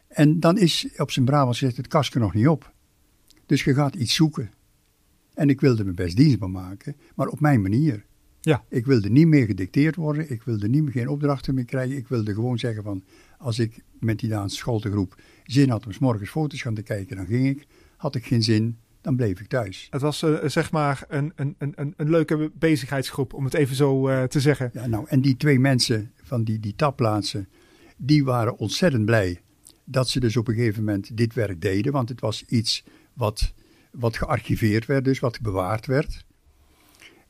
En 0.08 0.40
dan 0.40 0.58
is 0.58 0.88
op 0.96 1.10
zijn 1.10 1.24
Brabants 1.24 1.58
gezegd 1.58 1.76
het 1.76 1.86
kastje 1.86 2.18
nog 2.18 2.34
niet 2.34 2.48
op. 2.48 2.72
Dus 3.46 3.64
je 3.64 3.74
gaat 3.74 3.94
iets 3.94 4.14
zoeken. 4.14 4.50
En 5.34 5.48
ik 5.48 5.60
wilde 5.60 5.84
me 5.84 5.92
best 5.92 6.16
dienstbaar 6.16 6.50
maken, 6.50 6.96
maar 7.14 7.26
op 7.26 7.40
mijn 7.40 7.62
manier. 7.62 8.04
Ja. 8.40 8.64
Ik 8.68 8.86
wilde 8.86 9.10
niet 9.10 9.26
meer 9.26 9.46
gedicteerd 9.46 9.96
worden, 9.96 10.30
ik 10.30 10.42
wilde 10.42 10.68
niet 10.68 10.82
meer 10.82 10.92
geen 10.92 11.08
opdrachten 11.08 11.54
meer 11.54 11.64
krijgen. 11.64 11.96
Ik 11.96 12.08
wilde 12.08 12.34
gewoon 12.34 12.58
zeggen 12.58 12.82
van, 12.82 13.02
als 13.38 13.58
ik 13.58 13.82
met 14.00 14.18
die 14.18 14.28
Daanse 14.28 14.56
schooltegroep 14.56 15.20
zin 15.44 15.70
had 15.70 15.86
om 15.86 15.92
s 15.92 15.98
morgens 15.98 16.30
foto's 16.30 16.62
gaan 16.62 16.74
te 16.74 16.82
kijken, 16.82 17.16
dan 17.16 17.26
ging 17.26 17.48
ik. 17.48 17.66
Had 17.96 18.14
ik 18.14 18.26
geen 18.26 18.42
zin, 18.42 18.78
dan 19.00 19.16
bleef 19.16 19.40
ik 19.40 19.46
thuis. 19.46 19.86
Het 19.90 20.00
was 20.00 20.22
uh, 20.22 20.44
zeg 20.44 20.70
maar 20.70 21.04
een, 21.08 21.32
een, 21.36 21.54
een, 21.58 21.94
een 21.96 22.10
leuke 22.10 22.50
bezigheidsgroep, 22.54 23.32
om 23.32 23.44
het 23.44 23.54
even 23.54 23.76
zo 23.76 24.08
uh, 24.08 24.22
te 24.22 24.40
zeggen. 24.40 24.70
Ja, 24.72 24.86
nou, 24.86 25.04
en 25.08 25.20
die 25.20 25.36
twee 25.36 25.58
mensen 25.58 26.12
van 26.22 26.44
die, 26.44 26.60
die 26.60 26.74
tapplaatsen, 26.76 27.48
die 27.96 28.24
waren 28.24 28.58
ontzettend 28.58 29.04
blij 29.04 29.40
dat 29.84 30.08
ze 30.08 30.20
dus 30.20 30.36
op 30.36 30.48
een 30.48 30.54
gegeven 30.54 30.84
moment 30.84 31.16
dit 31.16 31.34
werk 31.34 31.60
deden. 31.60 31.92
Want 31.92 32.08
het 32.08 32.20
was 32.20 32.44
iets 32.44 32.84
wat, 33.12 33.54
wat 33.90 34.16
gearchiveerd 34.16 34.86
werd, 34.86 35.04
dus 35.04 35.18
wat 35.18 35.40
bewaard 35.40 35.86
werd. 35.86 36.26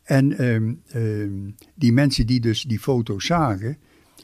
En 0.03 0.45
um, 0.45 0.83
um, 0.95 1.55
die 1.75 1.93
mensen 1.93 2.27
die 2.27 2.41
dus 2.41 2.63
die 2.63 2.79
foto's 2.79 3.27
zagen, 3.27 3.79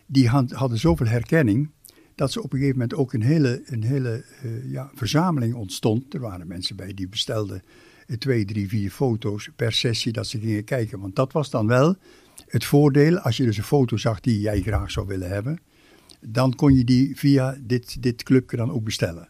die 0.06 0.28
had, 0.28 0.50
hadden 0.50 0.78
zoveel 0.78 1.06
herkenning 1.06 1.70
dat 2.14 2.32
ze 2.32 2.42
op 2.42 2.52
een 2.52 2.58
gegeven 2.58 2.78
moment 2.78 2.98
ook 2.98 3.12
een 3.12 3.22
hele, 3.22 3.62
een 3.66 3.82
hele 3.82 4.24
uh, 4.44 4.70
ja, 4.70 4.90
verzameling 4.94 5.54
ontstond. 5.54 6.14
Er 6.14 6.20
waren 6.20 6.46
mensen 6.46 6.76
bij 6.76 6.94
die 6.94 7.08
bestelden 7.08 7.62
uh, 8.06 8.16
twee, 8.16 8.44
drie, 8.44 8.68
vier 8.68 8.90
foto's 8.90 9.50
per 9.56 9.72
sessie 9.72 10.12
dat 10.12 10.26
ze 10.26 10.40
gingen 10.40 10.64
kijken. 10.64 11.00
Want 11.00 11.16
dat 11.16 11.32
was 11.32 11.50
dan 11.50 11.66
wel 11.66 11.96
het 12.46 12.64
voordeel, 12.64 13.18
als 13.18 13.36
je 13.36 13.44
dus 13.44 13.56
een 13.56 13.64
foto 13.64 13.96
zag 13.96 14.20
die 14.20 14.40
jij 14.40 14.60
graag 14.60 14.90
zou 14.90 15.06
willen 15.06 15.28
hebben, 15.28 15.60
dan 16.20 16.54
kon 16.54 16.74
je 16.74 16.84
die 16.84 17.16
via 17.16 17.58
dit, 17.60 18.02
dit 18.02 18.22
clubje 18.22 18.56
dan 18.56 18.70
ook 18.70 18.84
bestellen. 18.84 19.28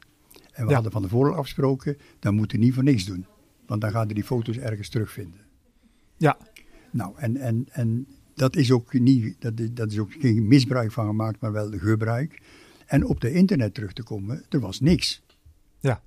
En 0.52 0.62
we 0.62 0.68
ja. 0.68 0.74
hadden 0.74 0.92
van 0.92 1.02
tevoren 1.02 1.36
afgesproken, 1.36 1.96
dan 2.18 2.34
moeten 2.34 2.60
niet 2.60 2.74
voor 2.74 2.82
niks 2.82 3.04
doen. 3.04 3.26
Want 3.66 3.80
dan 3.80 3.90
gaan 3.90 4.08
we 4.08 4.14
die 4.14 4.24
foto's 4.24 4.56
ergens 4.56 4.88
terugvinden. 4.88 5.40
Ja. 6.16 6.36
Nou, 6.90 7.12
en, 7.16 7.36
en, 7.36 7.66
en 7.70 8.06
dat 8.34 8.56
is 8.56 8.70
ook 8.70 8.92
niet, 8.92 9.36
dat, 9.38 9.52
dat 9.70 9.90
is 9.90 9.98
ook 9.98 10.12
geen 10.12 10.46
misbruik 10.48 10.92
van 10.92 11.06
gemaakt, 11.06 11.40
maar 11.40 11.52
wel 11.52 11.70
gebruik. 11.70 12.42
En 12.86 13.04
op 13.04 13.20
de 13.20 13.32
internet 13.32 13.74
terug 13.74 13.92
te 13.92 14.02
komen, 14.02 14.44
er 14.48 14.60
was 14.60 14.80
niks. 14.80 15.22
Ja, 15.80 16.02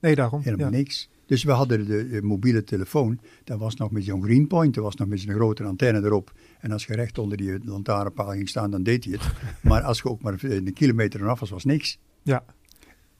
nee, 0.00 0.14
daarom. 0.14 0.40
Helemaal 0.42 0.70
niks. 0.70 1.10
Dus 1.26 1.44
we 1.44 1.50
hadden 1.50 1.86
de, 1.86 2.08
de, 2.08 2.22
mobiele 2.22 2.64
telefoon, 2.64 3.20
dat 3.44 3.58
was 3.58 3.76
nog 3.76 3.90
met 3.90 4.04
zo'n 4.04 4.22
greenpoint, 4.22 4.74
dat 4.74 4.84
was 4.84 4.94
nog 4.94 5.08
met 5.08 5.20
zo'n 5.20 5.34
grote 5.34 5.64
antenne 5.64 6.04
erop. 6.04 6.32
En 6.60 6.72
als 6.72 6.86
je 6.86 6.94
recht 6.94 7.18
onder 7.18 7.36
die 7.36 7.64
lantaarnpaal 7.64 8.30
ging 8.30 8.48
staan, 8.48 8.70
dan 8.70 8.82
deed 8.82 9.04
hij 9.04 9.12
het. 9.12 9.32
maar 9.70 9.82
als 9.82 9.98
je 9.98 10.08
ook 10.08 10.22
maar 10.22 10.44
een 10.44 10.72
kilometer 10.72 11.20
eraf 11.20 11.40
was, 11.40 11.50
was 11.50 11.64
niks. 11.64 11.98
Ja. 12.22 12.44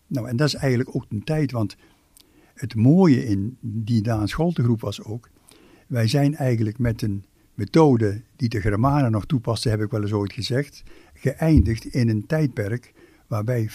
Nou, 0.07 0.29
en 0.29 0.37
dat 0.37 0.47
is 0.47 0.55
eigenlijk 0.55 0.97
ook 0.97 1.05
een 1.09 1.25
tijd, 1.25 1.53
want 1.53 1.77
het 2.55 2.75
mooie 2.75 3.27
in 3.27 3.57
die 3.61 4.03
Daan 4.03 4.29
Scholtegroep 4.29 4.81
was 4.81 5.03
ook, 5.03 5.29
wij 5.87 6.09
zijn 6.09 6.35
eigenlijk 6.35 6.79
met 6.79 7.03
een 7.03 7.25
methode 7.55 8.23
die 8.37 8.49
de 8.49 8.61
Germanen 8.61 9.11
nog 9.11 9.27
toepasten, 9.27 9.71
heb 9.71 9.81
ik 9.81 9.91
wel 9.91 10.03
eens 10.03 10.13
ooit 10.13 10.33
gezegd, 10.33 10.83
geëindigd 11.15 11.85
in 11.85 12.09
een 12.09 12.27
tijdperk 12.27 12.93
waarbij 13.27 13.71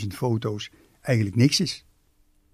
50.000 0.00 0.06
foto's 0.08 0.70
eigenlijk 1.00 1.36
niks 1.36 1.60
is. 1.60 1.86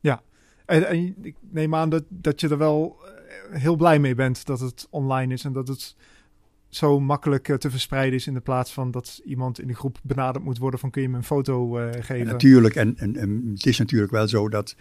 Ja, 0.01 0.23
en, 0.67 0.89
en, 0.89 1.15
ik 1.23 1.37
neem 1.51 1.75
aan 1.75 1.89
dat, 1.89 2.05
dat 2.09 2.41
je 2.41 2.49
er 2.49 2.59
wel 2.59 2.97
eh, 3.05 3.61
heel 3.61 3.77
blij 3.77 3.99
mee 3.99 4.15
bent 4.15 4.47
dat 4.47 4.61
het 4.61 4.87
online 4.91 5.33
is 5.33 5.45
en 5.45 5.53
dat 5.53 5.69
het 5.69 5.97
zo 6.69 7.01
makkelijk 7.01 7.49
eh, 7.49 7.57
te 7.57 7.71
verspreiden 7.71 8.15
is 8.15 8.27
in 8.27 8.35
de 8.35 8.41
plaats 8.41 8.73
van 8.73 8.91
dat 8.91 9.21
iemand 9.25 9.61
in 9.61 9.67
de 9.67 9.75
groep 9.75 9.99
benaderd 10.03 10.45
moet 10.45 10.59
worden 10.59 10.81
van 10.81 10.91
kun 10.91 11.03
je 11.03 11.09
me 11.09 11.17
een 11.17 11.25
foto 11.25 11.79
uh, 11.79 11.89
geven. 11.93 12.27
natuurlijk, 12.27 12.75
en, 12.75 12.97
en, 12.97 13.17
en, 13.17 13.51
het 13.55 13.67
is 13.67 13.79
natuurlijk 13.79 14.13
wel 14.13 14.29
zo 14.29 14.49
dat 14.49 14.77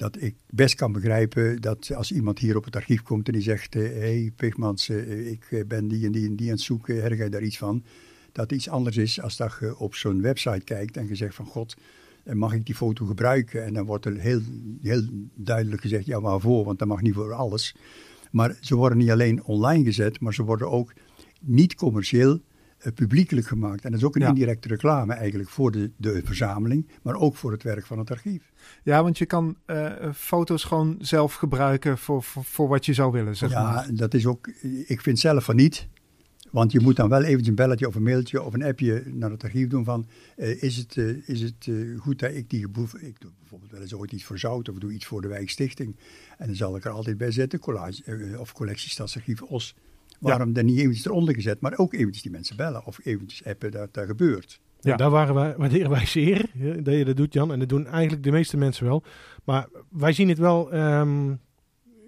dat 0.00 0.22
ik 0.22 0.34
best 0.50 0.74
kan 0.74 0.92
begrijpen 0.92 1.60
dat 1.60 1.94
als 1.94 2.12
iemand 2.12 2.38
hier 2.38 2.56
op 2.56 2.64
het 2.64 2.76
archief 2.76 3.02
komt 3.02 3.26
en 3.26 3.32
die 3.32 3.42
zegt: 3.42 3.74
Hé, 3.74 3.84
eh, 3.84 3.98
hey, 3.98 4.32
Pigmans, 4.36 4.88
eh, 4.88 5.30
ik 5.30 5.46
eh, 5.50 5.64
ben 5.66 5.88
die 5.88 6.06
en 6.06 6.12
die 6.12 6.26
en 6.26 6.36
die 6.36 6.46
aan 6.46 6.52
het 6.52 6.62
zoeken, 6.62 7.00
herg 7.00 7.16
jij 7.16 7.28
daar 7.28 7.42
iets 7.42 7.58
van? 7.58 7.84
Dat 8.32 8.52
iets 8.52 8.68
anders 8.68 8.96
is 8.96 9.20
als 9.20 9.36
dat 9.36 9.56
je 9.60 9.78
op 9.78 9.94
zo'n 9.94 10.22
website 10.22 10.64
kijkt 10.64 10.96
en 10.96 11.08
je 11.08 11.14
zegt: 11.14 11.34
van 11.34 11.46
God, 11.46 11.76
mag 12.32 12.52
ik 12.52 12.66
die 12.66 12.74
foto 12.74 13.06
gebruiken? 13.06 13.64
En 13.64 13.74
dan 13.74 13.84
wordt 13.84 14.06
er 14.06 14.16
heel, 14.16 14.40
heel 14.82 15.02
duidelijk 15.34 15.82
gezegd: 15.82 16.06
ja, 16.06 16.20
waarvoor? 16.20 16.64
Want 16.64 16.78
dat 16.78 16.88
mag 16.88 17.02
niet 17.02 17.14
voor 17.14 17.32
alles. 17.32 17.74
Maar 18.30 18.56
ze 18.60 18.76
worden 18.76 18.98
niet 18.98 19.10
alleen 19.10 19.44
online 19.44 19.84
gezet, 19.84 20.20
maar 20.20 20.34
ze 20.34 20.42
worden 20.42 20.70
ook 20.70 20.92
niet 21.40 21.74
commercieel 21.74 22.40
publiekelijk 22.94 23.46
gemaakt. 23.46 23.84
En 23.84 23.90
dat 23.90 24.00
is 24.00 24.06
ook 24.06 24.16
een 24.16 24.22
indirecte 24.22 24.68
reclame 24.68 25.12
eigenlijk 25.12 25.48
voor 25.48 25.70
de, 25.70 25.90
de 25.96 26.20
verzameling, 26.24 26.88
maar 27.02 27.14
ook 27.14 27.36
voor 27.36 27.52
het 27.52 27.62
werk 27.62 27.86
van 27.86 27.98
het 27.98 28.10
archief. 28.10 28.52
Ja, 28.82 29.02
want 29.02 29.18
je 29.18 29.26
kan 29.26 29.56
uh, 29.66 29.92
foto's 30.14 30.64
gewoon 30.64 30.96
zelf 30.98 31.34
gebruiken 31.34 31.98
voor, 31.98 32.22
voor, 32.22 32.44
voor, 32.44 32.68
wat 32.68 32.86
je 32.86 32.94
zou 32.94 33.12
willen. 33.12 33.36
Zeg 33.36 33.50
ja, 33.50 33.62
maar. 33.62 33.94
dat 33.94 34.14
is 34.14 34.26
ook. 34.26 34.46
Ik 34.86 35.00
vind 35.00 35.18
zelf 35.18 35.44
van 35.44 35.56
niet. 35.56 35.88
Want 36.50 36.72
je 36.72 36.80
moet 36.80 36.96
dan 36.96 37.08
wel 37.08 37.22
eventjes 37.22 37.48
een 37.48 37.54
belletje 37.54 37.88
of 37.88 37.94
een 37.94 38.02
mailtje 38.02 38.42
of 38.42 38.54
een 38.54 38.62
appje 38.62 39.02
naar 39.06 39.30
het 39.30 39.44
archief 39.44 39.68
doen 39.68 39.84
van... 39.84 40.06
Uh, 40.36 40.62
is 40.62 40.76
het, 40.76 40.96
uh, 40.96 41.28
is 41.28 41.40
het 41.40 41.66
uh, 41.66 42.00
goed 42.00 42.18
dat 42.18 42.34
ik 42.34 42.50
die... 42.50 42.60
Ik 43.00 43.20
doe 43.20 43.30
bijvoorbeeld 43.38 43.70
wel 43.70 43.80
eens 43.80 43.94
ooit 43.94 44.12
iets 44.12 44.24
voor 44.24 44.38
Zout 44.38 44.68
of 44.68 44.78
doe 44.78 44.92
iets 44.92 45.06
voor 45.06 45.20
de 45.20 45.28
Wijkstichting. 45.28 45.96
En 46.38 46.46
dan 46.46 46.56
zal 46.56 46.76
ik 46.76 46.84
er 46.84 46.90
altijd 46.90 47.18
bij 47.18 47.30
zetten, 47.30 47.58
collage, 47.58 48.36
of 48.38 48.52
collectie 48.52 48.90
Stadsarchief 48.90 49.42
Os. 49.42 49.74
Waarom 50.20 50.48
ja. 50.48 50.54
dan 50.54 50.64
niet 50.64 50.78
eventjes 50.78 51.06
eronder 51.06 51.34
gezet, 51.34 51.60
maar 51.60 51.78
ook 51.78 51.94
eventjes 51.94 52.22
die 52.22 52.32
mensen 52.32 52.56
bellen 52.56 52.86
of 52.86 52.98
eventjes 53.04 53.44
appen 53.44 53.70
dat 53.70 53.94
daar 53.94 54.06
gebeurt. 54.06 54.60
Ja, 54.80 54.96
daar 54.96 55.10
waren 55.10 55.34
wij, 55.34 55.54
waarderen 55.58 55.90
wij 55.90 56.06
zeer 56.06 56.50
dat 56.82 56.94
je 56.94 57.04
dat 57.04 57.16
doet, 57.16 57.32
Jan. 57.32 57.52
En 57.52 57.58
dat 57.58 57.68
doen 57.68 57.86
eigenlijk 57.86 58.22
de 58.22 58.30
meeste 58.30 58.56
mensen 58.56 58.86
wel. 58.86 59.02
Maar 59.44 59.68
wij 59.88 60.12
zien 60.12 60.28
het 60.28 60.38
wel... 60.38 60.74
Um, 60.74 61.40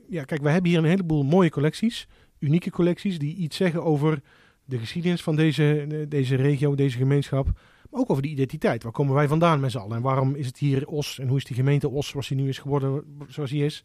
ja, 0.09 0.25
kijk, 0.25 0.42
wij 0.42 0.53
hebben 0.53 0.70
hier 0.70 0.81
een 0.81 0.85
heleboel 0.85 1.22
mooie 1.22 1.51
collecties 1.51 2.09
unieke 2.42 2.70
collecties 2.70 3.18
die 3.18 3.37
iets 3.37 3.57
zeggen 3.57 3.85
over 3.85 4.22
de 4.64 4.79
geschiedenis 4.79 5.22
van 5.22 5.37
deze, 5.37 5.87
deze 6.09 6.35
regio, 6.35 6.75
deze 6.75 6.96
gemeenschap. 6.96 7.44
Maar 7.90 8.01
ook 8.01 8.11
over 8.11 8.22
de 8.22 8.29
identiteit. 8.29 8.83
Waar 8.83 8.92
komen 8.92 9.14
wij 9.14 9.29
vandaan 9.29 9.61
met 9.61 9.70
z'n 9.70 9.79
allen? 9.79 9.96
En 9.96 10.03
waarom 10.03 10.35
is 10.35 10.46
het 10.46 10.59
hier 10.59 10.87
Os? 10.87 11.18
En 11.18 11.29
hoe 11.29 11.37
is 11.37 11.44
die 11.44 11.57
gemeente 11.57 11.88
Os 11.88 12.09
zoals 12.09 12.29
die 12.29 12.37
nu 12.37 12.48
is 12.48 12.59
geworden, 12.59 13.05
zoals 13.29 13.51
die 13.51 13.64
is? 13.64 13.85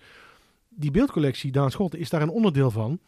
Die 0.70 0.92
beeldcollectie, 0.92 1.52
Daan 1.52 1.72
Schotten, 1.72 2.00
is 2.00 2.10
daar 2.10 2.22
een 2.22 2.30
onderdeel 2.30 2.72
van. 2.72 3.00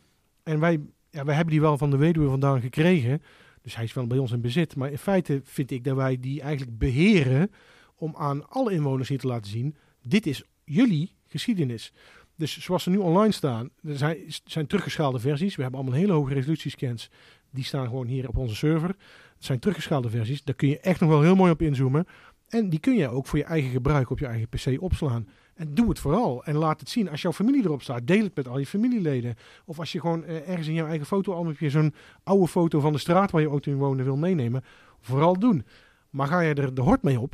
En 0.43 0.60
wij, 0.60 0.79
ja, 1.09 1.23
wij 1.25 1.35
hebben 1.35 1.53
die 1.53 1.61
wel 1.61 1.77
van 1.77 1.89
de 1.89 1.97
weduwe 1.97 2.29
vandaan 2.29 2.61
gekregen. 2.61 3.21
Dus 3.61 3.75
hij 3.75 3.83
is 3.83 3.93
wel 3.93 4.07
bij 4.07 4.17
ons 4.17 4.31
in 4.31 4.41
bezit. 4.41 4.75
Maar 4.75 4.91
in 4.91 4.97
feite 4.97 5.41
vind 5.43 5.71
ik 5.71 5.83
dat 5.83 5.95
wij 5.95 6.19
die 6.19 6.41
eigenlijk 6.41 6.77
beheren 6.77 7.51
om 7.95 8.15
aan 8.15 8.49
alle 8.49 8.71
inwoners 8.71 9.09
hier 9.09 9.19
te 9.19 9.27
laten 9.27 9.51
zien: 9.51 9.75
dit 10.01 10.27
is 10.27 10.43
jullie 10.63 11.15
geschiedenis. 11.27 11.93
Dus 12.35 12.59
zoals 12.59 12.83
ze 12.83 12.89
nu 12.89 12.97
online 12.97 13.31
staan, 13.31 13.69
er 13.83 13.97
zijn, 13.97 14.17
zijn 14.45 14.67
teruggeschaalde 14.67 15.19
versies. 15.19 15.55
We 15.55 15.61
hebben 15.61 15.79
allemaal 15.79 15.99
hele 15.99 16.13
hoge 16.13 16.33
resolutiescans. 16.33 17.09
Die 17.51 17.63
staan 17.63 17.87
gewoon 17.87 18.07
hier 18.07 18.27
op 18.27 18.37
onze 18.37 18.55
server. 18.55 18.89
Het 18.89 19.45
zijn 19.45 19.59
teruggeschaalde 19.59 20.09
versies. 20.09 20.43
Daar 20.43 20.55
kun 20.55 20.67
je 20.67 20.79
echt 20.79 20.99
nog 20.99 21.09
wel 21.09 21.21
heel 21.21 21.35
mooi 21.35 21.51
op 21.51 21.61
inzoomen. 21.61 22.07
En 22.49 22.69
die 22.69 22.79
kun 22.79 22.95
je 22.95 23.09
ook 23.09 23.25
voor 23.25 23.38
je 23.38 23.43
eigen 23.43 23.69
gebruik 23.69 24.09
op 24.09 24.19
je 24.19 24.25
eigen 24.25 24.49
PC 24.49 24.81
opslaan. 24.81 25.27
En 25.55 25.73
doe 25.73 25.89
het 25.89 25.99
vooral. 25.99 26.43
En 26.43 26.55
laat 26.55 26.79
het 26.79 26.89
zien. 26.89 27.09
Als 27.09 27.21
jouw 27.21 27.31
familie 27.31 27.63
erop 27.63 27.81
staat, 27.81 28.07
deel 28.07 28.23
het 28.23 28.35
met 28.35 28.47
al 28.47 28.59
je 28.59 28.65
familieleden. 28.65 29.35
Of 29.65 29.79
als 29.79 29.91
je 29.91 29.99
gewoon 29.99 30.23
eh, 30.23 30.49
ergens 30.49 30.67
in 30.67 30.73
jouw 30.73 30.88
eigen 30.88 31.05
fotoalbumje 31.05 31.69
zo'n 31.69 31.93
oude 32.23 32.47
foto 32.47 32.79
van 32.79 32.93
de 32.93 32.99
straat 32.99 33.31
waar 33.31 33.41
je 33.41 33.47
auto 33.47 33.71
in 33.71 33.77
woonde 33.77 34.03
wil 34.03 34.17
meenemen. 34.17 34.63
Vooral 34.99 35.39
doen. 35.39 35.65
Maar 36.09 36.27
ga 36.27 36.39
je 36.39 36.53
er 36.53 36.73
de 36.73 36.81
hort 36.81 37.03
mee 37.03 37.19
op, 37.19 37.33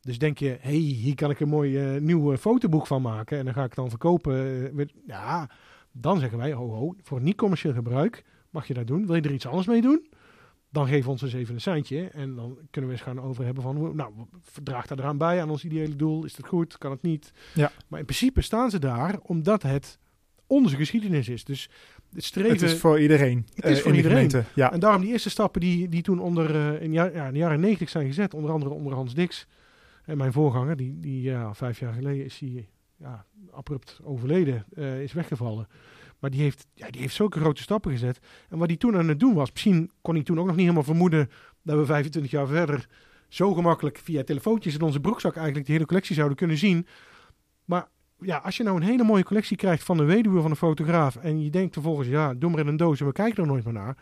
dus 0.00 0.18
denk 0.18 0.38
je, 0.38 0.56
hey, 0.60 0.72
hier 0.74 1.14
kan 1.14 1.30
ik 1.30 1.40
een 1.40 1.48
mooi 1.48 1.94
uh, 1.94 2.00
nieuw 2.00 2.36
fotoboek 2.36 2.86
van 2.86 3.02
maken 3.02 3.38
en 3.38 3.44
dan 3.44 3.54
ga 3.54 3.60
ik 3.60 3.66
het 3.66 3.76
dan 3.76 3.88
verkopen. 3.88 4.90
Ja, 5.06 5.50
dan 5.92 6.18
zeggen 6.18 6.38
wij, 6.38 6.52
ho 6.52 6.68
ho, 6.68 6.94
voor 7.02 7.20
niet-commercieel 7.20 7.74
gebruik 7.74 8.24
mag 8.50 8.66
je 8.66 8.74
dat 8.74 8.86
doen. 8.86 9.06
Wil 9.06 9.14
je 9.14 9.22
er 9.22 9.32
iets 9.32 9.46
anders 9.46 9.66
mee 9.66 9.80
doen? 9.80 10.06
Dan 10.70 10.86
geef 10.86 11.08
ons 11.08 11.22
eens 11.22 11.32
even 11.32 11.54
een 11.54 11.60
seintje 11.60 12.08
en 12.08 12.34
dan 12.34 12.58
kunnen 12.70 12.90
we 12.90 12.96
eens 12.96 13.06
gaan 13.06 13.20
over 13.20 13.44
hebben 13.44 13.62
van, 13.62 13.96
nou, 13.96 14.12
draagt 14.62 14.88
dat 14.88 14.98
eraan 14.98 15.18
bij 15.18 15.42
aan 15.42 15.50
ons 15.50 15.64
ideale 15.64 15.96
doel? 15.96 16.24
Is 16.24 16.36
het 16.36 16.46
goed? 16.46 16.78
Kan 16.78 16.90
het 16.90 17.02
niet? 17.02 17.32
Ja. 17.54 17.72
Maar 17.88 17.98
in 17.98 18.04
principe 18.04 18.40
staan 18.40 18.70
ze 18.70 18.78
daar 18.78 19.18
omdat 19.22 19.62
het 19.62 19.98
onze 20.46 20.76
geschiedenis 20.76 21.28
is. 21.28 21.44
Dus 21.44 21.70
het 22.12 22.24
streven... 22.24 22.52
Het 22.52 22.62
is 22.62 22.78
voor 22.78 23.00
iedereen. 23.00 23.46
Het 23.54 23.64
is 23.64 23.78
uh, 23.78 23.82
voor 23.84 23.94
iedereen. 23.94 24.30
Ja. 24.54 24.72
En 24.72 24.80
daarom 24.80 25.00
die 25.00 25.10
eerste 25.10 25.30
stappen 25.30 25.60
die, 25.60 25.88
die 25.88 26.02
toen 26.02 26.20
onder, 26.20 26.54
uh, 26.54 26.82
in, 26.82 26.92
ja, 26.92 27.10
in 27.10 27.32
de 27.32 27.38
jaren 27.38 27.60
negentig 27.60 27.88
zijn 27.88 28.06
gezet, 28.06 28.34
onder 28.34 28.50
andere 28.50 28.74
onder 28.74 28.94
Hans 28.94 29.14
Dix... 29.14 29.46
En 30.04 30.16
mijn 30.16 30.32
voorganger, 30.32 30.76
die, 30.76 31.00
die 31.00 31.22
ja, 31.22 31.54
vijf 31.54 31.78
jaar 31.78 31.92
geleden 31.92 32.24
is 32.24 32.38
hij 32.38 32.68
ja, 32.96 33.26
abrupt 33.50 34.00
overleden, 34.02 34.64
uh, 34.74 35.02
is 35.02 35.12
weggevallen. 35.12 35.68
Maar 36.20 36.30
die 36.30 36.40
heeft, 36.40 36.66
ja, 36.74 36.90
die 36.90 37.00
heeft 37.00 37.14
zulke 37.14 37.40
grote 37.40 37.62
stappen 37.62 37.90
gezet. 37.90 38.18
En 38.48 38.58
wat 38.58 38.68
hij 38.68 38.76
toen 38.76 38.96
aan 38.96 39.08
het 39.08 39.20
doen 39.20 39.34
was, 39.34 39.52
misschien 39.52 39.90
kon 40.02 40.14
hij 40.14 40.22
toen 40.22 40.38
ook 40.38 40.46
nog 40.46 40.54
niet 40.54 40.64
helemaal 40.64 40.82
vermoeden 40.82 41.30
dat 41.62 41.78
we 41.78 41.84
25 41.84 42.30
jaar 42.30 42.46
verder 42.46 42.88
zo 43.28 43.54
gemakkelijk 43.54 43.98
via 43.98 44.24
telefoontjes 44.24 44.74
in 44.74 44.80
onze 44.80 45.00
broekzak 45.00 45.36
eigenlijk 45.36 45.66
de 45.66 45.72
hele 45.72 45.86
collectie 45.86 46.14
zouden 46.14 46.36
kunnen 46.36 46.58
zien. 46.58 46.86
Maar 47.64 47.88
ja, 48.20 48.36
als 48.36 48.56
je 48.56 48.62
nou 48.62 48.76
een 48.76 48.82
hele 48.82 49.04
mooie 49.04 49.24
collectie 49.24 49.56
krijgt 49.56 49.84
van 49.84 49.96
de 49.96 50.04
weduwe 50.04 50.40
van 50.40 50.50
een 50.50 50.56
fotograaf 50.56 51.16
en 51.16 51.42
je 51.42 51.50
denkt 51.50 51.72
vervolgens, 51.72 52.08
ja, 52.08 52.34
doe 52.34 52.50
maar 52.50 52.60
in 52.60 52.66
een 52.66 52.76
doos 52.76 53.00
en 53.00 53.06
we 53.06 53.12
kijken 53.12 53.42
er 53.42 53.48
nooit 53.48 53.64
meer 53.64 53.72
naar. 53.72 53.96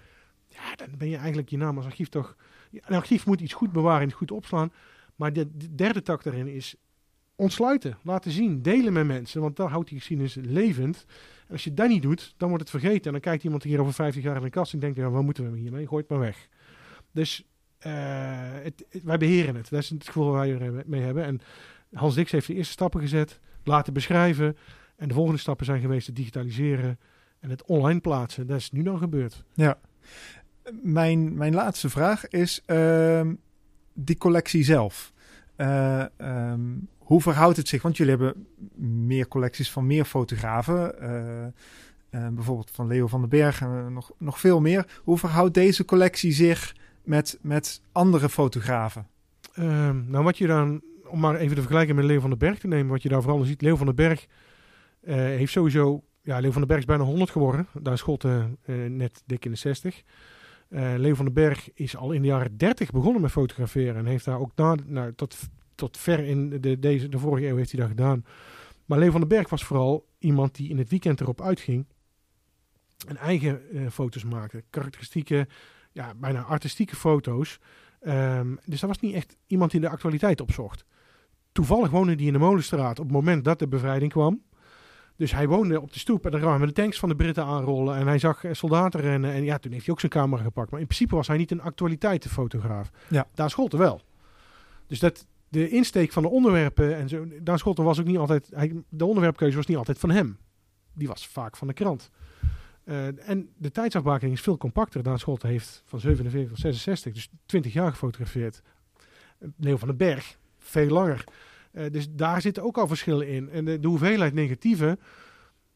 Ja, 0.48 0.76
dan 0.76 0.88
ben 0.98 1.08
je 1.08 1.16
eigenlijk 1.16 1.48
je 1.48 1.56
naam 1.56 1.76
als 1.76 1.86
archief 1.86 2.08
toch... 2.08 2.36
Een 2.70 2.96
archief 2.96 3.26
moet 3.26 3.40
iets 3.40 3.52
goed 3.52 3.72
bewaren 3.72 4.08
en 4.08 4.12
goed 4.12 4.30
opslaan. 4.30 4.72
Maar 5.16 5.32
de, 5.32 5.74
derde 5.74 6.02
tak 6.02 6.22
daarin 6.22 6.46
is 6.46 6.74
ontsluiten, 7.36 7.98
laten 8.02 8.30
zien, 8.30 8.62
delen 8.62 8.92
met 8.92 9.06
mensen. 9.06 9.40
Want 9.40 9.56
dan 9.56 9.68
houdt 9.68 9.88
die 9.88 9.98
geschiedenis 9.98 10.34
levend. 10.34 11.04
Als 11.50 11.64
je 11.64 11.74
dat 11.74 11.88
niet 11.88 12.02
doet, 12.02 12.34
dan 12.36 12.48
wordt 12.48 12.62
het 12.62 12.82
vergeten. 12.82 13.04
En 13.04 13.12
dan 13.12 13.20
kijkt 13.20 13.44
iemand 13.44 13.62
hier 13.62 13.80
over 13.80 13.92
50 13.92 14.22
jaar 14.22 14.36
in 14.36 14.42
de 14.42 14.50
kast 14.50 14.72
en 14.72 14.78
denkt, 14.78 14.96
ja, 14.96 15.10
wat 15.10 15.22
moeten 15.22 15.52
we 15.52 15.58
hiermee? 15.58 15.86
Gooi 15.86 16.00
het 16.00 16.10
maar 16.10 16.20
weg. 16.20 16.48
Dus 17.12 17.44
uh, 17.86 17.92
het, 18.62 18.84
wij 19.02 19.18
beheren 19.18 19.54
het. 19.54 19.70
Dat 19.70 19.82
is 19.82 19.90
het 19.90 20.06
gevoel 20.06 20.30
waar 20.30 20.58
wij 20.58 20.68
ermee 20.68 21.02
hebben. 21.02 21.24
En 21.24 21.40
Hans 21.92 22.14
Dix 22.14 22.32
heeft 22.32 22.46
de 22.46 22.54
eerste 22.54 22.72
stappen 22.72 23.00
gezet, 23.00 23.40
laten 23.64 23.92
beschrijven. 23.92 24.56
En 24.96 25.08
de 25.08 25.14
volgende 25.14 25.38
stappen 25.38 25.66
zijn 25.66 25.80
geweest 25.80 26.06
het 26.06 26.16
digitaliseren 26.16 26.98
en 27.40 27.50
het 27.50 27.64
online 27.64 28.00
plaatsen. 28.00 28.46
Dat 28.46 28.58
is 28.58 28.70
nu 28.70 28.82
dan 28.82 28.98
gebeurd. 28.98 29.44
Ja. 29.54 29.78
Mijn, 30.82 31.34
mijn 31.34 31.54
laatste 31.54 31.88
vraag 31.90 32.28
is... 32.28 32.62
Uh, 32.66 33.20
die 34.04 34.18
collectie 34.18 34.64
zelf. 34.64 35.12
Uh, 35.56 36.04
um, 36.18 36.88
hoe 37.08 37.22
verhoudt 37.22 37.56
het 37.56 37.68
zich? 37.68 37.82
Want 37.82 37.96
jullie 37.96 38.16
hebben 38.16 38.46
meer 39.06 39.28
collecties 39.28 39.70
van 39.70 39.86
meer 39.86 40.04
fotografen. 40.04 40.94
Uh, 42.10 42.28
bijvoorbeeld 42.28 42.70
van 42.70 42.86
Leo 42.86 43.06
van 43.06 43.20
den 43.20 43.28
Berg 43.28 43.60
en 43.60 43.92
nog, 43.92 44.10
nog 44.18 44.40
veel 44.40 44.60
meer. 44.60 45.00
Hoe 45.04 45.18
verhoudt 45.18 45.54
deze 45.54 45.84
collectie 45.84 46.32
zich 46.32 46.74
met, 47.02 47.38
met 47.42 47.80
andere 47.92 48.28
fotografen? 48.28 49.06
Ehm, 49.54 50.10
nou, 50.10 50.24
wat 50.24 50.38
je 50.38 50.46
dan, 50.46 50.82
om 51.06 51.20
maar 51.20 51.36
even 51.36 51.54
te 51.54 51.60
vergelijken 51.60 51.94
met 51.94 52.04
Leo 52.04 52.20
van 52.20 52.30
den 52.30 52.38
Berg 52.38 52.58
te 52.58 52.66
nemen, 52.66 52.90
wat 52.90 53.02
je 53.02 53.08
daar 53.08 53.22
vooral 53.22 53.44
ziet. 53.44 53.62
Leo 53.62 53.76
van 53.76 53.86
den 53.86 53.94
Berg 53.94 54.26
heeft 55.04 55.52
sowieso, 55.52 56.02
ja, 56.22 56.38
Leo 56.38 56.50
van 56.50 56.60
den 56.60 56.68
Berg 56.68 56.80
is 56.80 56.86
bijna 56.86 57.04
100 57.04 57.30
geworden. 57.30 57.66
Daar 57.80 57.98
Schotten 57.98 58.58
net 58.88 59.22
dik 59.26 59.44
in 59.44 59.50
de 59.50 59.56
60. 59.56 60.02
Uh, 60.70 60.94
Leo 60.96 61.14
van 61.14 61.24
den 61.24 61.34
Berg 61.34 61.70
is 61.74 61.96
al 61.96 62.12
in 62.12 62.22
de 62.22 62.28
jaren 62.28 62.56
30 62.56 62.90
begonnen 62.90 63.22
met 63.22 63.30
fotograferen. 63.30 63.96
En 63.96 64.06
heeft 64.06 64.24
daar 64.24 64.40
ook 64.40 64.52
na, 64.54 64.76
nou, 64.86 65.12
tot, 65.14 65.36
tot 65.78 65.96
ver 65.96 66.18
in 66.18 66.60
de, 66.60 66.78
deze, 66.78 67.08
de 67.08 67.18
vorige 67.18 67.46
eeuw 67.46 67.56
heeft 67.56 67.70
hij 67.70 67.80
dat 67.80 67.88
gedaan. 67.88 68.24
Maar 68.84 68.98
Leo 68.98 69.10
van 69.10 69.20
den 69.20 69.28
Berg 69.28 69.48
was 69.48 69.64
vooral 69.64 70.06
iemand 70.18 70.54
die 70.54 70.68
in 70.68 70.78
het 70.78 70.88
weekend 70.88 71.20
erop 71.20 71.42
uitging. 71.42 71.86
En 73.06 73.16
eigen 73.16 73.60
uh, 73.72 73.88
foto's 73.90 74.24
maakte. 74.24 74.64
Karakteristieke, 74.70 75.48
ja, 75.92 76.14
bijna 76.14 76.42
artistieke 76.42 76.96
foto's. 76.96 77.60
Um, 78.06 78.58
dus 78.64 78.80
dat 78.80 78.88
was 78.88 79.00
niet 79.00 79.14
echt 79.14 79.36
iemand 79.46 79.70
die 79.70 79.80
de 79.80 79.88
actualiteit 79.88 80.40
opzocht. 80.40 80.84
Toevallig 81.52 81.90
woonde 81.90 82.14
hij 82.14 82.24
in 82.24 82.32
de 82.32 82.38
Molenstraat 82.38 82.98
op 82.98 83.04
het 83.04 83.14
moment 83.14 83.44
dat 83.44 83.58
de 83.58 83.68
bevrijding 83.68 84.12
kwam. 84.12 84.42
Dus 85.16 85.32
hij 85.32 85.48
woonde 85.48 85.80
op 85.80 85.92
de 85.92 85.98
stoep 85.98 86.24
en 86.24 86.30
dan 86.30 86.40
kwamen 86.40 86.66
de 86.66 86.72
tanks 86.72 86.98
van 86.98 87.08
de 87.08 87.16
Britten 87.16 87.44
aanrollen. 87.44 87.96
En 87.96 88.06
hij 88.06 88.18
zag 88.18 88.44
soldaten 88.50 89.00
rennen. 89.00 89.32
En 89.32 89.44
ja, 89.44 89.58
toen 89.58 89.72
heeft 89.72 89.84
hij 89.84 89.94
ook 89.94 90.00
zijn 90.00 90.12
camera 90.12 90.42
gepakt. 90.42 90.70
Maar 90.70 90.80
in 90.80 90.86
principe 90.86 91.14
was 91.14 91.26
hij 91.26 91.36
niet 91.36 91.50
een 91.50 91.60
actualiteitenfotograaf. 91.60 92.90
Ja. 93.08 93.26
Daar 93.34 93.50
Scholten 93.50 93.78
wel. 93.78 94.00
Dus 94.86 94.98
dat, 94.98 95.26
de 95.48 95.68
insteek 95.68 96.12
van 96.12 96.22
de 96.22 96.28
onderwerpen 96.28 96.96
en 96.96 97.08
zo. 97.08 97.26
Daan 97.42 97.58
Scholten 97.58 97.84
was 97.84 98.00
ook 98.00 98.06
niet 98.06 98.18
altijd. 98.18 98.48
De 98.88 99.04
onderwerpkeuze 99.04 99.56
was 99.56 99.66
niet 99.66 99.76
altijd 99.76 99.98
van 99.98 100.10
hem. 100.10 100.38
Die 100.94 101.08
was 101.08 101.26
vaak 101.26 101.56
van 101.56 101.66
de 101.66 101.74
krant. 101.74 102.10
Uh, 102.84 103.28
en 103.28 103.48
de 103.56 103.70
tijdsafbakening 103.70 104.36
is 104.36 104.42
veel 104.42 104.56
compacter. 104.56 105.02
Daan 105.02 105.18
Scholten 105.18 105.48
heeft 105.48 105.82
van 105.86 106.00
47 106.00 106.50
tot 106.50 106.58
66, 106.58 107.12
dus 107.12 107.28
20 107.46 107.72
jaar 107.72 107.90
gefotografeerd. 107.90 108.62
Leo 109.56 109.76
van 109.76 109.88
den 109.88 109.96
Berg, 109.96 110.38
veel 110.58 110.88
langer. 110.88 111.24
Uh, 111.72 111.84
dus 111.90 112.06
daar 112.10 112.40
zitten 112.40 112.62
ook 112.62 112.78
al 112.78 112.86
verschillen 112.86 113.28
in. 113.28 113.50
En 113.50 113.64
de, 113.64 113.78
hoeveelheid 113.82 114.34
negatieve. 114.34 114.98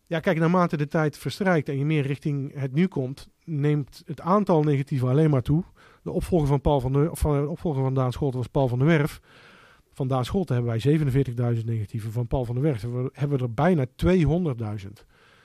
Ja, 0.06 0.20
kijk, 0.20 0.38
naarmate 0.38 0.76
de 0.76 0.88
tijd 0.88 1.18
verstrijkt 1.18 1.68
en 1.68 1.78
je 1.78 1.84
meer 1.84 2.06
richting 2.06 2.54
het 2.54 2.72
nu 2.72 2.86
komt, 2.86 3.28
neemt 3.44 4.02
het 4.06 4.20
aantal 4.20 4.62
negatieve 4.62 5.06
alleen 5.06 5.30
maar 5.30 5.42
toe. 5.42 5.64
De 6.02 6.10
opvolger 6.10 6.48
van, 6.48 6.60
Paul 6.60 6.80
van, 6.80 6.92
de, 6.92 7.08
van, 7.12 7.40
de 7.42 7.48
opvolger 7.48 7.82
van 7.82 7.94
Daan 7.94 8.12
Scholten 8.12 8.38
was 8.38 8.48
Paul 8.48 8.68
van 8.68 8.78
der 8.78 8.88
Werf. 8.88 9.20
Van 9.92 10.08
Daan 10.08 10.24
Scholten 10.24 10.54
hebben 10.54 10.82
wij 10.82 11.54
47.000 11.58 11.64
negatieve. 11.64 12.10
Van 12.10 12.26
Paul 12.26 12.44
van 12.44 12.54
der 12.54 12.64
Werf 12.64 12.82
hebben 13.12 13.38
we, 13.38 13.44
er 13.44 13.54
bijna 13.54 13.86
200.000. 13.86 14.88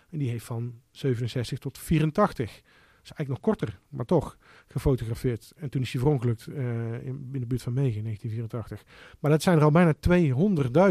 En 0.09 0.17
die 0.17 0.29
heeft 0.29 0.45
van 0.45 0.73
67 0.91 1.59
tot 1.59 1.77
84 1.77 2.61
is 3.03 3.13
eigenlijk 3.13 3.29
nog 3.29 3.39
korter, 3.39 3.79
maar 3.89 4.05
toch 4.05 4.37
gefotografeerd. 4.67 5.53
En 5.55 5.69
toen 5.69 5.81
is 5.81 5.91
hij 5.91 6.01
verongelukt 6.01 6.47
uh, 6.47 7.05
in, 7.05 7.29
de 7.31 7.45
buurt 7.45 7.61
van 7.61 7.73
Megen 7.73 7.97
in 7.97 8.03
1984. 8.03 8.83
Maar 9.19 9.31
dat 9.31 9.41
zijn 9.41 9.57
er 9.57 9.63
al 9.63 9.71
bijna 9.71 9.93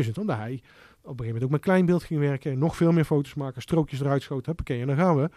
200.000, 0.04 0.12
omdat 0.14 0.36
hij 0.36 0.62
een 1.06 1.12
gegeven 1.12 1.24
moment 1.26 1.44
ook 1.44 1.50
met 1.50 1.60
kleinbeeld 1.60 2.02
ging 2.02 2.20
werken. 2.20 2.58
Nog 2.58 2.76
veel 2.76 2.92
meer 2.92 3.04
foto's 3.04 3.34
maken, 3.34 3.62
strookjes 3.62 4.00
eruit 4.00 4.22
schoten. 4.22 4.46
Huppakee, 4.46 4.80
en 4.80 4.86
dan 4.86 4.96
gaan 4.96 5.16
we. 5.16 5.30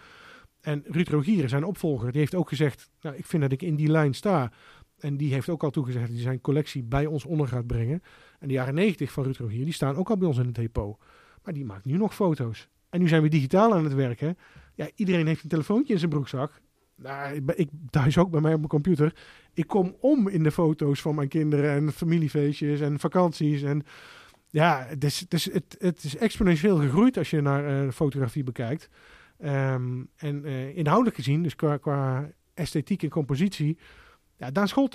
En 0.62 0.84
Ruud 0.88 1.08
Rogier, 1.08 1.50
zijn 1.50 1.64
opvolger, 1.64 2.12
die 2.12 2.20
heeft 2.20 2.36
ook 2.36 2.50
gezegd... 2.50 2.90
Nou, 3.02 3.16
ik 3.16 3.26
vind 3.26 3.42
dat 3.42 3.52
ik 3.52 3.62
in 3.62 3.76
die 3.76 3.88
lijn 3.88 4.14
sta. 4.14 4.52
En 5.00 5.18
die 5.18 5.34
heeft 5.34 5.50
ook 5.50 5.64
al 5.64 5.70
toegezegd 5.70 6.06
dat 6.06 6.14
hij 6.14 6.24
zijn 6.24 6.42
collectie 6.42 6.84
bij 6.84 7.06
ons 7.06 7.26
onder 7.26 7.48
gaat 7.48 7.68
brengen. 7.68 8.02
En 8.40 8.48
de 8.48 8.54
jaren 8.54 8.74
90 8.74 9.12
van 9.12 9.24
Ruud 9.24 9.38
Rogier, 9.38 9.64
die 9.64 9.74
staan 9.74 9.96
ook 9.96 10.10
al 10.10 10.18
bij 10.18 10.28
ons 10.28 10.38
in 10.38 10.46
het 10.46 10.56
depot. 10.56 10.98
Maar 11.44 11.54
die 11.54 11.66
maakt 11.66 11.86
nu 11.86 11.98
nog 11.98 12.16
foto's. 12.16 12.70
En 12.90 13.00
nu 13.00 13.08
zijn 13.08 13.22
we 13.22 13.28
digitaal 13.28 13.74
aan 13.74 13.84
het 13.84 13.94
werken. 13.94 14.38
Ja, 14.76 14.90
iedereen 14.96 15.28
heeft 15.28 15.44
een 15.44 15.50
telefoontje 15.50 15.94
in 15.94 16.00
zijn 16.00 16.12
broekzak. 16.12 16.62
Nou, 16.96 17.42
ik 17.56 17.70
thuis 17.90 18.18
ook 18.18 18.32
bij 18.32 18.42
mij 18.42 18.52
op 18.52 18.58
mijn 18.58 18.70
computer. 18.70 19.16
Ik 19.54 19.68
kom 19.68 19.96
om 20.00 20.28
in 20.28 20.44
de 20.44 20.52
foto's 20.52 21.02
van 21.02 21.16
mijn 21.16 21.28
kinderen 21.28 21.72
en 21.72 21.92
familiefeestjes 21.92 22.80
en 22.80 23.00
vakanties. 23.00 23.62
En 23.62 23.84
ja, 24.50 24.86
het 24.88 25.04
is, 25.04 25.26
het 25.30 25.76
het, 25.80 26.04
is 26.04 26.18
exponentieel 26.18 26.78
gegroeid 26.78 27.18
als 27.18 27.30
je 27.30 27.42
naar 27.42 27.86
uh, 27.86 27.92
fotografie 27.92 28.44
bekijkt. 28.44 28.90
Um, 29.46 30.10
en 30.16 30.42
uh, 30.46 30.78
inhoudelijk 30.78 31.16
gezien, 31.16 31.44
dus 31.44 31.56
qua, 31.56 31.78
qua 31.78 32.30
esthetiek 32.54 33.04
en 33.04 33.10
compositie. 33.10 33.78
Ja, 34.40 34.52
Daan 34.52 34.68
Scholt, 34.68 34.94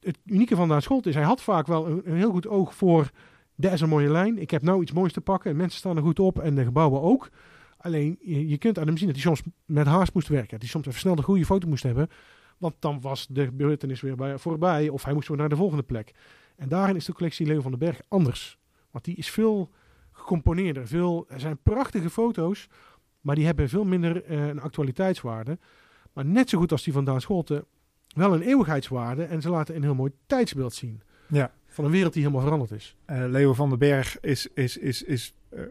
het, 0.00 0.18
unieke 0.24 0.56
van 0.56 0.68
Daan 0.68 0.82
Scholt 0.82 1.06
is, 1.06 1.14
hij 1.14 1.24
had 1.24 1.42
vaak 1.42 1.66
wel 1.66 1.86
een, 1.86 2.16
heel 2.16 2.30
goed 2.30 2.46
oog 2.46 2.74
voor... 2.74 3.10
Dat 3.58 3.72
is 3.72 3.80
een 3.80 3.88
mooie 3.88 4.10
lijn. 4.10 4.38
Ik 4.38 4.50
heb 4.50 4.62
nou 4.62 4.82
iets 4.82 4.92
moois 4.92 5.12
te 5.12 5.20
pakken. 5.20 5.50
En 5.50 5.56
mensen 5.56 5.78
staan 5.78 5.96
er 5.96 6.02
goed 6.02 6.18
op. 6.18 6.38
En 6.38 6.54
de 6.54 6.64
gebouwen 6.64 7.00
ook. 7.00 7.28
Alleen, 7.76 8.18
je, 8.22 8.58
kunt 8.58 8.78
aan 8.78 8.86
hem 8.86 8.96
zien 8.96 9.06
dat 9.06 9.16
hij 9.16 9.24
soms 9.24 9.42
met 9.64 9.86
haast 9.86 10.14
moest 10.14 10.28
werken. 10.28 10.58
Hij 10.58 10.68
soms 10.68 10.86
even 10.86 11.00
snel 11.00 11.14
de 11.14 11.22
goede 11.22 11.44
foto 11.44 11.68
moest 11.68 11.82
hebben. 11.82 12.08
Want 12.58 12.74
dan 12.78 13.00
was 13.00 13.26
de 13.26 13.44
gebeurtenis 13.44 14.00
weer 14.00 14.16
bij, 14.16 14.38
voorbij. 14.38 14.88
Of 14.88 15.04
hij 15.04 15.14
moest 15.14 15.28
weer 15.28 15.36
naar 15.36 15.48
de 15.48 15.56
volgende 15.56 15.82
plek. 15.82 16.14
En 16.56 16.68
daarin 16.68 16.96
is 16.96 17.04
de 17.04 17.12
collectie 17.12 17.46
Leo 17.46 17.60
van 17.60 17.70
den 17.70 17.80
Berg 17.80 18.00
anders. 18.08 18.58
Want 18.90 19.04
die 19.04 19.16
is 19.16 19.30
veel 19.30 19.70
gecomponeerder. 20.12 20.86
Veel, 20.86 21.24
er 21.28 21.40
zijn 21.40 21.58
prachtige 21.62 22.10
foto's. 22.10 22.68
Maar 23.20 23.34
die 23.34 23.46
hebben 23.46 23.68
veel 23.68 23.84
minder 23.84 24.30
uh, 24.30 24.46
een 24.46 24.60
actualiteitswaarde. 24.60 25.58
Maar 26.12 26.24
net 26.24 26.48
zo 26.48 26.58
goed 26.58 26.72
als 26.72 26.82
die 26.82 26.92
van 26.92 27.04
Daan 27.04 27.20
Scholten 27.20 27.64
wel 28.16 28.34
een 28.34 28.42
eeuwigheidswaarde. 28.42 29.24
En 29.24 29.42
ze 29.42 29.50
laten 29.50 29.76
een 29.76 29.82
heel 29.82 29.94
mooi 29.94 30.12
tijdsbeeld 30.26 30.74
zien. 30.74 31.02
Ja. 31.28 31.52
Van 31.66 31.84
een 31.84 31.90
wereld 31.90 32.12
die 32.12 32.22
helemaal 32.22 32.44
veranderd 32.44 32.70
is. 32.70 32.96
Uh, 33.10 33.24
Leo 33.28 33.54
van 33.54 33.68
den 33.68 33.78
Berg 33.78 34.20
is, 34.20 34.48
is, 34.54 34.76
is, 34.76 35.02
is 35.02 35.34
uh, 35.54 35.62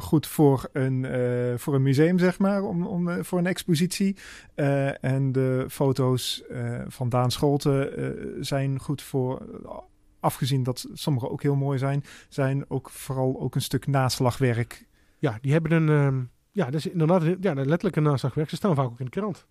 goed 0.00 0.26
voor 0.26 0.68
een, 0.72 1.04
uh, 1.04 1.56
voor 1.56 1.74
een 1.74 1.82
museum, 1.82 2.18
zeg 2.18 2.38
maar, 2.38 2.62
om, 2.62 2.86
om, 2.86 3.24
voor 3.24 3.38
een 3.38 3.46
expositie. 3.46 4.16
en 5.00 5.32
de 5.32 5.66
foto's 5.68 6.42
van 6.86 7.08
Daan 7.08 7.30
Scholten 7.30 8.44
zijn 8.44 8.80
goed 8.80 9.02
voor, 9.02 9.42
afgezien 10.20 10.62
dat 10.62 10.86
sommige 10.92 11.30
ook 11.30 11.42
heel 11.42 11.56
mooi 11.56 11.78
zijn, 11.78 12.04
zijn 12.28 12.64
ook 12.68 12.90
vooral 12.90 13.40
ook 13.40 13.54
een 13.54 13.62
stuk 13.62 13.86
naslagwerk. 13.86 14.86
Ja, 15.18 15.38
die 15.40 15.52
hebben 15.52 15.72
een, 15.72 15.88
ehm, 15.88 16.22
ja, 16.52 16.64
dat 16.64 16.74
is 16.74 16.86
inderdaad 16.86 17.22
ja, 17.40 17.54
letterlijk 17.54 17.96
een 17.96 18.02
naslagwerk. 18.02 18.48
Ze 18.48 18.56
staan 18.56 18.74
vaak 18.74 18.86
ook 18.86 18.98
in 18.98 19.04
de 19.04 19.10
krant. 19.10 19.46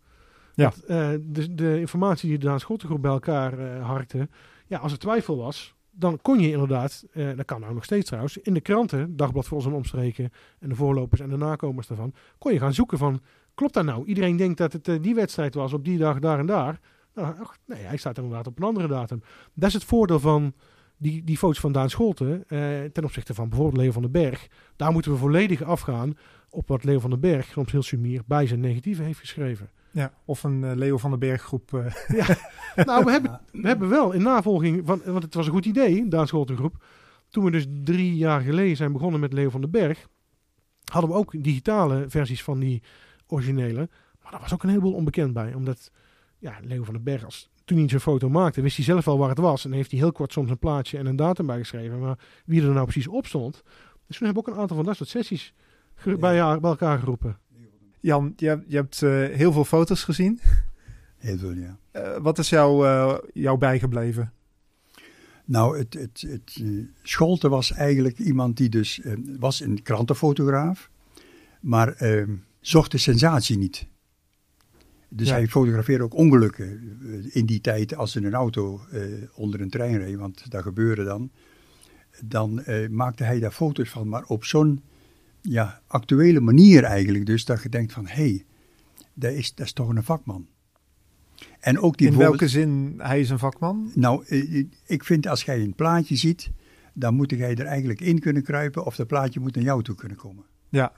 Ja. 0.55 0.73
Want, 0.87 1.35
de, 1.35 1.55
de, 1.55 1.79
informatie 1.79 2.29
die 2.29 2.37
de 2.37 2.45
Daan 2.45 2.59
Scholtengroep 2.59 3.01
bij 3.01 3.11
elkaar 3.11 3.77
harkte, 3.77 4.29
ja, 4.67 4.77
als 4.77 4.91
er 4.91 4.99
twijfel 4.99 5.37
was, 5.37 5.75
dan 5.91 6.19
kon 6.21 6.39
je 6.39 6.51
inderdaad, 6.51 7.05
eh, 7.11 7.29
dat 7.35 7.45
kan 7.45 7.61
nou 7.61 7.73
nog 7.73 7.83
steeds 7.83 8.05
trouwens, 8.05 8.37
in 8.37 8.53
de 8.53 8.61
kranten, 8.61 9.15
Dagblad 9.15 9.47
voor 9.47 9.57
ons 9.57 9.65
omstreken 9.65 10.31
en 10.59 10.69
de 10.69 10.75
voorlopers 10.75 11.21
en 11.21 11.29
de 11.29 11.37
nakomers 11.37 11.87
daarvan, 11.87 12.13
kon 12.37 12.53
je 12.53 12.59
gaan 12.59 12.73
zoeken 12.73 12.97
van, 12.97 13.21
klopt 13.53 13.73
dat 13.73 13.85
nou? 13.85 14.05
Iedereen 14.05 14.37
denkt 14.37 14.57
dat 14.57 14.73
het 14.73 14.87
uh, 14.87 15.01
die 15.01 15.15
wedstrijd 15.15 15.53
was 15.53 15.73
op 15.73 15.85
die 15.85 15.97
dag, 15.97 16.19
daar 16.19 16.39
en 16.39 16.45
daar. 16.45 16.79
Nou, 17.13 17.39
ach, 17.39 17.57
nee, 17.65 17.83
hij 17.83 17.97
staat 17.97 18.17
inderdaad 18.17 18.47
op 18.47 18.57
een 18.57 18.65
andere 18.65 18.87
datum. 18.87 19.21
Dat 19.53 19.67
is 19.67 19.73
het 19.73 19.83
voordeel 19.83 20.19
van 20.19 20.53
die, 20.97 21.23
die 21.23 21.37
foto's 21.37 21.59
van 21.59 21.71
Daan 21.71 21.89
Scholten 21.89 22.43
eh, 22.47 22.59
ten 22.93 23.03
opzichte 23.03 23.33
van 23.33 23.49
bijvoorbeeld 23.49 23.81
Leo 23.81 23.91
van 23.91 24.01
den 24.01 24.11
Berg. 24.11 24.47
Daar 24.75 24.91
moeten 24.91 25.11
we 25.11 25.17
volledig 25.17 25.63
afgaan 25.63 26.17
op 26.51 26.67
wat 26.67 26.83
Leo 26.83 26.99
van 26.99 27.09
den 27.09 27.19
Berg, 27.19 27.45
soms 27.45 27.71
heel 27.71 27.83
sumier, 27.83 28.21
bij 28.25 28.47
zijn 28.47 28.59
negatieve 28.59 29.03
heeft 29.03 29.19
geschreven. 29.19 29.69
Ja, 29.91 30.13
of 30.25 30.43
een 30.43 30.61
uh, 30.61 30.71
Leo 30.75 30.97
van 30.97 31.09
den 31.09 31.19
Berg 31.19 31.41
groep. 31.41 31.71
Uh. 31.71 31.85
Ja. 32.75 32.83
nou, 32.83 33.05
we 33.05 33.11
hebben, 33.11 33.41
we 33.61 33.67
hebben 33.67 33.89
wel 33.89 34.11
in 34.11 34.21
navolging, 34.21 34.81
van, 34.85 35.01
want 35.05 35.23
het 35.23 35.33
was 35.33 35.45
een 35.45 35.51
goed 35.51 35.65
idee, 35.65 36.07
Daan 36.07 36.27
Scholtengroep. 36.27 36.83
Toen 37.29 37.43
we 37.43 37.51
dus 37.51 37.65
drie 37.83 38.15
jaar 38.15 38.41
geleden 38.41 38.75
zijn 38.75 38.91
begonnen 38.91 39.19
met 39.19 39.33
Leo 39.33 39.49
van 39.49 39.61
den 39.61 39.71
Berg, 39.71 40.07
hadden 40.91 41.09
we 41.09 41.15
ook 41.15 41.43
digitale 41.43 42.05
versies 42.07 42.43
van 42.43 42.59
die 42.59 42.83
originele. 43.27 43.89
Maar 44.21 44.31
daar 44.31 44.41
was 44.41 44.53
ook 44.53 44.63
een 44.63 44.69
heleboel 44.69 44.93
onbekend 44.93 45.33
bij. 45.33 45.53
Omdat 45.53 45.91
ja, 46.37 46.57
Leo 46.61 46.83
van 46.83 46.93
den 46.93 47.03
Berg, 47.03 47.25
als, 47.25 47.49
toen 47.65 47.77
hij 47.77 47.89
zijn 47.89 48.01
foto 48.01 48.29
maakte, 48.29 48.61
wist 48.61 48.75
hij 48.75 48.85
zelf 48.85 49.05
wel 49.05 49.17
waar 49.17 49.29
het 49.29 49.37
was. 49.37 49.65
En 49.65 49.71
heeft 49.71 49.91
hij 49.91 49.99
heel 49.99 50.11
kort 50.11 50.31
soms 50.31 50.49
een 50.49 50.59
plaatje 50.59 50.97
en 50.97 51.05
een 51.05 51.15
datum 51.15 51.45
bijgeschreven. 51.45 51.99
Maar 51.99 52.19
wie 52.45 52.61
er 52.61 52.73
nou 52.73 52.83
precies 52.83 53.07
op 53.07 53.25
stond. 53.25 53.61
Dus 54.07 54.17
toen 54.17 54.25
hebben 54.25 54.43
we 54.43 54.49
ook 54.49 54.55
een 54.55 54.61
aantal 54.61 54.75
van 54.75 54.85
dat 54.85 54.95
soort 54.95 55.09
sessies 55.09 55.53
bij, 56.03 56.59
bij 56.59 56.69
elkaar 56.69 56.99
geroepen. 56.99 57.37
Jan, 58.01 58.33
je, 58.35 58.63
je 58.67 58.75
hebt 58.75 59.01
uh, 59.01 59.11
heel 59.11 59.51
veel 59.51 59.65
foto's 59.65 60.03
gezien. 60.03 60.39
Heel 61.17 61.37
veel, 61.37 61.51
ja. 61.51 61.77
Uh, 61.93 62.17
wat 62.17 62.37
is 62.37 62.49
jou, 62.49 62.85
uh, 62.85 63.17
jou 63.33 63.57
bijgebleven? 63.57 64.33
Nou, 65.45 65.77
het, 65.77 65.93
het, 65.93 66.25
het 66.27 66.63
Scholte 67.03 67.49
was 67.49 67.71
eigenlijk 67.71 68.19
iemand 68.19 68.57
die 68.57 68.69
dus 68.69 69.01
was 69.39 69.59
een 69.59 69.81
krantenfotograaf, 69.81 70.89
maar 71.59 71.97
zocht 72.59 72.91
de 72.91 72.97
sensatie 72.97 73.57
niet. 73.57 73.87
Dus 75.09 75.27
ja. 75.27 75.33
hij 75.33 75.47
fotografeerde 75.47 76.03
ook 76.03 76.13
ongelukken 76.13 76.97
in 77.31 77.45
die 77.45 77.61
tijd 77.61 77.95
als 77.95 78.15
er 78.15 78.25
een 78.25 78.33
auto 78.33 78.81
onder 79.35 79.61
een 79.61 79.69
trein 79.69 79.97
reed, 79.97 80.17
want 80.17 80.51
dat 80.51 80.61
gebeurde 80.61 81.03
dan. 81.03 81.31
Dan 82.25 82.63
maakte 82.89 83.23
hij 83.23 83.39
daar 83.39 83.51
foto's 83.51 83.89
van, 83.89 84.09
maar 84.09 84.23
op 84.25 84.43
zo'n 84.45 84.81
ja, 85.41 85.81
actuele 85.87 86.39
manier 86.39 86.83
eigenlijk. 86.83 87.25
Dus 87.25 87.45
dat 87.45 87.63
je 87.63 87.69
denkt 87.69 87.93
van, 87.93 88.07
hé, 88.07 88.13
hey, 88.13 88.45
dat, 89.13 89.33
is, 89.33 89.55
dat 89.55 89.65
is 89.65 89.73
toch 89.73 89.89
een 89.89 90.03
vakman. 90.03 90.47
En 91.59 91.79
ook 91.79 91.97
die 91.97 92.07
In 92.07 92.17
welke 92.17 92.47
zin 92.47 92.93
hij 92.97 93.19
is 93.19 93.29
een 93.29 93.39
vakman? 93.39 93.91
Nou, 93.95 94.25
eh, 94.27 94.65
ik 94.85 95.03
vind 95.03 95.27
als 95.27 95.43
jij 95.43 95.61
een 95.61 95.75
plaatje 95.75 96.15
ziet, 96.15 96.51
dan 96.93 97.13
moet 97.13 97.31
jij 97.31 97.55
er 97.55 97.65
eigenlijk 97.65 98.01
in 98.01 98.19
kunnen 98.19 98.43
kruipen 98.43 98.85
of 98.85 98.95
dat 98.95 99.07
plaatje 99.07 99.39
moet 99.39 99.55
naar 99.55 99.63
jou 99.63 99.83
toe 99.83 99.95
kunnen 99.95 100.17
komen. 100.17 100.43
Ja. 100.69 100.91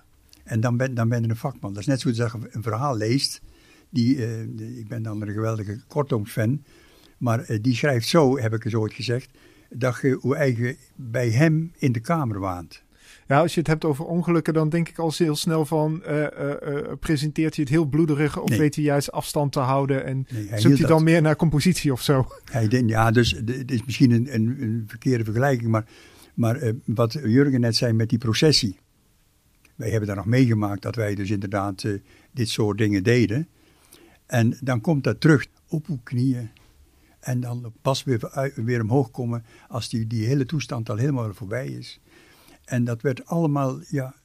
En 0.43 0.59
dan 0.59 0.77
ben, 0.77 0.93
dan 0.93 1.09
ben 1.09 1.21
je 1.21 1.29
een 1.29 1.35
vakman. 1.35 1.73
Dat 1.73 1.81
is 1.81 1.87
net 1.87 1.99
zoals 1.99 2.17
dat 2.17 2.31
je 2.31 2.47
een 2.51 2.63
verhaal 2.63 2.97
leest. 2.97 3.41
Die, 3.89 4.15
uh, 4.15 4.77
ik 4.77 4.87
ben 4.87 5.03
dan 5.03 5.21
een 5.21 5.33
geweldige 5.33 5.81
kortomsfan. 5.87 6.63
Maar 7.17 7.49
uh, 7.49 7.57
die 7.61 7.75
schrijft 7.75 8.07
zo, 8.07 8.37
heb 8.37 8.53
ik 8.53 8.65
eens 8.65 8.75
ooit 8.75 8.93
gezegd, 8.93 9.37
dat 9.69 9.99
je 10.01 10.17
hoe 10.21 10.35
eigen 10.35 10.77
bij 10.95 11.29
hem 11.29 11.71
in 11.77 11.91
de 11.91 11.99
kamer 11.99 12.39
waant. 12.39 12.83
Ja, 13.33 13.39
als 13.39 13.53
je 13.53 13.59
het 13.59 13.67
hebt 13.67 13.85
over 13.85 14.05
ongelukken, 14.05 14.53
dan 14.53 14.69
denk 14.69 14.89
ik 14.89 14.97
al 14.97 15.13
heel 15.17 15.35
snel 15.35 15.65
van... 15.65 16.03
Uh, 16.07 16.21
uh, 16.21 16.27
presenteert 16.99 17.55
hij 17.55 17.63
het 17.63 17.73
heel 17.73 17.85
bloederig 17.85 18.39
of 18.39 18.57
weet 18.57 18.75
hij 18.75 18.83
juist 18.83 19.11
afstand 19.11 19.51
te 19.51 19.59
houden... 19.59 20.05
en 20.05 20.27
nee, 20.31 20.47
hij 20.47 20.59
zoekt 20.59 20.77
hij 20.77 20.87
dan 20.87 21.03
meer 21.03 21.21
naar 21.21 21.35
compositie 21.35 21.91
of 21.91 22.01
zo? 22.01 22.27
Hij 22.51 22.67
denkt, 22.67 22.89
ja, 22.89 23.11
dus 23.11 23.31
het 23.45 23.71
is 23.71 23.83
misschien 23.85 24.11
een, 24.11 24.33
een, 24.33 24.61
een, 24.61 24.83
verkeerde 24.87 25.23
vergelijking... 25.23 25.71
maar, 25.71 25.85
maar 26.33 26.71
wat 26.85 27.13
Jurgen 27.23 27.59
net 27.59 27.75
zei 27.75 27.93
met 27.93 28.09
die 28.09 28.17
processie... 28.17 28.77
wij 29.75 29.89
hebben 29.89 30.07
daar 30.07 30.17
nog 30.17 30.25
meegemaakt 30.25 30.81
dat 30.81 30.95
wij 30.95 31.15
dus 31.15 31.29
inderdaad 31.29 31.85
dit 32.31 32.49
soort 32.49 32.77
dingen 32.77 33.03
deden... 33.03 33.47
En 34.25 34.57
dan 34.61 34.81
komt 34.81 35.03
dat 35.03 35.21
terug 35.21 35.45
op 35.67 35.87
uw 35.87 35.99
knieën. 36.03 36.49
En 37.19 37.39
dan 37.39 37.73
pas 37.81 38.03
weer, 38.03 38.51
weer 38.55 38.81
omhoog 38.81 39.11
komen 39.11 39.45
als 39.67 39.89
die, 39.89 40.07
die 40.07 40.25
hele 40.25 40.45
toestand 40.45 40.89
al 40.89 40.97
helemaal 40.97 41.33
voorbij 41.33 41.67
is. 41.67 41.99
En 42.65 42.83
dat 42.83 43.01
werd 43.01 43.25
allemaal, 43.25 43.79
ja, 43.89 44.15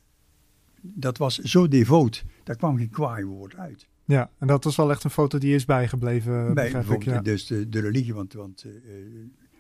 dat 0.81 1.19
was 1.19 1.39
zo 1.39 1.69
devoot, 1.69 2.25
daar 2.45 2.57
kwam 2.57 2.77
geen 2.77 2.91
kwaai 2.91 3.25
woord 3.25 3.57
uit. 3.57 3.89
Ja, 4.05 4.31
en 4.39 4.47
dat 4.47 4.65
was 4.65 4.77
wel 4.77 4.91
echt 4.91 5.05
een 5.05 5.11
foto 5.11 5.39
die 5.39 5.55
is 5.55 5.65
bijgebleven. 5.65 6.55
Bij, 6.55 6.71
ik, 6.71 7.03
ja. 7.03 7.21
dus 7.21 7.47
de, 7.47 7.69
de, 7.69 7.81
religie, 7.81 8.15
want, 8.15 8.33
want 8.33 8.65
uh, 8.65 8.73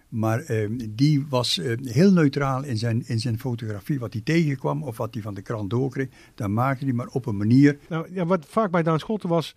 maar 0.09 0.51
uh, 0.51 0.79
die 0.91 1.27
was 1.29 1.59
uh, 1.59 1.77
heel 1.83 2.13
neutraal 2.13 2.65
in 2.65 2.77
zijn, 2.77 3.03
in 3.07 3.21
zijn 3.21 3.39
fotografie. 3.39 3.99
Wat 3.99 4.13
hij 4.13 4.23
tegenkwam 4.23 4.83
of 4.83 4.97
wat 4.97 5.15
hij 5.15 5.23
van 5.23 5.35
de 5.35 5.43
krant 5.43 5.71
doorkreeg, 5.71 6.09
dan 6.35 6.53
maakte 6.53 6.85
hij 6.85 6.95
maar 6.95 7.07
op 7.07 7.27
een 7.27 7.37
manier. 7.37 7.79
Nou, 7.89 8.15
ja, 8.15 8.27
wat 8.27 8.47
vaak 8.47 8.71
bij 8.71 8.83
Daan 8.83 8.99
Scholten 8.99 9.29
was, 9.29 9.55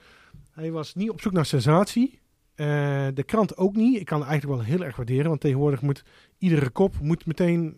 hij 0.52 0.72
was 0.72 0.96
niet 0.96 1.10
op 1.10 1.22
zoek 1.22 1.34
naar 1.34 1.46
sensatie. 1.46 2.20
de 2.56 3.24
krant 3.26 3.58
ook 3.58 3.76
niet. 3.76 4.00
Ik 4.00 4.06
kan 4.06 4.20
het 4.20 4.30
eigenlijk 4.30 4.60
wel 4.60 4.70
heel 4.70 4.86
erg 4.86 4.96
waarderen, 4.96 5.28
want 5.28 5.42
tegenwoordig 5.42 5.82
moet 5.82 6.04
iedere 6.38 6.70
kop 6.70 7.00
moet 7.02 7.26
meteen 7.26 7.76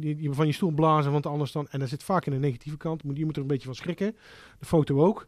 je, 0.00 0.22
je 0.22 0.32
van 0.32 0.46
je 0.46 0.52
stoel 0.52 0.70
blazen, 0.70 1.12
want 1.12 1.26
anders 1.26 1.52
dan... 1.52 1.68
En 1.70 1.78
dat 1.78 1.88
zit 1.88 2.02
vaak 2.02 2.26
in 2.26 2.32
de 2.32 2.38
negatieve 2.38 2.76
kant. 2.76 3.02
Je 3.14 3.24
moet 3.24 3.36
er 3.36 3.42
een 3.42 3.48
beetje 3.48 3.66
van 3.66 3.74
schrikken. 3.74 4.16
De 4.58 4.66
foto 4.66 5.04
ook. 5.04 5.26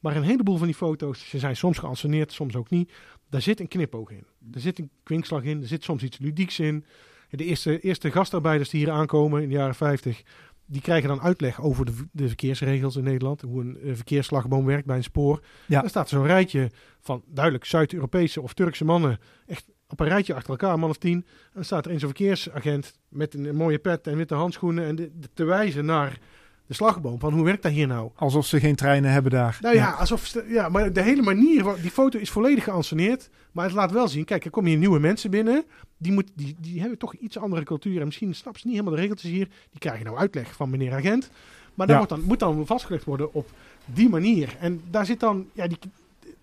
Maar 0.00 0.16
een 0.16 0.22
heleboel 0.22 0.56
van 0.56 0.66
die 0.66 0.76
foto's, 0.76 1.28
ze 1.28 1.38
zijn 1.38 1.56
soms 1.56 1.78
geanceneerd, 1.78 2.32
soms 2.32 2.56
ook 2.56 2.70
niet. 2.70 2.92
Daar 3.30 3.42
zit 3.42 3.60
een 3.60 3.68
knipoog 3.68 4.10
in. 4.10 4.26
Er 4.52 4.60
zit 4.60 4.78
een 4.78 4.90
kwinkslag 5.02 5.42
in. 5.42 5.60
Er 5.60 5.68
zit 5.68 5.84
soms 5.84 6.02
iets 6.02 6.18
ludieks 6.18 6.58
in. 6.58 6.84
De 7.30 7.44
eerste, 7.44 7.80
eerste 7.80 8.10
gastarbeiders 8.10 8.70
die 8.70 8.80
hier 8.80 8.92
aankomen 8.92 9.42
in 9.42 9.48
de 9.48 9.54
jaren 9.54 9.74
50, 9.74 10.22
die 10.66 10.80
krijgen 10.80 11.08
dan 11.08 11.20
uitleg 11.20 11.62
over 11.62 11.84
de, 11.84 11.92
de 12.12 12.26
verkeersregels 12.26 12.96
in 12.96 13.04
Nederland. 13.04 13.40
Hoe 13.40 13.60
een, 13.60 13.78
een 13.88 13.96
verkeersslagboom 13.96 14.64
werkt 14.64 14.86
bij 14.86 14.96
een 14.96 15.02
spoor. 15.02 15.42
Ja. 15.66 15.80
Daar 15.80 15.90
staat 15.90 16.08
zo'n 16.08 16.26
rijtje 16.26 16.70
van 17.00 17.22
duidelijk 17.26 17.64
Zuid-Europese 17.64 18.40
of 18.40 18.54
Turkse 18.54 18.84
mannen. 18.84 19.18
Echt 19.46 19.64
op 19.88 20.00
een 20.00 20.08
rijtje 20.08 20.34
achter 20.34 20.50
elkaar, 20.50 20.78
man 20.78 20.90
of 20.90 20.96
tien. 20.96 21.16
En 21.16 21.50
dan 21.54 21.64
staat 21.64 21.84
er 21.84 21.92
een 21.92 21.98
zo'n 21.98 22.08
verkeersagent 22.08 22.98
met 23.08 23.34
een, 23.34 23.56
mooie 23.56 23.78
pet 23.78 24.06
en 24.06 24.16
witte 24.16 24.34
handschoenen 24.34 24.84
en 24.84 25.12
te 25.34 25.44
wijzen 25.44 25.84
naar 25.84 26.18
de 26.66 26.74
slagboom. 26.74 27.18
Van 27.18 27.32
hoe 27.32 27.44
werkt 27.44 27.62
dat 27.62 27.72
hier 27.72 27.86
nou? 27.86 28.10
Alsof 28.14 28.46
ze 28.46 28.60
geen 28.60 28.74
treinen 28.74 29.10
hebben 29.10 29.30
daar. 29.30 29.58
Nou 29.60 29.74
ja, 29.74 29.90
alsof 29.90 30.26
ze, 30.26 30.44
ja 30.48 30.68
maar 30.68 30.92
de 30.92 31.02
hele 31.02 31.22
manier, 31.22 31.64
die 31.82 31.90
foto 31.90 32.18
is 32.18 32.30
volledig 32.30 32.64
geanceneerd. 32.64 33.30
Maar 33.52 33.64
het 33.64 33.74
laat 33.74 33.92
wel 33.92 34.08
zien, 34.08 34.24
kijk, 34.24 34.44
er 34.44 34.50
komen 34.50 34.70
hier 34.70 34.78
nieuwe 34.78 34.98
mensen 34.98 35.30
binnen. 35.30 35.64
Die, 35.96 36.12
moet, 36.12 36.30
die, 36.34 36.56
die 36.58 36.80
hebben 36.80 36.98
toch 36.98 37.14
iets 37.14 37.38
andere 37.38 37.62
cultuur. 37.62 38.00
En 38.00 38.06
misschien 38.06 38.34
snappen 38.34 38.60
ze 38.60 38.66
niet 38.66 38.76
helemaal 38.76 38.96
de 38.96 39.02
regeltjes 39.02 39.30
hier. 39.30 39.48
Die 39.70 39.80
krijgen 39.80 40.04
nou 40.04 40.18
uitleg 40.18 40.54
van 40.54 40.70
meneer 40.70 40.94
agent. 40.94 41.30
Maar 41.74 41.86
dat 41.86 42.08
dan, 42.08 42.22
moet 42.22 42.38
dan 42.38 42.66
vastgelegd 42.66 43.04
worden 43.04 43.32
op 43.32 43.50
die 43.84 44.08
manier. 44.08 44.56
En 44.60 44.82
daar 44.90 45.06
zit 45.06 45.20
dan, 45.20 45.46
ja, 45.52 45.66
die, 45.66 45.78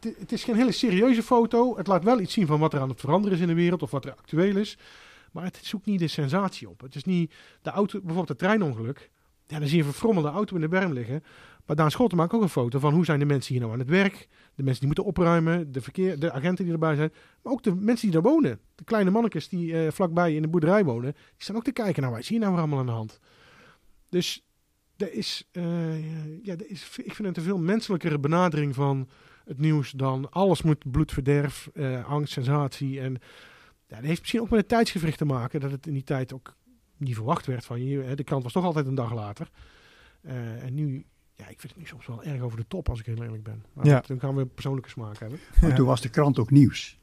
het 0.04 0.32
is 0.32 0.44
geen 0.44 0.56
hele 0.56 0.72
serieuze 0.72 1.24
foto. 1.24 1.78
Het 1.78 1.88
laat 1.88 2.04
wel 2.04 2.20
iets 2.20 2.34
zien 2.34 2.48
van 2.48 2.60
wat 2.60 2.74
er 2.74 2.80
aan 2.80 2.90
het 2.90 3.00
veranderen 3.00 3.36
is 3.36 3.42
in 3.42 3.48
de 3.48 3.54
wereld 3.54 3.82
of 3.82 3.92
wat 3.92 4.06
er 4.06 4.12
actueel 4.12 4.56
is. 4.56 4.78
Maar 5.32 5.44
het 5.44 5.60
zoekt 5.62 5.86
niet 5.86 6.00
de 6.00 6.08
sensatie 6.08 6.70
op. 6.70 6.82
Het 6.82 6.96
is 6.96 7.04
niet 7.04 7.34
de 7.62 7.70
auto, 7.70 7.98
bijvoorbeeld 7.98 8.30
het 8.30 8.38
treinongeluk. 8.38 9.12
Ja, 9.48 9.60
dan 9.60 9.68
zie 9.68 9.78
je 9.78 9.84
een 9.84 9.90
verfrommelde 9.90 10.30
auto 10.30 10.56
in 10.56 10.62
de 10.62 10.68
berm 10.68 10.94
liggen. 10.94 11.24
Maar 11.66 11.76
Daan 11.76 11.92
Schotten 11.92 12.18
maakt 12.18 12.34
ook 12.34 12.42
een 12.42 12.50
foto 12.50 12.80
van 12.80 12.94
hoe 12.94 13.06
zijn 13.06 13.20
de 13.20 13.26
mensen 13.26 13.54
hier 13.54 13.62
nou 13.62 13.74
aan 13.74 13.80
het 13.80 13.90
werk. 13.90 14.28
De 14.56 14.64
mensen 14.64 14.80
die 14.80 14.88
moeten 14.88 15.06
opruimen, 15.06 15.72
de, 15.72 15.82
verkeer, 15.82 16.20
de 16.20 16.32
agenten 16.32 16.64
die 16.64 16.74
erbij 16.74 16.96
zijn. 16.96 17.12
Maar 17.42 17.54
ook 17.54 17.64
de 17.64 17.76
mensen 17.76 18.12
die 18.12 18.22
daar 18.22 18.32
wonen. 18.32 18.60
De 18.76 18.84
kleine 18.84 19.10
mannetjes 19.10 19.50
die 19.50 19.72
uh, 19.72 19.92
vlakbij 19.92 20.36
in 20.36 20.42
de 20.42 20.48
boerderij 20.48 20.84
wonen. 20.84 21.12
Die 21.12 21.22
staan 21.38 21.56
ook 21.56 21.64
te 21.64 21.72
kijken 21.72 22.02
naar 22.02 22.12
wat 22.12 22.24
zie 22.24 22.36
je 22.36 22.42
nou 22.42 22.58
allemaal 22.58 22.80
aan 22.80 22.86
de 22.86 22.92
hand. 22.92 23.20
Dus 24.10 24.46
er 24.98 25.14
is, 25.14 25.50
uh, 25.52 26.44
ja, 26.46 26.54
er 26.54 26.70
is, 26.70 26.98
ik 27.04 27.14
vind 27.14 27.28
het 27.28 27.38
een 27.38 27.44
veel 27.44 27.58
menselijkere 27.58 28.20
benadering 28.20 28.76
van 28.76 29.10
het 29.46 29.60
nieuws 29.60 29.92
dan 29.92 30.32
alles 30.32 30.62
moet 30.62 30.92
bloedverderf, 30.92 31.70
uh, 31.74 32.06
angst, 32.06 32.34
sensatie. 32.34 33.00
En 33.00 33.12
ja, 33.88 33.96
dat 33.96 34.06
heeft 34.06 34.20
misschien 34.20 34.42
ook 34.42 34.50
met 34.50 34.60
het 34.60 34.68
tijdsgevricht 34.68 35.18
te 35.18 35.26
maken. 35.26 35.60
Dat 35.60 35.72
het 35.72 35.88
in 35.88 35.94
die 35.94 36.04
tijd 36.04 36.34
ook 36.34 36.56
niet 36.98 37.16
verwacht 37.16 37.46
werd 37.46 37.66
van 37.66 37.84
je. 37.84 38.16
De 38.16 38.24
krant 38.24 38.44
was 38.44 38.54
toch 38.54 38.64
altijd 38.64 38.86
een 38.86 38.96
dag 38.96 39.14
later. 39.14 39.50
Uh, 40.22 40.64
en 40.64 40.74
nu, 40.74 41.06
ja, 41.34 41.48
ik 41.48 41.60
vind 41.60 41.74
het 41.74 41.82
nu 41.82 41.88
soms 41.88 42.08
wel 42.08 42.24
erg 42.24 42.42
over 42.42 42.58
de 42.58 42.68
top 42.68 42.90
als 42.90 43.00
ik 43.00 43.06
heel 43.06 43.24
eerlijk 43.24 43.44
ben. 43.44 43.64
Maar 43.74 43.86
ja. 43.86 44.04
dan 44.08 44.20
gaan 44.20 44.36
we 44.36 44.46
persoonlijke 44.46 44.90
smaak 44.90 45.18
hebben. 45.18 45.40
Maar 45.62 45.76
toen 45.76 45.86
was 45.86 46.02
de 46.02 46.10
krant 46.10 46.40
ook 46.40 46.52
nieuws. 46.52 47.00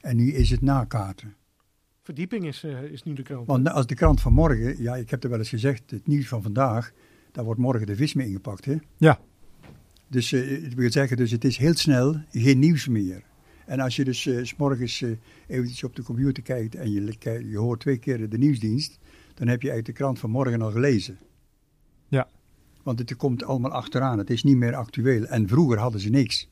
En 0.00 0.16
nu 0.16 0.32
is 0.32 0.50
het 0.50 0.60
nakaarten. 0.60 1.34
Verdieping 2.02 2.44
is, 2.44 2.64
uh, 2.64 2.82
is 2.82 3.02
nu 3.02 3.12
de 3.12 3.22
krant. 3.22 3.46
Want 3.46 3.68
als 3.68 3.86
de 3.86 3.94
krant 3.94 4.20
van 4.20 4.32
morgen, 4.32 4.82
ja, 4.82 4.96
ik 4.96 5.10
heb 5.10 5.24
er 5.24 5.30
wel 5.30 5.38
eens 5.38 5.48
gezegd, 5.48 5.90
het 5.90 6.06
nieuws 6.06 6.28
van 6.28 6.42
vandaag, 6.42 6.92
daar 7.32 7.44
wordt 7.44 7.60
morgen 7.60 7.86
de 7.86 7.96
vis 7.96 8.14
mee 8.14 8.26
ingepakt, 8.26 8.64
hè? 8.64 8.76
Ja. 8.96 9.20
Dus 10.08 10.32
uh, 10.32 10.64
ik 10.64 10.76
wil 10.76 10.92
zeggen, 10.92 11.16
dus 11.16 11.30
het 11.30 11.44
is 11.44 11.56
heel 11.56 11.74
snel 11.74 12.20
geen 12.30 12.58
nieuws 12.58 12.88
meer. 12.88 13.22
En 13.66 13.80
als 13.80 13.96
je 13.96 14.04
dus 14.04 14.24
uh, 14.24 14.44
s 14.44 14.56
morgens 14.56 15.00
uh, 15.00 15.16
eventjes 15.46 15.84
op 15.84 15.96
de 15.96 16.02
computer 16.02 16.42
kijkt 16.42 16.74
en 16.74 16.92
je, 16.92 17.16
je 17.48 17.58
hoort 17.58 17.80
twee 17.80 17.98
keer 17.98 18.28
de 18.28 18.38
nieuwsdienst, 18.38 18.98
dan 19.34 19.48
heb 19.48 19.62
je 19.62 19.68
eigenlijk 19.68 19.86
de 19.86 19.92
krant 19.92 20.18
van 20.18 20.30
morgen 20.30 20.62
al 20.62 20.70
gelezen. 20.70 21.18
Ja. 22.08 22.28
Want 22.82 22.98
het 22.98 23.16
komt 23.16 23.44
allemaal 23.44 23.70
achteraan, 23.70 24.18
het 24.18 24.30
is 24.30 24.42
niet 24.42 24.56
meer 24.56 24.74
actueel. 24.74 25.24
En 25.24 25.48
vroeger 25.48 25.78
hadden 25.78 26.00
ze 26.00 26.08
niks. 26.08 26.48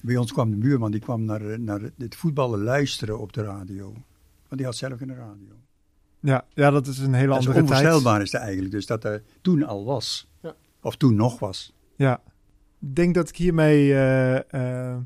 Bij 0.00 0.16
ons 0.16 0.32
kwam 0.32 0.50
de 0.50 0.56
buurman, 0.56 0.90
die 0.90 1.00
kwam 1.00 1.24
naar, 1.24 1.60
naar 1.60 1.80
het 1.98 2.14
voetballen 2.14 2.62
luisteren 2.62 3.18
op 3.18 3.32
de 3.32 3.42
radio. 3.42 3.92
Want 4.48 4.56
die 4.56 4.64
had 4.64 4.76
zelf 4.76 5.00
een 5.00 5.14
radio. 5.14 5.54
Ja, 6.20 6.44
ja 6.54 6.70
dat 6.70 6.86
is 6.86 6.98
een 6.98 7.14
hele 7.14 7.32
andere 7.32 7.52
tijd. 7.52 7.62
onvoorstelbaar 7.62 8.22
is 8.22 8.32
het 8.32 8.40
eigenlijk, 8.40 8.72
dus 8.72 8.86
dat 8.86 9.04
er 9.04 9.22
toen 9.40 9.62
al 9.62 9.84
was. 9.84 10.28
Ja. 10.42 10.54
Of 10.80 10.96
toen 10.96 11.14
nog 11.14 11.38
was. 11.38 11.72
Ja, 11.96 12.22
denk 12.80 13.14
dat 13.14 13.28
ik 13.28 13.36
hiermee... 13.36 13.88
Uh, 13.88 14.96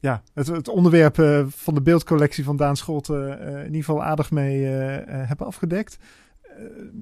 ja, 0.00 0.22
het, 0.34 0.46
het 0.46 0.68
onderwerp 0.68 1.18
uh, 1.18 1.44
van 1.48 1.74
de 1.74 1.82
beeldcollectie 1.82 2.44
van 2.44 2.56
Daan 2.56 2.76
Scholten 2.76 3.40
in 3.40 3.64
ieder 3.64 3.84
geval 3.84 4.02
aardig 4.04 4.30
mee 4.30 4.64
hebben 5.04 5.46
afgedekt. 5.46 5.98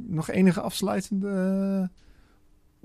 nog 0.07 0.31
enige 0.31 0.61
afsluitende 0.61 1.91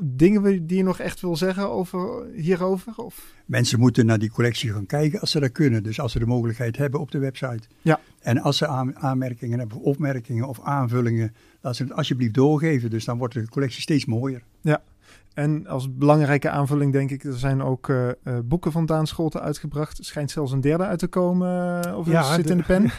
dingen 0.04 0.68
die 0.68 0.78
je 0.78 0.84
nog 0.84 1.00
echt 1.00 1.22
wil 1.22 1.36
zeggen 1.36 1.70
over, 1.70 2.26
hierover? 2.34 2.94
Of? 2.96 3.34
Mensen 3.46 3.80
moeten 3.80 4.06
naar 4.06 4.20
die 4.20 4.32
collectie 4.32 4.72
gaan 4.72 4.86
kijken 4.86 5.20
als 5.20 5.32
ze 5.32 5.39
dat 5.39 5.52
kunnen. 5.52 5.84
Dus 5.84 6.00
als 6.00 6.12
ze 6.12 6.20
de 6.20 6.26
mogelijkheid 6.26 6.78
hebben 6.78 7.00
op 7.00 7.12
de 7.12 7.20
website. 7.20 7.68
Ja. 7.82 8.00
En 8.20 8.39
als 8.39 8.58
ze 8.58 8.68
aanmerkingen 8.94 9.60
hebben, 9.60 9.78
opmerkingen 9.78 10.48
of 10.48 10.62
aanvullingen, 10.64 11.36
laat 11.62 11.76
ze 11.76 11.84
het 11.84 11.94
alsjeblieft 11.94 12.34
doorgeven. 12.34 12.89
Dus 12.89 13.06
dan 13.06 13.18
wordt 13.18 13.34
de 13.34 13.50
collectie 13.50 13.82
steeds 13.82 14.06
mooier. 14.06 14.44
Ja. 14.62 14.82
En 15.34 15.68
als 15.68 15.96
belangrijke 15.96 16.50
aanvulling 16.50 16.92
denk 16.92 17.12
ik, 17.12 17.24
er 17.24 17.38
zijn 17.38 17.62
ook 17.62 17.88
uh, 17.88 18.08
uh, 18.24 18.38
boeken 18.44 18.72
van 18.72 18.86
Daan 18.86 19.08
Scholten 19.08 19.42
uitgebracht. 19.42 19.98
Er 19.98 20.06
schijnt 20.06 20.32
zelfs 20.32 20.52
een 20.52 20.62
derde 20.62 20.84
uit 20.84 21.00
te 21.00 21.08
komen, 21.08 21.82
uh, 21.88 21.98
of 21.98 22.08
ja, 22.08 22.34
zit 22.34 22.50
in 22.50 22.58
de 22.58 22.64
pen? 22.64 22.84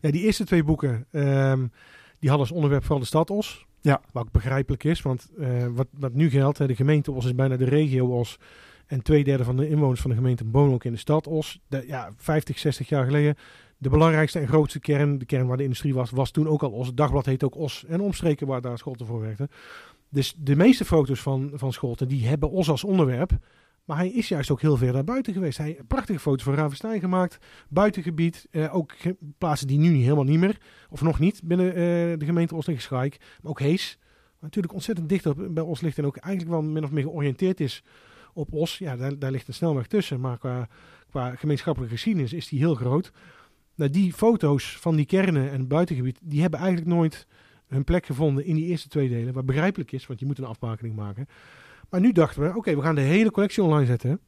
ja, 0.00 0.10
die 0.10 0.22
eerste 0.22 0.44
twee 0.44 0.64
boeken, 0.64 1.06
um, 1.10 1.72
die 2.18 2.28
hadden 2.28 2.48
als 2.48 2.50
onderwerp 2.50 2.82
vooral 2.82 3.00
de 3.00 3.06
stad 3.06 3.30
Os. 3.30 3.66
Ja. 3.80 4.00
Wat 4.12 4.24
ook 4.24 4.32
begrijpelijk 4.32 4.84
is, 4.84 5.02
want 5.02 5.28
wat, 5.74 5.86
wat 5.90 6.12
nu 6.12 6.30
geldt, 6.30 6.58
hè, 6.58 6.66
de 6.66 6.74
gemeente 6.74 7.12
Os 7.12 7.24
is 7.24 7.34
bijna 7.34 7.56
de 7.56 7.64
regio 7.64 8.18
Os. 8.18 8.38
En 8.86 9.02
twee 9.02 9.24
derde 9.24 9.44
van 9.44 9.56
de 9.56 9.68
inwoners 9.68 10.00
van 10.00 10.10
de 10.10 10.16
gemeente 10.16 10.44
wonen 10.52 10.74
ook 10.74 10.84
in 10.84 10.92
de 10.92 10.98
stad 10.98 11.26
Os. 11.26 11.60
De, 11.68 11.84
ja, 11.86 12.10
50, 12.16 12.58
60 12.58 12.88
jaar 12.88 13.04
geleden. 13.04 13.36
De 13.78 13.88
belangrijkste 13.88 14.38
en 14.38 14.48
grootste 14.48 14.80
kern, 14.80 15.18
de 15.18 15.24
kern 15.24 15.46
waar 15.46 15.56
de 15.56 15.62
industrie 15.62 15.94
was, 15.94 16.10
was 16.10 16.30
toen 16.30 16.48
ook 16.48 16.62
al 16.62 16.70
Os. 16.70 16.86
Het 16.86 16.96
dagblad 16.96 17.26
heet 17.26 17.44
ook 17.44 17.56
Os. 17.56 17.84
En 17.88 18.00
omstreken 18.00 18.46
waar 18.46 18.60
Daan 18.60 18.78
Scholten 18.78 19.06
voor 19.06 19.20
werkte. 19.20 19.48
Dus 20.10 20.34
de 20.38 20.56
meeste 20.56 20.84
foto's 20.84 21.20
van, 21.20 21.50
van 21.54 21.72
Scholten, 21.72 22.08
die 22.08 22.26
hebben 22.26 22.50
Os 22.50 22.68
als 22.68 22.84
onderwerp. 22.84 23.38
Maar 23.84 23.96
hij 23.96 24.10
is 24.10 24.28
juist 24.28 24.50
ook 24.50 24.60
heel 24.60 24.76
ver 24.76 24.92
naar 24.92 25.04
buiten 25.04 25.32
geweest. 25.32 25.58
Hij 25.58 25.66
heeft 25.66 25.86
prachtige 25.86 26.18
foto's 26.18 26.42
van 26.42 26.54
Ravenstein 26.54 27.00
gemaakt. 27.00 27.38
Buitengebied. 27.68 28.46
Eh, 28.50 28.74
ook 28.74 28.92
plaatsen 29.38 29.66
die 29.66 29.78
nu 29.78 29.96
helemaal 29.96 30.24
niet 30.24 30.38
meer. 30.38 30.60
Of 30.90 31.02
nog 31.02 31.18
niet 31.18 31.40
binnen 31.44 31.66
uh, 31.66 31.74
de 32.18 32.24
gemeente 32.24 32.54
Os 32.54 32.66
en 32.66 32.74
Geschaik. 32.74 33.18
Maar 33.42 33.50
ook 33.50 33.60
Hees. 33.60 33.98
Wat 34.32 34.42
natuurlijk 34.42 34.74
ontzettend 34.74 35.08
dicht 35.08 35.54
bij 35.54 35.62
Os 35.62 35.80
ligt. 35.80 35.98
En 35.98 36.06
ook 36.06 36.16
eigenlijk 36.16 36.54
wel 36.54 36.70
min 36.70 36.84
of 36.84 36.90
meer 36.90 37.02
georiënteerd 37.02 37.60
is 37.60 37.82
op 38.32 38.52
Os. 38.52 38.78
Ja, 38.78 38.96
daar, 38.96 39.18
daar 39.18 39.30
ligt 39.30 39.48
een 39.48 39.54
snelweg 39.54 39.86
tussen. 39.86 40.20
Maar 40.20 40.38
qua, 40.38 40.68
qua 41.10 41.34
gemeenschappelijke 41.34 41.94
geschiedenis 41.94 42.32
is 42.32 42.48
die 42.48 42.58
heel 42.58 42.74
groot. 42.74 43.12
Nou, 43.74 43.90
die 43.90 44.12
foto's 44.12 44.76
van 44.80 44.96
die 44.96 45.06
kernen 45.06 45.50
en 45.50 45.68
buitengebied, 45.68 46.18
die 46.22 46.40
hebben 46.40 46.60
eigenlijk 46.60 46.88
nooit 46.90 47.26
hun 47.70 47.84
plek 47.84 48.06
gevonden 48.06 48.44
in 48.44 48.54
die 48.54 48.66
eerste 48.66 48.88
twee 48.88 49.08
delen. 49.08 49.34
Wat 49.34 49.46
begrijpelijk 49.46 49.92
is, 49.92 50.06
want 50.06 50.20
je 50.20 50.26
moet 50.26 50.38
een 50.38 50.44
afbakening 50.44 50.96
maken. 50.96 51.26
Maar 51.90 52.00
nu 52.00 52.12
dachten 52.12 52.42
we, 52.42 52.56
oké, 52.56 52.74
we 52.74 52.82
gaan 52.82 52.94
de 52.94 53.00
hele 53.00 53.30
collectie 53.30 53.62
online 53.62 53.86
zetten. 53.86 54.20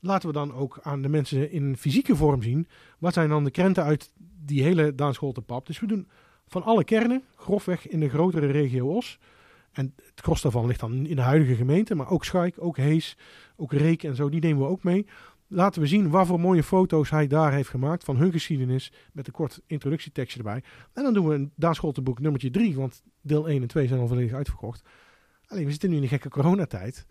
Laten 0.00 0.28
we 0.28 0.34
dan 0.34 0.54
ook 0.54 0.78
aan 0.82 1.02
de 1.02 1.08
mensen 1.08 1.50
in 1.50 1.76
fysieke 1.76 2.16
vorm 2.16 2.42
zien. 2.42 2.68
Wat 2.98 3.12
zijn 3.12 3.28
dan 3.28 3.44
de 3.44 3.50
krenten 3.50 3.84
uit 3.84 4.12
die 4.44 4.62
hele 4.62 4.94
Daan 4.94 5.14
pap. 5.46 5.66
Dus 5.66 5.80
we 5.80 5.86
doen 5.86 6.08
van 6.46 6.62
alle 6.62 6.84
kernen, 6.84 7.22
grofweg 7.36 7.88
in 7.88 8.00
de 8.00 8.08
grotere 8.08 8.46
regio 8.46 8.96
Os. 8.96 9.18
En 9.72 9.94
het 9.96 10.20
kost 10.20 10.42
daarvan 10.42 10.66
ligt 10.66 10.80
dan 10.80 11.06
in 11.06 11.16
de 11.16 11.22
huidige 11.22 11.54
gemeente. 11.54 11.94
Maar 11.94 12.10
ook 12.10 12.24
Schaik, 12.24 12.54
ook 12.58 12.76
Hees, 12.76 13.16
ook 13.56 13.72
Reek 13.72 14.02
en 14.02 14.16
zo, 14.16 14.28
die 14.28 14.40
nemen 14.40 14.62
we 14.62 14.68
ook 14.68 14.84
mee 14.84 15.06
laten 15.54 15.80
we 15.80 15.86
zien 15.86 16.10
wat 16.10 16.26
voor 16.26 16.40
mooie 16.40 16.62
foto's 16.62 17.10
hij 17.10 17.26
daar 17.26 17.52
heeft 17.52 17.68
gemaakt 17.68 18.04
van 18.04 18.16
hun 18.16 18.32
geschiedenis. 18.32 18.92
Met 19.12 19.26
een 19.26 19.32
kort 19.32 19.60
introductietekstje 19.66 20.38
erbij. 20.38 20.62
En 20.92 21.02
dan 21.02 21.14
doen 21.14 21.28
we 21.28 21.34
een 21.34 21.52
Daanscholtenboek 21.56 22.20
nummertje 22.20 22.50
3, 22.50 22.76
want 22.76 23.02
deel 23.20 23.48
1 23.48 23.62
en 23.62 23.68
2 23.68 23.86
zijn 23.86 24.00
al 24.00 24.06
volledig 24.06 24.32
uitverkocht. 24.32 24.82
Alleen 25.46 25.64
we 25.64 25.70
zitten 25.70 25.90
nu 25.90 25.96
in 25.96 26.02
een 26.02 26.08
gekke 26.08 26.28
coronatijd. 26.28 27.06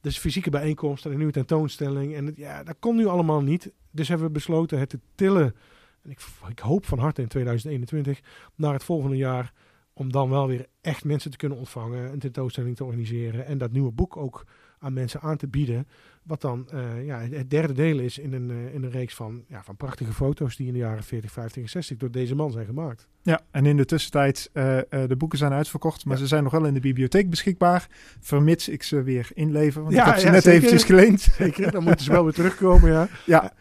Dus 0.00 0.18
fysieke 0.18 0.50
bijeenkomsten 0.50 1.04
en 1.04 1.10
een 1.10 1.16
nieuwe 1.16 1.32
tentoonstelling. 1.32 2.14
En 2.14 2.32
ja, 2.36 2.64
dat 2.64 2.76
kon 2.78 2.96
nu 2.96 3.06
allemaal 3.06 3.42
niet. 3.42 3.72
Dus 3.90 4.08
hebben 4.08 4.26
we 4.26 4.32
besloten 4.32 4.78
het 4.78 4.88
te 4.88 5.00
tillen. 5.14 5.54
En 6.02 6.10
ik, 6.10 6.20
ik 6.48 6.58
hoop 6.58 6.86
van 6.86 6.98
harte 6.98 7.22
in 7.22 7.28
2021 7.28 8.20
naar 8.54 8.72
het 8.72 8.84
volgende 8.84 9.16
jaar. 9.16 9.52
Om 9.92 10.12
dan 10.12 10.30
wel 10.30 10.46
weer 10.46 10.66
echt 10.80 11.04
mensen 11.04 11.30
te 11.30 11.36
kunnen 11.36 11.58
ontvangen. 11.58 12.12
Een 12.12 12.18
tentoonstelling 12.18 12.76
te 12.76 12.84
organiseren. 12.84 13.46
En 13.46 13.58
dat 13.58 13.72
nieuwe 13.72 13.92
boek 13.92 14.16
ook 14.16 14.44
aan 14.78 14.92
mensen 14.92 15.20
aan 15.20 15.36
te 15.36 15.46
bieden. 15.46 15.86
Wat 16.22 16.40
dan 16.40 16.68
uh, 16.74 17.06
ja, 17.06 17.20
het 17.20 17.50
derde 17.50 17.72
deel 17.72 17.98
is 17.98 18.18
in 18.18 18.32
een, 18.32 18.50
uh, 18.50 18.74
in 18.74 18.82
een 18.82 18.90
reeks 18.90 19.14
van, 19.14 19.44
ja, 19.48 19.62
van 19.62 19.76
prachtige 19.76 20.12
foto's 20.12 20.56
die 20.56 20.66
in 20.66 20.72
de 20.72 20.78
jaren 20.78 21.02
40, 21.02 21.32
50 21.32 21.62
en 21.62 21.68
60 21.68 21.96
door 21.96 22.10
deze 22.10 22.34
man 22.34 22.52
zijn 22.52 22.66
gemaakt. 22.66 23.06
Ja, 23.22 23.40
en 23.50 23.66
in 23.66 23.76
de 23.76 23.84
tussentijd, 23.84 24.50
uh, 24.52 24.78
de 24.88 25.16
boeken 25.18 25.38
zijn 25.38 25.52
uitverkocht, 25.52 26.04
maar 26.04 26.16
ja. 26.16 26.22
ze 26.22 26.28
zijn 26.28 26.42
nog 26.42 26.52
wel 26.52 26.64
in 26.64 26.74
de 26.74 26.80
bibliotheek 26.80 27.30
beschikbaar. 27.30 27.88
Vermits 28.20 28.68
ik 28.68 28.82
ze 28.82 29.02
weer 29.02 29.30
inlever, 29.34 29.82
want 29.82 29.94
ja, 29.94 30.00
ik 30.00 30.06
heb 30.06 30.18
ze 30.18 30.26
ja, 30.26 30.32
net 30.32 30.42
zeker, 30.42 30.58
eventjes 30.58 30.84
geleend. 30.84 31.20
Zeker, 31.38 31.70
dan 31.70 31.84
moeten 31.84 32.04
ze 32.04 32.12
wel 32.12 32.24
weer 32.24 32.32
terugkomen, 32.32 32.90
ja. 32.90 33.08
ja. 33.26 33.52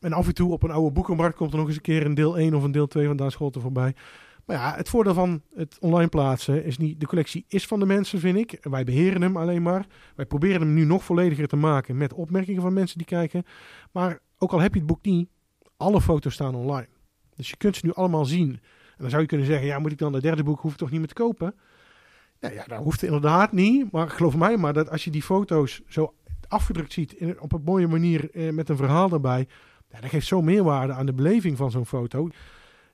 En 0.00 0.12
af 0.12 0.26
en 0.26 0.34
toe 0.34 0.52
op 0.52 0.62
een 0.62 0.70
oude 0.70 0.90
boekenmarkt 0.90 1.36
komt 1.36 1.52
er 1.52 1.58
nog 1.58 1.66
eens 1.66 1.76
een 1.76 1.82
keer 1.82 2.06
een 2.06 2.14
deel 2.14 2.38
1 2.38 2.54
of 2.54 2.62
een 2.62 2.72
deel 2.72 2.86
2 2.86 3.06
van 3.06 3.16
Daan 3.16 3.30
Scholten 3.30 3.60
voorbij. 3.60 3.94
Maar 4.44 4.56
ja, 4.56 4.74
het 4.76 4.88
voordeel 4.88 5.14
van 5.14 5.42
het 5.54 5.76
online 5.80 6.08
plaatsen 6.08 6.64
is 6.64 6.78
niet... 6.78 7.00
De 7.00 7.06
collectie 7.06 7.44
is 7.48 7.66
van 7.66 7.80
de 7.80 7.86
mensen, 7.86 8.20
vind 8.20 8.36
ik. 8.36 8.58
Wij 8.60 8.84
beheren 8.84 9.22
hem 9.22 9.36
alleen 9.36 9.62
maar. 9.62 9.86
Wij 10.16 10.26
proberen 10.26 10.60
hem 10.60 10.74
nu 10.74 10.84
nog 10.84 11.04
vollediger 11.04 11.48
te 11.48 11.56
maken 11.56 11.96
met 11.96 12.12
opmerkingen 12.12 12.62
van 12.62 12.72
mensen 12.72 12.98
die 12.98 13.06
kijken. 13.06 13.44
Maar 13.92 14.18
ook 14.38 14.52
al 14.52 14.60
heb 14.60 14.72
je 14.72 14.78
het 14.78 14.88
boek 14.88 15.04
niet, 15.04 15.28
alle 15.76 16.00
foto's 16.00 16.34
staan 16.34 16.54
online. 16.54 16.88
Dus 17.36 17.50
je 17.50 17.56
kunt 17.56 17.76
ze 17.76 17.86
nu 17.86 17.92
allemaal 17.92 18.24
zien. 18.24 18.50
En 18.50 18.98
dan 18.98 19.10
zou 19.10 19.22
je 19.22 19.28
kunnen 19.28 19.46
zeggen, 19.46 19.66
ja, 19.66 19.78
moet 19.78 19.92
ik 19.92 19.98
dan 19.98 20.12
het 20.12 20.22
derde 20.22 20.42
boek, 20.42 20.60
hoef 20.60 20.72
ik 20.72 20.78
toch 20.78 20.90
niet 20.90 20.98
meer 20.98 21.08
te 21.08 21.14
kopen? 21.14 21.54
Nou 22.40 22.54
ja, 22.54 22.64
dat 22.64 22.78
hoeft 22.78 23.02
inderdaad 23.02 23.52
niet. 23.52 23.90
Maar 23.90 24.10
geloof 24.10 24.36
mij 24.36 24.56
maar 24.56 24.72
dat 24.72 24.90
als 24.90 25.04
je 25.04 25.10
die 25.10 25.22
foto's 25.22 25.80
zo 25.88 26.14
afgedrukt 26.48 26.92
ziet 26.92 27.12
in, 27.12 27.40
op 27.40 27.52
een 27.52 27.62
mooie 27.64 27.88
manier 27.88 28.30
eh, 28.30 28.52
met 28.52 28.68
een 28.68 28.76
verhaal 28.76 29.10
erbij 29.12 29.46
Ja, 29.90 30.00
dat 30.00 30.10
geeft 30.10 30.26
zo 30.26 30.42
meerwaarde 30.42 30.92
aan 30.92 31.06
de 31.06 31.12
beleving 31.12 31.56
van 31.56 31.70
zo'n 31.70 31.86
foto 31.86 32.28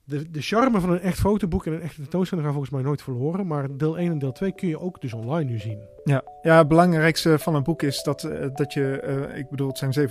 de, 0.08 0.30
de 0.30 0.40
charme 0.40 0.80
van 0.80 0.90
een 0.90 1.00
echt 1.00 1.18
fotoboek 1.18 1.66
en 1.66 1.72
een 1.72 1.82
echte 1.82 2.00
tentoonstelling 2.00 2.46
gaan 2.46 2.56
volgens 2.56 2.74
mij 2.74 2.84
nooit 2.84 3.02
verloren. 3.02 3.46
Maar 3.46 3.76
deel 3.76 3.98
1 3.98 4.10
en 4.10 4.18
deel 4.18 4.32
2 4.32 4.52
kun 4.52 4.68
je 4.68 4.80
ook 4.80 5.00
dus 5.00 5.12
online 5.12 5.50
nu 5.50 5.58
zien. 5.58 5.78
Ja, 6.04 6.22
ja 6.42 6.58
het 6.58 6.68
belangrijkste 6.68 7.38
van 7.38 7.54
een 7.54 7.62
boek 7.62 7.82
is 7.82 8.02
dat, 8.02 8.22
uh, 8.22 8.46
dat 8.54 8.72
je, 8.72 9.02
uh, 9.30 9.38
ik 9.38 9.50
bedoel, 9.50 9.68
het 9.68 9.78
zijn 9.78 10.08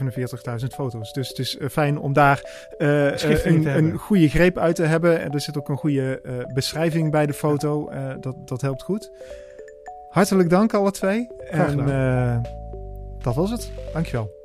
47.000 0.60 0.68
foto's. 0.68 1.14
Dus 1.14 1.30
het 1.30 1.40
is 1.40 1.58
uh, 1.58 1.70
fijn 1.70 2.00
om 2.00 2.14
daar 2.14 2.68
een, 2.78 3.78
een, 3.78 3.98
goede 3.98 4.30
greep 4.30 4.58
uit 4.58 4.76
te 4.76 4.84
hebben. 4.84 5.22
En 5.22 5.32
er 5.32 5.42
zit 5.42 5.58
ook 5.58 5.70
een 5.70 5.78
goede 5.78 6.22
beschrijving 6.54 7.12
bij 7.12 7.26
de 7.26 7.34
foto. 7.34 7.90
dat, 8.20 8.48
dat 8.48 8.62
helpt 8.62 8.84
goed. 8.84 9.12
Hartelijk 10.10 10.50
dank 10.50 10.74
alle 10.74 10.92
twee. 10.92 11.28
En 11.50 12.44
dat 13.18 13.36
was 13.36 13.52
het. 13.52 13.72
Dankjewel. 13.94 14.36